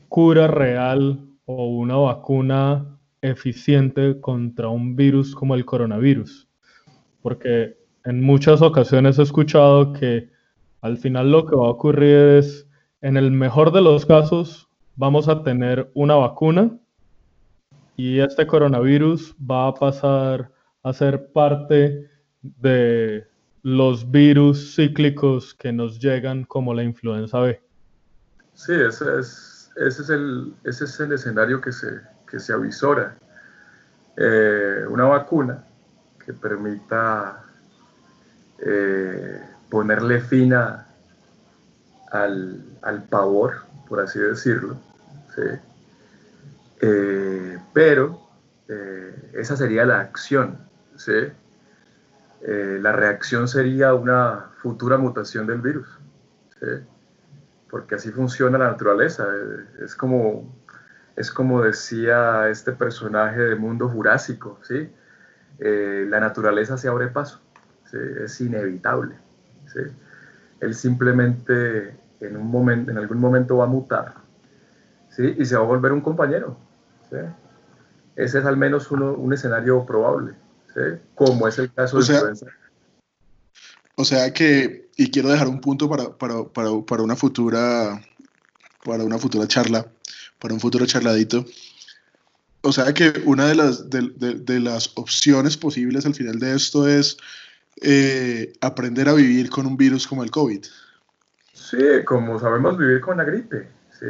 cura 0.09 0.47
real 0.47 1.25
o 1.45 1.67
una 1.69 1.95
vacuna 1.95 2.92
eficiente 3.23 4.19
contra 4.21 4.67
un 4.67 4.95
virus 4.95 5.33
como 5.33 5.55
el 5.55 5.65
coronavirus? 5.65 6.47
Porque 7.21 7.77
en 8.05 8.21
muchas 8.21 8.61
ocasiones 8.61 9.17
he 9.17 9.23
escuchado 9.23 9.93
que 9.93 10.29
al 10.81 10.97
final 10.97 11.31
lo 11.31 11.45
que 11.45 11.55
va 11.55 11.67
a 11.67 11.71
ocurrir 11.71 12.15
es, 12.37 12.67
en 13.01 13.17
el 13.17 13.31
mejor 13.31 13.71
de 13.71 13.81
los 13.81 14.05
casos, 14.05 14.69
vamos 14.95 15.27
a 15.27 15.41
tener 15.43 15.89
una 15.93 16.15
vacuna 16.15 16.77
y 17.95 18.19
este 18.19 18.45
coronavirus 18.45 19.35
va 19.39 19.67
a 19.67 19.73
pasar 19.73 20.51
a 20.83 20.93
ser 20.93 21.31
parte 21.31 22.09
de 22.41 23.25
los 23.61 24.11
virus 24.11 24.75
cíclicos 24.75 25.53
que 25.53 25.71
nos 25.71 25.99
llegan 25.99 26.43
como 26.43 26.73
la 26.73 26.83
influenza 26.83 27.39
B. 27.39 27.61
Sí, 28.53 28.73
ese 28.73 29.19
es, 29.19 29.71
ese 29.77 30.01
es, 30.01 30.09
el, 30.09 30.53
ese 30.65 30.83
es 30.83 30.99
el 30.99 31.13
escenario 31.13 31.61
que 31.61 31.71
se, 31.71 31.87
que 32.33 32.39
se 32.39 32.51
avisora. 32.51 33.15
Eh, 34.17 34.85
una 34.89 35.03
vacuna 35.05 35.63
que 36.25 36.33
permita 36.33 37.43
eh, 38.57 39.39
ponerle 39.69 40.19
fin 40.19 40.51
al, 40.51 40.83
al, 42.81 43.03
pavor, 43.03 43.65
por 43.87 43.99
así 43.99 44.17
decirlo. 44.17 44.77
¿sí? 45.35 45.43
Eh, 46.81 47.59
pero 47.71 48.19
esa 49.33 49.55
sería 49.55 49.85
la 49.85 49.99
acción. 49.99 50.57
¿sí? 50.95 51.31
La 52.41 52.93
reacción 52.93 53.47
sería 53.47 53.93
una 53.93 54.49
futura 54.57 54.97
mutación 54.97 55.45
del 55.45 55.61
virus. 55.61 55.87
¿sí? 56.59 56.83
Porque 57.69 57.93
así 57.93 58.09
funciona 58.09 58.57
la 58.57 58.71
naturaleza. 58.71 59.27
Es 59.79 59.95
como, 59.95 60.62
es 61.15 61.31
como 61.31 61.61
decía 61.61 62.49
este 62.49 62.71
personaje 62.71 63.39
de 63.39 63.55
mundo 63.55 63.87
jurásico. 63.89 64.59
¿sí? 64.63 64.89
Eh, 65.59 66.05
la 66.09 66.19
naturaleza 66.19 66.77
se 66.77 66.87
abre 66.87 67.07
paso. 67.07 67.39
¿sí? 67.89 67.97
Es 68.23 68.41
inevitable. 68.41 69.15
¿sí? 69.71 69.79
Él 70.59 70.73
simplemente 70.73 71.95
en, 72.19 72.37
un 72.37 72.47
momento, 72.47 72.91
en 72.91 72.97
algún 72.97 73.19
momento 73.19 73.57
va 73.57 73.65
a 73.65 73.67
mutar 73.67 74.15
¿sí? 75.09 75.35
y 75.37 75.45
se 75.45 75.55
va 75.55 75.61
a 75.61 75.67
volver 75.67 75.91
un 75.91 76.01
compañero. 76.01 76.57
¿sí? 77.09 77.17
Ese 78.15 78.39
es 78.39 78.45
al 78.45 78.57
menos 78.57 78.91
uno, 78.91 79.13
un 79.13 79.33
escenario 79.33 79.85
probable. 79.85 80.33
¿sí? 80.73 80.81
como 81.13 81.47
es 81.47 81.59
el 81.59 81.71
caso 81.71 81.97
o 81.97 81.99
de 81.99 82.05
sea, 82.05 82.15
influenza. 82.15 82.47
O 83.95 84.05
sea 84.05 84.33
que, 84.33 84.89
y 84.97 85.11
quiero 85.11 85.29
dejar 85.29 85.47
un 85.47 85.61
punto 85.61 85.87
para, 85.87 86.17
para, 86.17 86.45
para, 86.45 86.69
para, 86.87 87.03
una 87.03 87.15
futura 87.15 88.01
para 88.83 89.03
una 89.03 89.17
futura 89.17 89.47
charla, 89.47 89.85
para 90.43 90.53
un 90.53 90.59
futuro 90.59 90.85
charladito. 90.85 91.45
O 92.61 92.73
sea 92.73 92.93
que 92.93 93.13
una 93.25 93.47
de 93.47 93.55
las, 93.55 93.89
de, 93.89 94.11
de, 94.19 94.59
las 94.59 94.91
opciones 94.95 95.55
posibles 95.55 96.05
al 96.05 96.13
final 96.13 96.37
de 96.37 96.53
esto 96.53 96.85
es 96.85 97.17
eh, 97.81 98.51
aprender 98.59 99.07
a 99.07 99.13
vivir 99.13 99.49
con 99.49 99.65
un 99.65 99.77
virus 99.77 100.05
como 100.05 100.21
el 100.21 100.31
COVID. 100.31 100.65
Sí, 101.53 101.77
como 102.05 102.39
sabemos 102.39 102.77
vivir 102.77 102.99
con 102.99 103.17
la 103.17 103.23
gripe, 103.23 103.69
sí, 103.97 104.05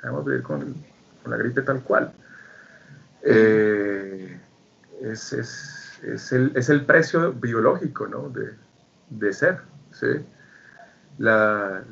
sabemos 0.00 0.24
vivir 0.24 0.42
con, 0.42 0.74
con 1.22 1.30
la 1.32 1.36
gripe 1.36 1.62
tal 1.62 1.82
cual. 1.82 2.12
Eh, 3.24 4.38
es, 5.02 5.32
es, 5.32 6.00
es, 6.04 6.32
el, 6.32 6.52
es, 6.54 6.68
el, 6.68 6.84
precio 6.84 7.32
biológico 7.32 8.06
¿no? 8.06 8.28
de, 8.28 8.54
de 9.10 9.32
ser. 9.32 9.58
¿sí? 9.90 10.06
La, 11.18 11.82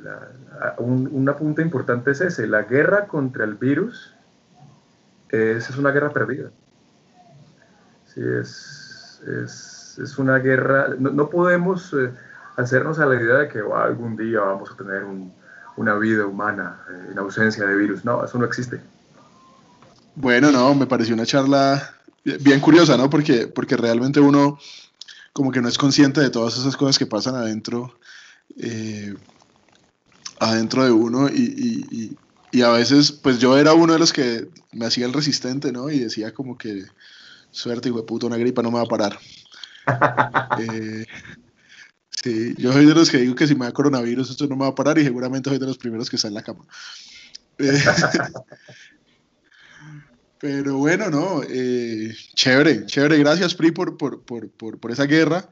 un, 0.78 1.08
una 1.12 1.36
punta 1.36 1.60
importante 1.60 2.12
es 2.12 2.20
ese, 2.20 2.46
la 2.46 2.62
guerra 2.62 3.06
contra 3.06 3.44
el 3.44 3.54
virus 3.54 4.14
es, 5.28 5.68
una 5.76 5.90
guerra 5.90 6.12
perdida. 6.12 6.50
Sí, 8.06 8.20
es, 8.20 9.20
es, 9.26 9.98
es 10.02 10.18
una 10.18 10.38
guerra, 10.38 10.88
no, 10.98 11.10
no 11.10 11.28
podemos 11.28 11.92
eh, 11.92 12.12
hacernos 12.56 12.98
a 12.98 13.06
la 13.06 13.20
idea 13.20 13.38
de 13.38 13.48
que 13.48 13.60
oh, 13.62 13.76
algún 13.76 14.16
día 14.16 14.40
vamos 14.40 14.70
a 14.70 14.76
tener 14.76 15.04
un, 15.04 15.32
una 15.76 15.94
vida 15.94 16.26
humana 16.26 16.80
eh, 16.90 17.08
en 17.12 17.18
ausencia 17.18 17.66
de 17.66 17.76
virus. 17.76 18.04
No, 18.04 18.24
eso 18.24 18.38
no 18.38 18.44
existe. 18.44 18.80
Bueno, 20.14 20.50
no, 20.50 20.74
me 20.74 20.86
pareció 20.86 21.14
una 21.14 21.26
charla 21.26 21.94
bien 22.24 22.60
curiosa, 22.60 22.96
¿no? 22.96 23.10
Porque, 23.10 23.46
porque 23.46 23.76
realmente 23.76 24.20
uno 24.20 24.58
como 25.32 25.52
que 25.52 25.60
no 25.60 25.68
es 25.68 25.76
consciente 25.76 26.22
de 26.22 26.30
todas 26.30 26.56
esas 26.56 26.76
cosas 26.76 26.98
que 26.98 27.04
pasan 27.04 27.34
adentro, 27.34 27.98
eh, 28.58 29.14
adentro 30.38 30.84
de 30.84 30.90
uno 30.90 31.28
y, 31.28 31.86
y, 31.90 32.16
y, 32.52 32.62
a 32.62 32.70
veces, 32.70 33.12
pues 33.12 33.38
yo 33.38 33.56
era 33.58 33.74
uno 33.74 33.92
de 33.92 33.98
los 33.98 34.12
que 34.12 34.48
me 34.72 34.86
hacía 34.86 35.06
el 35.06 35.12
resistente, 35.12 35.72
¿no? 35.72 35.90
Y 35.90 36.00
decía 36.00 36.32
como 36.32 36.56
que, 36.56 36.84
suerte, 37.50 37.88
hijo 37.88 37.98
de 37.98 38.04
puta, 38.04 38.26
una 38.26 38.36
gripa 38.36 38.62
no 38.62 38.70
me 38.70 38.78
va 38.78 38.84
a 38.84 38.86
parar. 38.86 39.18
eh, 40.58 41.06
sí, 42.10 42.54
yo 42.58 42.72
soy 42.72 42.86
de 42.86 42.94
los 42.94 43.10
que 43.10 43.18
digo 43.18 43.34
que 43.34 43.46
si 43.46 43.54
me 43.54 43.66
da 43.66 43.72
coronavirus 43.72 44.30
esto 44.30 44.46
no 44.46 44.56
me 44.56 44.62
va 44.62 44.68
a 44.68 44.74
parar 44.74 44.98
y 44.98 45.04
seguramente 45.04 45.50
soy 45.50 45.58
de 45.58 45.66
los 45.66 45.78
primeros 45.78 46.10
que 46.10 46.16
está 46.16 46.28
en 46.28 46.34
la 46.34 46.42
cama. 46.42 46.64
Eh, 47.58 47.82
pero 50.38 50.76
bueno, 50.76 51.10
no, 51.10 51.42
eh, 51.48 52.14
chévere, 52.34 52.86
chévere. 52.86 53.18
Gracias, 53.18 53.54
Pri, 53.54 53.70
por, 53.70 53.96
por, 53.96 54.22
por, 54.22 54.50
por, 54.50 54.90
esa 54.90 55.04
guerra, 55.04 55.48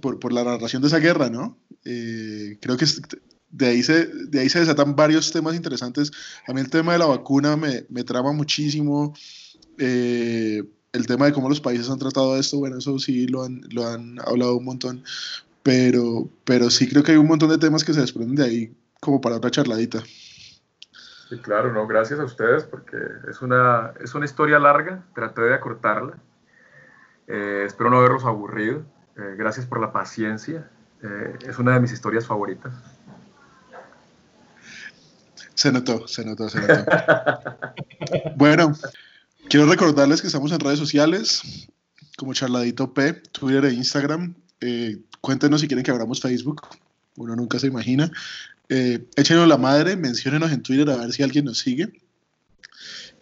por, 0.00 0.18
por 0.18 0.32
la 0.32 0.44
narración 0.44 0.82
de 0.82 0.88
esa 0.88 0.98
guerra, 0.98 1.30
¿no? 1.30 1.58
Eh, 1.84 2.58
creo 2.60 2.76
que 2.76 2.86
de 3.50 3.66
ahí, 3.66 3.82
se, 3.82 4.06
de 4.06 4.40
ahí 4.40 4.48
se 4.48 4.60
desatan 4.60 4.96
varios 4.96 5.30
temas 5.30 5.54
interesantes. 5.54 6.10
A 6.46 6.52
mí 6.52 6.60
el 6.60 6.70
tema 6.70 6.92
de 6.92 6.98
la 6.98 7.06
vacuna 7.06 7.56
me, 7.56 7.84
me 7.90 8.02
trama 8.02 8.32
muchísimo. 8.32 9.14
Eh, 9.78 10.62
el 10.92 11.06
tema 11.06 11.26
de 11.26 11.32
cómo 11.32 11.48
los 11.48 11.60
países 11.60 11.88
han 11.90 11.98
tratado 11.98 12.36
esto, 12.36 12.58
bueno, 12.58 12.78
eso 12.78 12.98
sí 12.98 13.26
lo 13.26 13.44
han, 13.44 13.62
lo 13.70 13.86
han 13.86 14.18
hablado 14.20 14.56
un 14.56 14.64
montón. 14.64 15.04
Pero, 15.62 16.28
pero 16.44 16.70
sí 16.70 16.88
creo 16.88 17.02
que 17.02 17.12
hay 17.12 17.18
un 17.18 17.26
montón 17.28 17.50
de 17.50 17.58
temas 17.58 17.84
que 17.84 17.92
se 17.92 18.00
desprenden 18.00 18.36
de 18.36 18.44
ahí 18.44 18.74
como 19.00 19.20
para 19.20 19.36
otra 19.36 19.50
charladita. 19.50 20.02
Sí, 21.28 21.38
claro, 21.38 21.72
no, 21.72 21.86
gracias 21.86 22.20
a 22.20 22.24
ustedes 22.24 22.64
porque 22.64 22.96
es 23.30 23.40
una, 23.42 23.94
es 24.02 24.14
una 24.14 24.24
historia 24.24 24.58
larga, 24.58 25.04
traté 25.14 25.42
de 25.42 25.54
acortarla. 25.54 26.18
Eh, 27.26 27.64
espero 27.66 27.90
no 27.90 27.98
haberlos 27.98 28.24
aburrido. 28.24 28.84
Eh, 29.16 29.34
gracias 29.36 29.66
por 29.66 29.80
la 29.80 29.92
paciencia. 29.92 30.70
Eh, 31.02 31.38
es 31.46 31.58
una 31.58 31.74
de 31.74 31.80
mis 31.80 31.92
historias 31.92 32.26
favoritas. 32.26 32.72
Se 35.54 35.70
notó, 35.70 36.08
se 36.08 36.24
notó, 36.24 36.48
se 36.48 36.60
notó. 36.60 36.84
bueno, 38.36 38.72
quiero 39.48 39.66
recordarles 39.66 40.20
que 40.20 40.28
estamos 40.28 40.50
en 40.52 40.60
redes 40.60 40.78
sociales 40.78 41.68
como 42.16 42.34
Charladito 42.34 42.94
P, 42.94 43.12
Twitter 43.12 43.64
e 43.64 43.74
Instagram. 43.74 44.34
Eh, 44.60 44.98
cuéntenos 45.20 45.60
si 45.60 45.66
quieren 45.66 45.84
que 45.84 45.90
abramos 45.90 46.20
Facebook. 46.20 46.68
Uno 47.16 47.34
nunca 47.36 47.58
se 47.58 47.66
imagina. 47.66 48.10
Eh, 48.68 49.04
échenos 49.16 49.48
la 49.48 49.58
madre, 49.58 49.96
menciónenos 49.96 50.52
en 50.52 50.62
Twitter 50.62 50.88
a 50.90 50.96
ver 50.96 51.12
si 51.12 51.22
alguien 51.22 51.46
nos 51.46 51.58
sigue. 51.58 51.92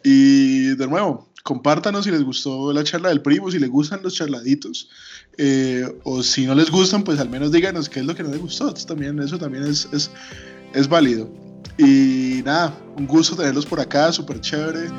Y 0.02 0.76
de 0.76 0.86
nuevo, 0.86 1.29
compártanos 1.50 2.04
si 2.04 2.12
les 2.12 2.22
gustó 2.22 2.72
la 2.72 2.84
charla 2.84 3.08
del 3.08 3.22
primo, 3.22 3.50
si 3.50 3.58
les 3.58 3.68
gustan 3.68 4.00
los 4.04 4.14
charladitos. 4.14 4.88
Eh, 5.36 5.84
o 6.04 6.22
si 6.22 6.46
no 6.46 6.54
les 6.54 6.70
gustan, 6.70 7.02
pues 7.02 7.18
al 7.18 7.28
menos 7.28 7.50
díganos 7.50 7.88
qué 7.88 7.98
es 7.98 8.06
lo 8.06 8.14
que 8.14 8.22
no 8.22 8.30
les 8.30 8.38
gustó. 8.38 8.72
también, 8.72 9.18
eso 9.18 9.36
también 9.36 9.64
es, 9.64 9.88
es, 9.92 10.12
es 10.74 10.86
válido. 10.86 11.28
Y 11.76 12.42
nada, 12.44 12.72
un 12.96 13.04
gusto 13.08 13.34
tenerlos 13.34 13.66
por 13.66 13.80
acá, 13.80 14.12
súper 14.12 14.40
chévere. 14.40 14.90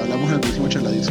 Hablamos 0.00 0.28
en 0.28 0.34
el 0.36 0.40
próximo 0.40 0.66
charladito. 0.70 1.10